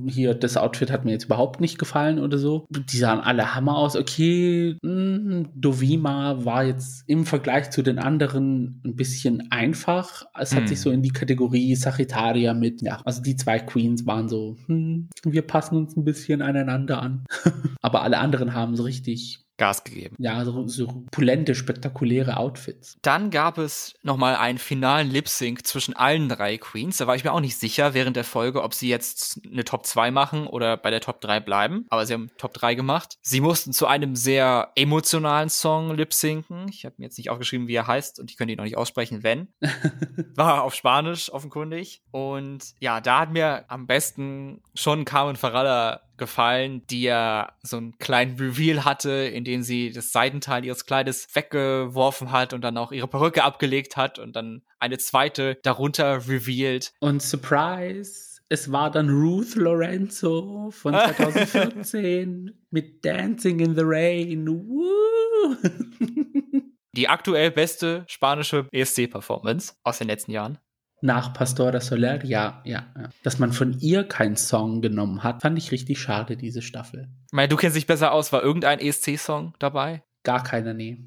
hier, 0.07 0.33
das 0.33 0.55
Outfit 0.55 0.89
hat 0.89 1.03
mir 1.03 1.11
jetzt 1.11 1.25
überhaupt 1.25 1.59
nicht 1.59 1.77
gefallen 1.77 2.19
oder 2.19 2.37
so. 2.37 2.65
Die 2.69 2.97
sahen 2.97 3.19
alle 3.19 3.53
Hammer 3.53 3.75
aus. 3.75 3.97
Okay, 3.97 4.77
mh, 4.81 5.15
hm, 5.15 5.49
Dovima 5.53 6.45
war 6.45 6.63
jetzt 6.63 7.03
im 7.07 7.25
Vergleich 7.25 7.69
zu 7.69 7.81
den 7.81 7.99
anderen 7.99 8.81
ein 8.85 8.95
bisschen 8.95 9.51
einfach. 9.51 10.23
Es 10.39 10.55
hat 10.55 10.61
hm. 10.61 10.67
sich 10.67 10.79
so 10.79 10.89
in 10.89 11.01
die 11.01 11.09
Kategorie 11.09 11.75
Sagittaria 11.75 12.53
mit, 12.53 12.81
ja, 12.81 13.01
also 13.03 13.21
die 13.21 13.35
zwei 13.35 13.59
Queens 13.59 14.05
waren 14.05 14.29
so, 14.29 14.55
hm, 14.67 15.09
wir 15.25 15.41
passen 15.41 15.75
uns 15.75 15.97
ein 15.97 16.05
bisschen 16.05 16.41
aneinander 16.41 17.01
an. 17.01 17.25
Aber 17.81 18.03
alle 18.03 18.19
anderen 18.19 18.53
haben 18.53 18.77
so 18.77 18.83
richtig 18.83 19.45
Gas 19.61 19.83
gegeben. 19.83 20.15
Ja, 20.17 20.43
so, 20.43 20.67
so 20.67 21.03
pulente, 21.11 21.53
spektakuläre 21.53 22.37
Outfits. 22.37 22.97
Dann 23.03 23.29
gab 23.29 23.59
es 23.59 23.93
nochmal 24.01 24.35
einen 24.35 24.57
finalen 24.57 25.11
Lip-Sync 25.11 25.67
zwischen 25.67 25.95
allen 25.95 26.29
drei 26.29 26.57
Queens. 26.57 26.97
Da 26.97 27.05
war 27.05 27.15
ich 27.15 27.23
mir 27.23 27.31
auch 27.31 27.41
nicht 27.41 27.57
sicher 27.57 27.93
während 27.93 28.15
der 28.15 28.23
Folge, 28.23 28.63
ob 28.63 28.73
sie 28.73 28.89
jetzt 28.89 29.39
eine 29.45 29.63
Top 29.63 29.85
2 29.85 30.09
machen 30.09 30.47
oder 30.47 30.77
bei 30.77 30.89
der 30.89 30.99
Top 30.99 31.21
3 31.21 31.41
bleiben. 31.41 31.85
Aber 31.89 32.07
sie 32.07 32.13
haben 32.13 32.31
Top 32.39 32.55
3 32.55 32.73
gemacht. 32.73 33.19
Sie 33.21 33.39
mussten 33.39 33.71
zu 33.71 33.85
einem 33.85 34.15
sehr 34.15 34.71
emotionalen 34.73 35.49
Song 35.49 35.95
lip-synken. 35.95 36.67
Ich 36.69 36.83
habe 36.83 36.95
mir 36.97 37.05
jetzt 37.05 37.19
nicht 37.19 37.29
aufgeschrieben, 37.29 37.67
wie 37.67 37.75
er 37.75 37.85
heißt 37.85 38.19
und 38.19 38.31
ich 38.31 38.37
könnte 38.37 38.53
ihn 38.53 38.57
noch 38.57 38.65
nicht 38.65 38.77
aussprechen, 38.77 39.21
wenn. 39.21 39.49
war 40.35 40.63
auf 40.63 40.73
Spanisch 40.73 41.31
offenkundig. 41.31 42.01
Und 42.09 42.73
ja, 42.79 42.99
da 42.99 43.19
hat 43.19 43.31
mir 43.31 43.65
am 43.67 43.85
besten 43.85 44.63
schon 44.73 45.05
Carmen 45.05 45.35
Farala 45.35 46.01
gefallen, 46.21 46.85
die 46.87 47.01
ja 47.01 47.51
so 47.63 47.77
einen 47.77 47.97
kleinen 47.97 48.37
Reveal 48.37 48.85
hatte, 48.85 49.09
in 49.09 49.43
dem 49.43 49.63
sie 49.63 49.91
das 49.91 50.11
Seitenteil 50.11 50.63
ihres 50.63 50.85
Kleides 50.85 51.27
weggeworfen 51.33 52.31
hat 52.31 52.53
und 52.53 52.61
dann 52.61 52.77
auch 52.77 52.91
ihre 52.91 53.07
Perücke 53.07 53.43
abgelegt 53.43 53.97
hat 53.97 54.19
und 54.19 54.35
dann 54.35 54.61
eine 54.79 54.99
zweite 54.99 55.57
darunter 55.63 56.27
revealed. 56.27 56.93
Und 56.99 57.23
Surprise! 57.23 58.39
Es 58.49 58.71
war 58.71 58.91
dann 58.91 59.09
Ruth 59.09 59.55
Lorenzo 59.55 60.69
von 60.71 60.93
2014 60.93 62.51
mit 62.69 63.03
Dancing 63.03 63.59
in 63.59 63.73
the 63.73 63.83
Rain. 63.83 64.47
Woo! 64.47 65.55
Die 66.95 67.07
aktuell 67.07 67.49
beste 67.49 68.03
spanische 68.07 68.67
ESC-Performance 68.71 69.73
aus 69.83 69.97
den 69.97 70.07
letzten 70.07 70.33
Jahren 70.33 70.59
nach 71.01 71.33
Pastora 71.33 71.81
Soler, 71.81 72.23
ja, 72.23 72.61
ja, 72.63 72.85
ja. 72.95 73.09
Dass 73.23 73.39
man 73.39 73.53
von 73.53 73.79
ihr 73.79 74.03
keinen 74.03 74.35
Song 74.35 74.81
genommen 74.81 75.23
hat, 75.23 75.41
fand 75.41 75.57
ich 75.57 75.71
richtig 75.71 75.99
schade, 75.99 76.37
diese 76.37 76.61
Staffel. 76.61 77.09
Ich 77.27 77.33
meine, 77.33 77.49
du 77.49 77.57
kennst 77.57 77.75
dich 77.75 77.87
besser 77.87 78.11
aus. 78.11 78.31
War 78.31 78.43
irgendein 78.43 78.79
ESC-Song 78.79 79.53
dabei? 79.59 80.03
Gar 80.23 80.43
keiner, 80.43 80.73
nee. 80.73 80.97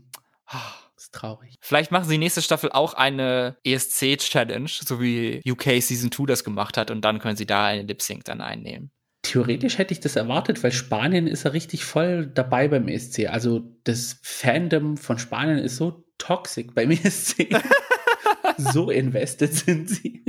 ist 0.97 1.15
traurig. 1.15 1.55
Vielleicht 1.61 1.91
machen 1.93 2.09
sie 2.09 2.19
nächste 2.19 2.43
Staffel 2.43 2.71
auch 2.73 2.95
eine 2.95 3.57
ESC-Challenge, 3.65 4.69
so 4.69 5.01
wie 5.01 5.41
UK 5.49 5.81
Season 5.81 6.11
2 6.11 6.27
das 6.27 6.45
gemacht 6.45 6.77
hat, 6.77 6.91
und 6.91 7.03
dann 7.05 7.21
können 7.21 7.37
sie 7.37 7.47
da 7.47 7.67
eine 7.67 7.83
Lip 7.83 8.03
Sync 8.03 8.25
dann 8.25 8.41
einnehmen. 8.41 8.91
Theoretisch 9.23 9.79
hätte 9.79 9.95
ich 9.95 10.01
das 10.01 10.17
erwartet, 10.17 10.63
weil 10.63 10.73
Spanien 10.73 11.27
ist 11.27 11.45
ja 11.45 11.53
richtig 11.53 11.85
voll 11.85 12.27
dabei 12.27 12.69
beim 12.69 12.89
ESC. 12.89 13.27
Also 13.27 13.63
das 13.85 14.19
Fandom 14.23 14.99
von 14.99 15.19
Spanien 15.19 15.59
ist 15.59 15.77
so 15.77 16.05
toxisch 16.19 16.67
beim 16.75 16.91
ESC. 16.91 17.49
so 18.59 18.91
invested 18.91 19.55
sind 19.55 19.89
sie. 19.89 20.25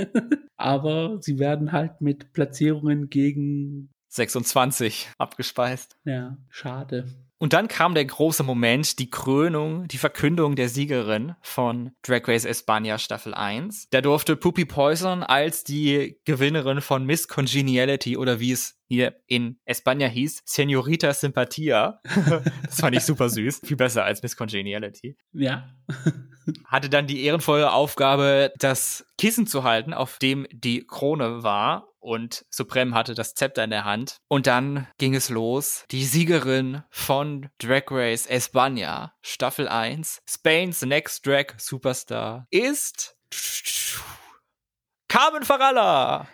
Aber 0.57 1.17
sie 1.21 1.39
werden 1.39 1.71
halt 1.71 2.01
mit 2.01 2.33
Platzierungen 2.33 3.09
gegen 3.09 3.89
26 4.09 5.09
abgespeist. 5.17 5.97
Ja, 6.05 6.37
schade. 6.49 7.05
Und 7.37 7.53
dann 7.53 7.67
kam 7.67 7.95
der 7.95 8.05
große 8.05 8.43
Moment, 8.43 8.97
die 8.97 9.09
Krönung, 9.09 9.87
die 9.87 9.97
Verkündung 9.97 10.55
der 10.55 10.69
Siegerin 10.69 11.35
von 11.41 11.91
Drag 12.01 12.27
Race 12.27 12.45
España 12.45 12.97
Staffel 12.97 13.33
1. 13.33 13.89
Da 13.89 14.01
durfte 14.01 14.37
Poopy 14.37 14.65
Poison 14.65 15.21
als 15.21 15.65
die 15.65 16.17
Gewinnerin 16.23 16.79
von 16.81 17.05
Miss 17.05 17.27
Congeniality 17.27 18.15
oder 18.15 18.39
wie 18.39 18.53
es 18.53 18.79
hier 18.87 19.15
in 19.27 19.59
España 19.65 20.07
hieß, 20.07 20.43
Senorita 20.45 21.13
Simpatia. 21.13 21.99
das 22.63 22.79
fand 22.79 22.95
ich 22.95 23.03
super 23.03 23.29
süß. 23.29 23.61
Viel 23.65 23.77
besser 23.77 24.05
als 24.05 24.23
Miss 24.23 24.37
Congeniality. 24.37 25.17
Ja. 25.33 25.69
hatte 26.65 26.89
dann 26.89 27.07
die 27.07 27.23
ehrenvolle 27.23 27.71
Aufgabe, 27.71 28.53
das 28.59 29.05
Kissen 29.17 29.47
zu 29.47 29.63
halten, 29.63 29.93
auf 29.93 30.19
dem 30.19 30.47
die 30.51 30.85
Krone 30.85 31.43
war 31.43 31.87
und 32.05 32.45
Supreme 32.49 32.93
hatte 32.93 33.15
das 33.15 33.33
Zepter 33.33 33.63
in 33.63 33.71
der 33.71 33.83
Hand. 33.83 34.17
Und 34.27 34.47
dann 34.47 34.87
ging 34.97 35.15
es 35.15 35.29
los. 35.29 35.85
Die 35.91 36.05
Siegerin 36.05 36.83
von 36.89 37.49
Drag 37.57 37.85
Race 37.89 38.29
España, 38.29 39.11
Staffel 39.21 39.67
1, 39.67 40.21
Spain's 40.27 40.83
Next 40.83 41.25
Drag 41.25 41.47
Superstar, 41.57 42.47
ist 42.51 43.17
Carmen 45.07 45.43
Farala. 45.43 46.27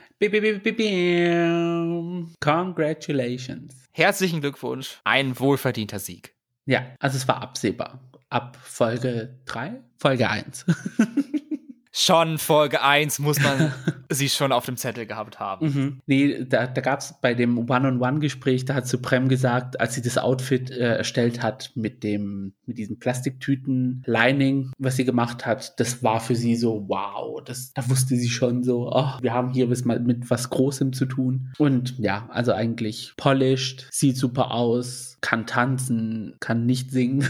Congratulations. 2.40 3.74
Herzlichen 3.92 4.42
Glückwunsch. 4.42 5.00
Ein 5.04 5.40
wohlverdienter 5.40 6.00
Sieg. 6.00 6.36
Ja, 6.66 6.86
also 7.00 7.18
es 7.18 7.28
war 7.28 7.42
absehbar. 7.42 8.00
Ab 8.30 8.58
Folge 8.62 9.40
3? 9.46 9.82
Folge 9.98 10.30
1. 10.30 10.66
schon 11.92 12.38
Folge 12.38 12.82
1 12.82 13.20
muss 13.20 13.40
man 13.40 13.74
sie 14.10 14.30
schon 14.30 14.52
auf 14.52 14.66
dem 14.66 14.78
Zettel 14.78 15.06
gehabt 15.06 15.40
haben. 15.40 15.68
Mhm. 15.68 16.02
Nee, 16.06 16.46
da, 16.46 16.68
da 16.68 16.82
gab 16.82 17.00
es 17.00 17.16
bei 17.22 17.34
dem 17.34 17.58
One-on-One-Gespräch, 17.58 18.66
da 18.66 18.76
hat 18.76 18.88
Supreme 18.88 19.28
gesagt, 19.28 19.80
als 19.80 19.96
sie 19.96 20.02
das 20.02 20.18
Outfit 20.18 20.72
äh, 20.72 20.98
erstellt 20.98 21.44
hat 21.44 21.72
mit 21.76 22.04
dem, 22.04 22.54
mit 22.66 22.78
diesem 22.78 23.00
Plastiktüten-Lining, 23.00 24.72
was 24.78 24.96
sie 24.96 25.06
gemacht 25.06 25.46
hat, 25.46 25.80
das 25.80 26.02
war 26.04 26.20
für 26.20 26.36
sie 26.36 26.56
so, 26.56 26.86
wow, 26.88 27.42
das, 27.44 27.74
da 27.74 27.88
wusste 27.90 28.16
sie 28.16 28.30
schon 28.30 28.64
so, 28.64 28.92
oh, 28.94 29.14
wir 29.22 29.34
haben 29.34 29.52
hier 29.52 29.70
was 29.70 29.84
mit 29.86 30.30
was 30.30 30.50
Großem 30.50 30.94
zu 30.94 31.06
tun. 31.06 31.54
Und 31.58 31.98
ja, 32.00 32.28
also 32.32 32.54
eigentlich 32.54 33.14
polished, 33.18 33.88
sieht 33.92 34.18
super 34.18 34.52
aus, 34.52 35.18
kann 35.22 35.46
tanzen, 35.46 36.36
kann 36.40 36.66
nicht 36.66 36.92
singen. 36.92 37.28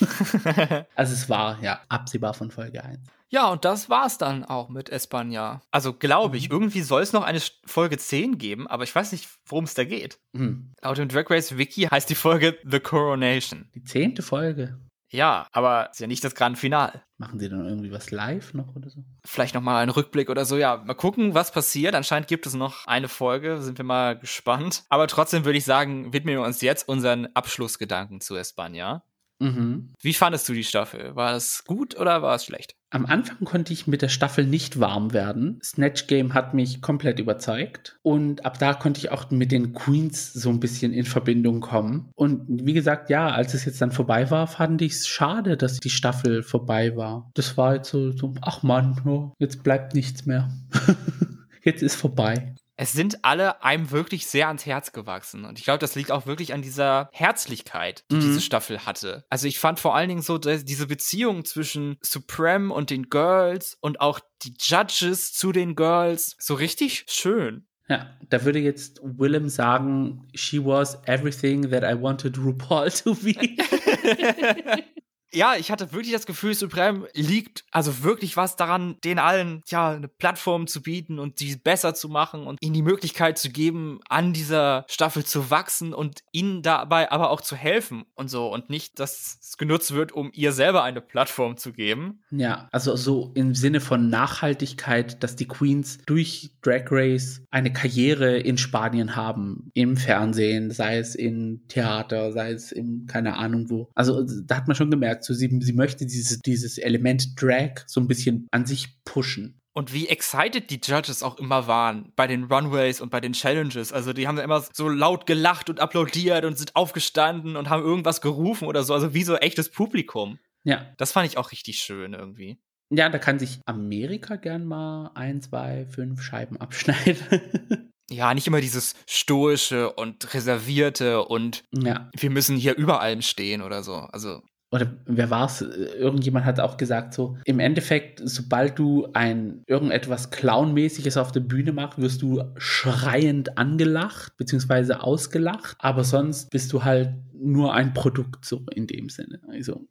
also 0.94 1.12
es 1.12 1.28
war 1.28 1.62
ja 1.62 1.80
absehbar 1.88 2.34
von 2.34 2.50
Folge 2.50 2.84
1. 2.84 2.98
Ja, 3.28 3.50
und 3.50 3.64
das 3.64 3.90
war's 3.90 4.18
dann 4.18 4.44
auch 4.44 4.68
mit 4.68 4.90
Espanja. 4.90 5.62
Also 5.70 5.92
glaube 5.92 6.36
ich, 6.36 6.48
mhm. 6.48 6.54
irgendwie 6.54 6.82
soll 6.82 7.02
es 7.02 7.12
noch 7.12 7.24
eine 7.24 7.40
Folge 7.64 7.98
10 7.98 8.38
geben, 8.38 8.66
aber 8.66 8.84
ich 8.84 8.94
weiß 8.94 9.12
nicht, 9.12 9.28
worum 9.46 9.64
es 9.64 9.74
da 9.74 9.84
geht. 9.84 10.18
Mhm. 10.32 10.72
Laut 10.82 10.98
dem 10.98 11.08
Drag 11.08 11.28
Race 11.30 11.56
Wiki 11.56 11.82
heißt 11.82 12.08
die 12.08 12.14
Folge 12.14 12.58
The 12.64 12.80
Coronation. 12.80 13.68
Die 13.74 13.82
zehnte 13.82 14.22
Folge. 14.22 14.78
Ja, 15.14 15.46
aber 15.52 15.90
ist 15.92 16.00
ja 16.00 16.08
nicht 16.08 16.24
das 16.24 16.34
Grand 16.34 16.58
Final. 16.58 17.04
Machen 17.18 17.38
sie 17.38 17.48
dann 17.48 17.64
irgendwie 17.64 17.92
was 17.92 18.10
live 18.10 18.52
noch 18.52 18.74
oder 18.74 18.90
so? 18.90 19.04
Vielleicht 19.24 19.54
nochmal 19.54 19.80
einen 19.80 19.92
Rückblick 19.92 20.28
oder 20.28 20.44
so. 20.44 20.56
Ja, 20.56 20.82
mal 20.84 20.94
gucken, 20.94 21.34
was 21.34 21.52
passiert. 21.52 21.94
Anscheinend 21.94 22.26
gibt 22.26 22.46
es 22.46 22.54
noch 22.54 22.88
eine 22.88 23.06
Folge. 23.08 23.62
Sind 23.62 23.78
wir 23.78 23.84
mal 23.84 24.18
gespannt. 24.18 24.82
Aber 24.88 25.06
trotzdem 25.06 25.44
würde 25.44 25.58
ich 25.58 25.64
sagen, 25.64 26.12
widmen 26.12 26.34
wir 26.34 26.42
uns 26.42 26.60
jetzt 26.62 26.88
unseren 26.88 27.26
Abschlussgedanken 27.26 28.20
zu 28.20 28.34
Espanja. 28.34 29.04
Mhm. 29.44 29.92
Wie 30.00 30.14
fandest 30.14 30.48
du 30.48 30.54
die 30.54 30.64
Staffel? 30.64 31.14
War 31.14 31.34
es 31.34 31.64
gut 31.66 31.98
oder 31.98 32.22
war 32.22 32.34
es 32.34 32.46
schlecht? 32.46 32.74
Am 32.90 33.06
Anfang 33.06 33.44
konnte 33.44 33.72
ich 33.72 33.86
mit 33.86 34.02
der 34.02 34.08
Staffel 34.08 34.46
nicht 34.46 34.80
warm 34.80 35.12
werden. 35.12 35.58
Snatch 35.62 36.06
Game 36.06 36.32
hat 36.32 36.54
mich 36.54 36.80
komplett 36.80 37.18
überzeugt. 37.18 37.98
Und 38.02 38.46
ab 38.46 38.58
da 38.58 38.72
konnte 38.72 39.00
ich 39.00 39.10
auch 39.10 39.30
mit 39.30 39.52
den 39.52 39.74
Queens 39.74 40.32
so 40.32 40.48
ein 40.48 40.60
bisschen 40.60 40.92
in 40.92 41.04
Verbindung 41.04 41.60
kommen. 41.60 42.10
Und 42.14 42.46
wie 42.48 42.72
gesagt, 42.72 43.10
ja, 43.10 43.28
als 43.28 43.52
es 43.52 43.64
jetzt 43.64 43.82
dann 43.82 43.92
vorbei 43.92 44.30
war, 44.30 44.46
fand 44.46 44.80
ich 44.80 44.92
es 44.92 45.08
schade, 45.08 45.56
dass 45.56 45.80
die 45.80 45.90
Staffel 45.90 46.42
vorbei 46.42 46.96
war. 46.96 47.30
Das 47.34 47.56
war 47.56 47.74
jetzt 47.74 47.90
so, 47.90 48.12
so 48.12 48.32
ach 48.40 48.62
Mann, 48.62 49.02
oh, 49.04 49.32
jetzt 49.38 49.62
bleibt 49.62 49.94
nichts 49.94 50.24
mehr. 50.24 50.50
jetzt 51.64 51.82
ist 51.82 51.96
vorbei 51.96 52.54
es 52.76 52.92
sind 52.92 53.24
alle 53.24 53.62
einem 53.62 53.90
wirklich 53.90 54.26
sehr 54.26 54.48
ans 54.48 54.66
Herz 54.66 54.92
gewachsen. 54.92 55.44
Und 55.44 55.58
ich 55.58 55.64
glaube, 55.64 55.78
das 55.78 55.94
liegt 55.94 56.10
auch 56.10 56.26
wirklich 56.26 56.52
an 56.52 56.62
dieser 56.62 57.08
Herzlichkeit, 57.12 58.04
die 58.10 58.16
mhm. 58.16 58.20
diese 58.20 58.40
Staffel 58.40 58.84
hatte. 58.84 59.24
Also 59.30 59.46
ich 59.46 59.58
fand 59.58 59.78
vor 59.78 59.94
allen 59.94 60.08
Dingen 60.08 60.22
so 60.22 60.38
diese 60.38 60.86
Beziehung 60.86 61.44
zwischen 61.44 61.96
Supreme 62.00 62.72
und 62.72 62.90
den 62.90 63.10
Girls 63.10 63.76
und 63.80 64.00
auch 64.00 64.20
die 64.42 64.54
Judges 64.60 65.32
zu 65.32 65.52
den 65.52 65.76
Girls 65.76 66.36
so 66.38 66.54
richtig 66.54 67.04
schön. 67.08 67.66
Ja, 67.88 68.16
da 68.30 68.44
würde 68.44 68.60
jetzt 68.60 68.98
Willem 69.02 69.50
sagen, 69.50 70.26
she 70.34 70.64
was 70.64 70.98
everything 71.06 71.70
that 71.70 71.82
I 71.84 72.00
wanted 72.00 72.38
RuPaul 72.38 72.90
to 72.90 73.14
be. 73.14 73.34
ja, 75.34 75.54
ich 75.58 75.70
hatte 75.70 75.92
wirklich 75.92 76.12
das 76.12 76.26
Gefühl, 76.26 76.54
Supreme 76.54 77.08
liegt 77.14 77.64
also 77.70 78.02
wirklich 78.02 78.36
was 78.36 78.56
daran, 78.56 78.96
den 79.04 79.18
allen 79.18 79.62
ja 79.66 79.90
eine 79.90 80.08
Plattform 80.08 80.66
zu 80.66 80.82
bieten 80.82 81.18
und 81.18 81.38
sie 81.38 81.56
besser 81.56 81.94
zu 81.94 82.08
machen 82.08 82.46
und 82.46 82.62
ihnen 82.62 82.74
die 82.74 82.82
Möglichkeit 82.82 83.38
zu 83.38 83.50
geben, 83.50 84.00
an 84.08 84.32
dieser 84.32 84.84
Staffel 84.88 85.24
zu 85.24 85.50
wachsen 85.50 85.92
und 85.92 86.20
ihnen 86.32 86.62
dabei 86.62 87.10
aber 87.10 87.30
auch 87.30 87.40
zu 87.40 87.56
helfen 87.56 88.04
und 88.14 88.28
so 88.28 88.52
und 88.52 88.70
nicht, 88.70 89.00
dass 89.00 89.38
es 89.40 89.56
genutzt 89.56 89.92
wird, 89.92 90.12
um 90.12 90.30
ihr 90.32 90.52
selber 90.52 90.82
eine 90.82 91.00
Plattform 91.00 91.56
zu 91.56 91.72
geben. 91.72 92.22
Ja, 92.30 92.68
also 92.72 92.96
so 92.96 93.32
im 93.34 93.54
Sinne 93.54 93.80
von 93.80 94.08
Nachhaltigkeit, 94.08 95.22
dass 95.22 95.36
die 95.36 95.48
Queens 95.48 95.98
durch 96.06 96.52
Drag 96.62 96.84
Race 96.90 97.42
eine 97.50 97.72
Karriere 97.72 98.38
in 98.38 98.58
Spanien 98.58 99.16
haben, 99.16 99.70
im 99.74 99.96
Fernsehen, 99.96 100.70
sei 100.70 100.98
es 100.98 101.14
in 101.14 101.62
Theater, 101.68 102.32
sei 102.32 102.52
es 102.52 102.72
in 102.72 103.06
keine 103.06 103.36
Ahnung 103.36 103.70
wo. 103.70 103.90
Also 103.94 104.24
da 104.44 104.56
hat 104.56 104.68
man 104.68 104.76
schon 104.76 104.90
gemerkt, 104.90 105.23
so 105.24 105.34
sie, 105.34 105.48
sie 105.60 105.72
möchte 105.72 106.06
dieses, 106.06 106.38
dieses 106.40 106.78
Element 106.78 107.40
Drag 107.40 107.84
so 107.86 108.00
ein 108.00 108.08
bisschen 108.08 108.46
an 108.50 108.66
sich 108.66 109.04
pushen. 109.04 109.60
Und 109.76 109.92
wie 109.92 110.06
excited 110.06 110.70
die 110.70 110.80
Judges 110.82 111.24
auch 111.24 111.36
immer 111.38 111.66
waren 111.66 112.12
bei 112.14 112.28
den 112.28 112.44
Runways 112.44 113.00
und 113.00 113.10
bei 113.10 113.20
den 113.20 113.32
Challenges. 113.32 113.92
Also 113.92 114.12
die 114.12 114.28
haben 114.28 114.38
immer 114.38 114.64
so 114.72 114.88
laut 114.88 115.26
gelacht 115.26 115.68
und 115.68 115.80
applaudiert 115.80 116.44
und 116.44 116.56
sind 116.56 116.76
aufgestanden 116.76 117.56
und 117.56 117.68
haben 117.70 117.82
irgendwas 117.82 118.20
gerufen 118.20 118.68
oder 118.68 118.84
so. 118.84 118.94
Also 118.94 119.14
wie 119.14 119.24
so 119.24 119.34
echtes 119.34 119.70
Publikum. 119.70 120.38
Ja. 120.62 120.86
Das 120.96 121.10
fand 121.10 121.26
ich 121.26 121.38
auch 121.38 121.50
richtig 121.50 121.80
schön 121.80 122.14
irgendwie. 122.14 122.56
Ja, 122.90 123.08
da 123.08 123.18
kann 123.18 123.40
sich 123.40 123.60
Amerika 123.66 124.36
gern 124.36 124.64
mal 124.64 125.10
ein, 125.14 125.42
zwei, 125.42 125.86
fünf 125.86 126.22
Scheiben 126.22 126.56
abschneiden. 126.56 127.90
ja, 128.10 128.32
nicht 128.32 128.46
immer 128.46 128.60
dieses 128.60 128.94
stoische 129.08 129.92
und 129.92 130.34
reservierte 130.34 131.24
und 131.24 131.64
ja. 131.72 132.10
wir 132.16 132.30
müssen 132.30 132.56
hier 132.56 132.76
über 132.76 133.00
allem 133.00 133.22
stehen 133.22 133.62
oder 133.62 133.82
so. 133.82 133.94
Also 133.94 134.42
oder 134.74 134.92
wer 135.06 135.30
war 135.30 135.46
es? 135.46 135.60
Irgendjemand 135.60 136.44
hat 136.44 136.58
auch 136.58 136.76
gesagt, 136.76 137.14
so 137.14 137.38
im 137.44 137.60
Endeffekt, 137.60 138.20
sobald 138.24 138.76
du 138.76 139.06
ein 139.12 139.62
irgendetwas 139.68 140.32
Clownmäßiges 140.32 141.16
auf 141.16 141.30
der 141.30 141.40
Bühne 141.40 141.70
machst, 141.70 142.00
wirst 142.00 142.22
du 142.22 142.42
schreiend 142.56 143.56
angelacht, 143.56 144.36
beziehungsweise 144.36 145.00
ausgelacht, 145.00 145.76
aber 145.78 146.02
sonst 146.02 146.50
bist 146.50 146.72
du 146.72 146.82
halt 146.82 147.14
nur 147.32 147.72
ein 147.72 147.94
Produkt, 147.94 148.44
so 148.44 148.62
in 148.74 148.88
dem 148.88 149.10
Sinne. 149.10 149.40
Also 149.48 149.86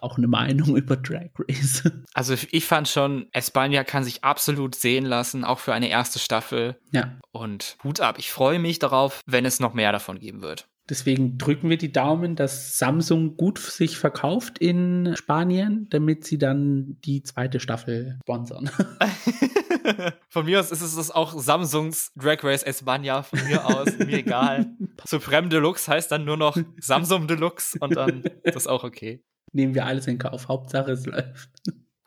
auch 0.00 0.18
eine 0.18 0.26
Meinung 0.26 0.76
über 0.76 0.96
Drag 0.96 1.30
Race. 1.38 1.84
Also 2.14 2.34
ich 2.50 2.64
fand 2.64 2.88
schon, 2.88 3.28
Espanja 3.30 3.84
kann 3.84 4.02
sich 4.02 4.24
absolut 4.24 4.74
sehen 4.74 5.04
lassen, 5.04 5.44
auch 5.44 5.60
für 5.60 5.72
eine 5.72 5.88
erste 5.88 6.18
Staffel. 6.18 6.76
Ja. 6.90 7.16
Und 7.30 7.76
Hut 7.84 8.00
ab, 8.00 8.16
ich 8.18 8.32
freue 8.32 8.58
mich 8.58 8.80
darauf, 8.80 9.20
wenn 9.26 9.44
es 9.44 9.60
noch 9.60 9.74
mehr 9.74 9.92
davon 9.92 10.18
geben 10.18 10.42
wird. 10.42 10.66
Deswegen 10.88 11.38
drücken 11.38 11.70
wir 11.70 11.78
die 11.78 11.92
Daumen, 11.92 12.36
dass 12.36 12.78
Samsung 12.78 13.36
gut 13.36 13.58
sich 13.58 13.96
verkauft 13.96 14.58
in 14.58 15.14
Spanien, 15.16 15.86
damit 15.88 16.24
sie 16.24 16.36
dann 16.36 16.98
die 17.04 17.22
zweite 17.22 17.58
Staffel 17.58 18.18
sponsern. 18.22 18.70
von 20.28 20.44
mir 20.44 20.60
aus 20.60 20.70
ist 20.70 20.82
es 20.82 21.10
auch 21.10 21.38
Samsungs 21.38 22.12
Drag 22.16 22.44
Race 22.44 22.62
Espanja, 22.62 23.22
von 23.22 23.42
mir 23.46 23.64
aus, 23.64 23.98
mir 23.98 24.18
egal. 24.18 24.66
Supreme 25.06 25.48
Deluxe 25.48 25.90
heißt 25.90 26.12
dann 26.12 26.26
nur 26.26 26.36
noch 26.36 26.56
Samsung 26.78 27.28
Deluxe 27.28 27.78
und 27.80 27.96
dann 27.96 28.22
ist 28.42 28.54
das 28.54 28.66
auch 28.66 28.84
okay. 28.84 29.24
Nehmen 29.52 29.74
wir 29.74 29.86
alles 29.86 30.06
in 30.06 30.18
Kauf, 30.18 30.48
Hauptsache 30.48 30.92
es 30.92 31.06
läuft. 31.06 31.48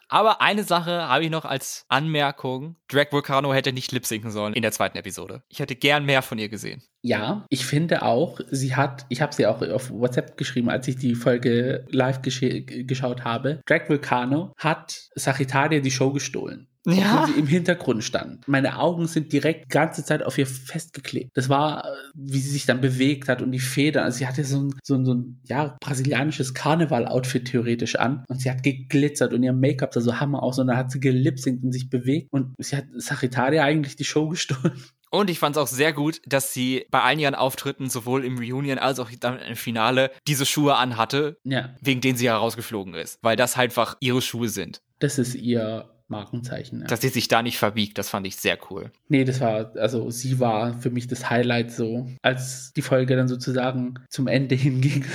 Aber 0.09 0.41
eine 0.41 0.63
Sache 0.63 1.07
habe 1.07 1.25
ich 1.25 1.29
noch 1.29 1.45
als 1.45 1.85
Anmerkung. 1.89 2.75
Drag 2.87 3.11
Vulcano 3.11 3.53
hätte 3.53 3.73
nicht 3.73 3.91
lip-sinken 3.91 4.31
sollen 4.31 4.53
in 4.53 4.61
der 4.61 4.71
zweiten 4.71 4.97
Episode. 4.97 5.43
Ich 5.49 5.59
hätte 5.59 5.75
gern 5.75 6.05
mehr 6.05 6.21
von 6.21 6.37
ihr 6.37 6.49
gesehen. 6.49 6.81
Ja, 7.01 7.45
ich 7.49 7.65
finde 7.65 8.01
auch, 8.01 8.39
sie 8.49 8.75
hat, 8.75 9.05
ich 9.09 9.21
habe 9.21 9.33
sie 9.33 9.45
auch 9.45 9.61
auf 9.61 9.91
WhatsApp 9.91 10.37
geschrieben, 10.37 10.69
als 10.69 10.87
ich 10.87 10.97
die 10.97 11.15
Folge 11.15 11.85
live 11.89 12.21
geschaut 12.21 13.23
habe. 13.23 13.61
Drag 13.65 13.87
Vulcano 13.87 14.53
hat 14.57 15.09
Sagittaria 15.15 15.79
die 15.79 15.91
Show 15.91 16.11
gestohlen. 16.11 16.67
Ja. 16.95 17.27
sie 17.27 17.39
im 17.39 17.47
Hintergrund 17.47 18.03
stand. 18.03 18.47
Meine 18.47 18.79
Augen 18.79 19.07
sind 19.07 19.31
direkt 19.31 19.65
die 19.65 19.69
ganze 19.69 20.03
Zeit 20.03 20.23
auf 20.23 20.37
ihr 20.37 20.47
festgeklebt. 20.47 21.31
Das 21.33 21.49
war, 21.49 21.85
wie 22.13 22.39
sie 22.39 22.49
sich 22.49 22.65
dann 22.65 22.81
bewegt 22.81 23.29
hat 23.29 23.41
und 23.41 23.51
die 23.51 23.59
Federn. 23.59 24.03
Also 24.03 24.19
sie 24.19 24.27
hatte 24.27 24.43
so 24.43 24.63
ein, 24.63 24.73
so 24.83 24.95
ein, 24.95 25.05
so 25.05 25.13
ein 25.13 25.41
ja, 25.45 25.77
brasilianisches 25.79 26.53
Karneval-Outfit 26.53 27.45
theoretisch 27.45 27.95
an. 27.95 28.23
Und 28.27 28.41
sie 28.41 28.49
hat 28.49 28.63
geglitzert 28.63 29.33
und 29.33 29.43
ihr 29.43 29.53
Make-up 29.53 29.93
sah 29.93 30.01
so 30.01 30.19
hammer 30.19 30.43
aus. 30.43 30.59
Und 30.59 30.67
dann 30.67 30.77
hat 30.77 30.91
sie 30.91 30.99
gelipsingt 30.99 31.63
und 31.63 31.71
sich 31.71 31.89
bewegt. 31.89 32.27
Und 32.31 32.55
sie 32.57 32.75
hat 32.75 32.85
Sagittaria 32.95 33.63
eigentlich 33.63 33.95
die 33.95 34.05
Show 34.05 34.29
gestohlen. 34.29 34.73
Und 35.09 35.29
ich 35.29 35.39
fand 35.39 35.55
es 35.55 35.61
auch 35.61 35.67
sehr 35.67 35.93
gut, 35.93 36.21
dass 36.25 36.53
sie 36.53 36.85
bei 36.91 37.01
allen 37.01 37.19
ihren 37.19 37.33
Auftritten, 37.33 37.89
sowohl 37.89 38.25
im 38.25 38.37
Reunion 38.37 38.77
als 38.77 38.99
auch 38.99 39.09
dann 39.19 39.39
im 39.39 39.55
Finale, 39.55 40.11
diese 40.27 40.45
Schuhe 40.45 40.75
anhatte, 40.75 41.37
ja. 41.45 41.75
wegen 41.79 42.01
denen 42.01 42.17
sie 42.17 42.27
herausgeflogen 42.27 42.93
ist. 42.93 43.17
Weil 43.21 43.37
das 43.37 43.55
halt 43.55 43.67
einfach 43.67 43.97
ihre 43.99 44.21
Schuhe 44.21 44.49
sind. 44.49 44.81
Das 44.99 45.19
ist 45.19 45.35
ihr 45.35 45.89
Markenzeichen. 46.07 46.81
Ja. 46.81 46.87
Dass 46.87 47.01
sie 47.01 47.09
sich 47.09 47.27
da 47.27 47.41
nicht 47.41 47.57
verbiegt, 47.57 47.97
das 47.97 48.09
fand 48.09 48.27
ich 48.27 48.37
sehr 48.37 48.57
cool. 48.69 48.91
Nee, 49.09 49.23
das 49.23 49.39
war, 49.41 49.75
also 49.77 50.09
sie 50.09 50.39
war 50.39 50.73
für 50.79 50.89
mich 50.89 51.07
das 51.07 51.29
Highlight 51.29 51.71
so, 51.71 52.09
als 52.21 52.73
die 52.73 52.81
Folge 52.81 53.15
dann 53.15 53.27
sozusagen 53.27 53.95
zum 54.09 54.27
Ende 54.27 54.55
hinging. 54.55 55.05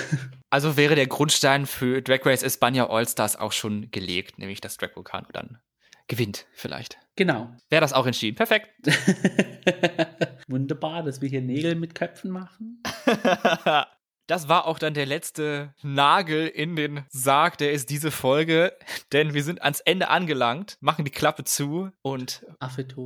Also 0.51 0.76
wäre 0.76 0.95
der 0.95 1.07
Grundstein 1.07 1.66
für 1.66 2.03
Drag 2.03 2.24
Race 2.24 2.43
Espana 2.43 2.88
All-Stars 2.90 3.36
auch 3.36 3.53
schon 3.53 3.90
gelegt, 3.90 4.38
nämlich 4.38 4.61
dass 4.61 4.76
Drag 4.76 4.95
Vulcano 4.95 5.28
dann 5.32 5.59
gewinnt, 6.09 6.47
vielleicht. 6.53 6.99
Genau. 7.16 7.51
Wäre 7.70 7.80
das 7.80 7.93
auch 7.93 8.07
entschieden. 8.07 8.36
Perfekt. 8.36 8.68
Wunderbar, 10.49 11.03
dass 11.03 11.22
wir 11.22 11.28
hier 11.28 11.40
Nägel 11.40 11.74
mit 11.74 11.95
Köpfen 11.95 12.30
machen. 12.30 12.82
Das 14.33 14.49
war 14.49 14.66
auch 14.66 14.78
dann 14.78 14.95
der 14.95 15.05
letzte 15.05 15.74
Nagel 15.83 16.47
in 16.47 16.74
den 16.74 17.05
Sarg, 17.11 17.59
der 17.59 17.72
ist 17.72 17.91
diese 17.91 18.11
Folge, 18.11 18.72
denn 19.12 19.35
wir 19.35 19.45
sind 19.45 19.61
ans 19.61 19.80
Ende 19.80 20.09
angelangt, 20.09 20.78
machen 20.80 21.05
die 21.05 21.11
Klappe 21.11 21.45
zu 21.45 21.91
und 22.01 22.43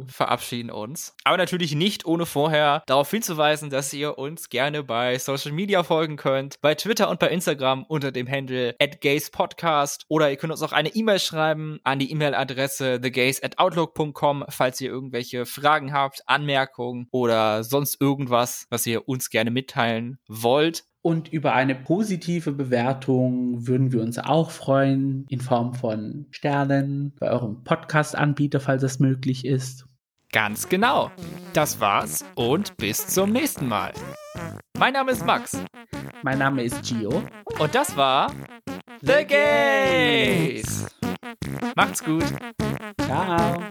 verabschieden 0.06 0.70
uns. 0.70 1.16
Aber 1.24 1.36
natürlich 1.36 1.74
nicht 1.74 2.06
ohne 2.06 2.26
vorher 2.26 2.84
darauf 2.86 3.10
hinzuweisen, 3.10 3.70
dass 3.70 3.92
ihr 3.92 4.18
uns 4.18 4.50
gerne 4.50 4.84
bei 4.84 5.18
Social 5.18 5.50
Media 5.50 5.82
folgen 5.82 6.16
könnt, 6.16 6.60
bei 6.60 6.76
Twitter 6.76 7.10
und 7.10 7.18
bei 7.18 7.30
Instagram 7.30 7.82
unter 7.82 8.12
dem 8.12 8.30
Handle 8.30 8.76
@gayspodcast 8.78 10.04
oder 10.06 10.30
ihr 10.30 10.36
könnt 10.36 10.52
uns 10.52 10.62
auch 10.62 10.70
eine 10.70 10.90
E-Mail 10.90 11.18
schreiben 11.18 11.80
an 11.82 11.98
die 11.98 12.12
E-Mail-Adresse 12.12 13.00
thegays@outlook.com, 13.00 14.44
falls 14.48 14.80
ihr 14.80 14.90
irgendwelche 14.90 15.44
Fragen 15.44 15.92
habt, 15.92 16.22
Anmerkungen 16.28 17.08
oder 17.10 17.64
sonst 17.64 18.00
irgendwas, 18.00 18.68
was 18.70 18.86
ihr 18.86 19.08
uns 19.08 19.28
gerne 19.28 19.50
mitteilen 19.50 20.20
wollt. 20.28 20.84
Und 21.06 21.32
über 21.32 21.54
eine 21.54 21.76
positive 21.76 22.50
Bewertung 22.50 23.68
würden 23.68 23.92
wir 23.92 24.02
uns 24.02 24.18
auch 24.18 24.50
freuen, 24.50 25.24
in 25.28 25.40
Form 25.40 25.72
von 25.72 26.26
Sternen 26.32 27.12
bei 27.20 27.30
eurem 27.30 27.62
Podcast-Anbieter, 27.62 28.58
falls 28.58 28.82
das 28.82 28.98
möglich 28.98 29.44
ist. 29.44 29.86
Ganz 30.32 30.68
genau. 30.68 31.12
Das 31.52 31.78
war's 31.78 32.24
und 32.34 32.76
bis 32.76 33.06
zum 33.06 33.30
nächsten 33.30 33.68
Mal. 33.68 33.92
Mein 34.76 34.94
Name 34.94 35.12
ist 35.12 35.24
Max. 35.24 35.56
Mein 36.24 36.40
Name 36.40 36.64
ist 36.64 36.82
Gio. 36.82 37.22
Und 37.60 37.72
das 37.72 37.96
war 37.96 38.32
The 39.00 39.24
Gays. 39.28 40.88
Macht's 41.76 42.02
gut. 42.02 42.24
Ciao. 43.02 43.62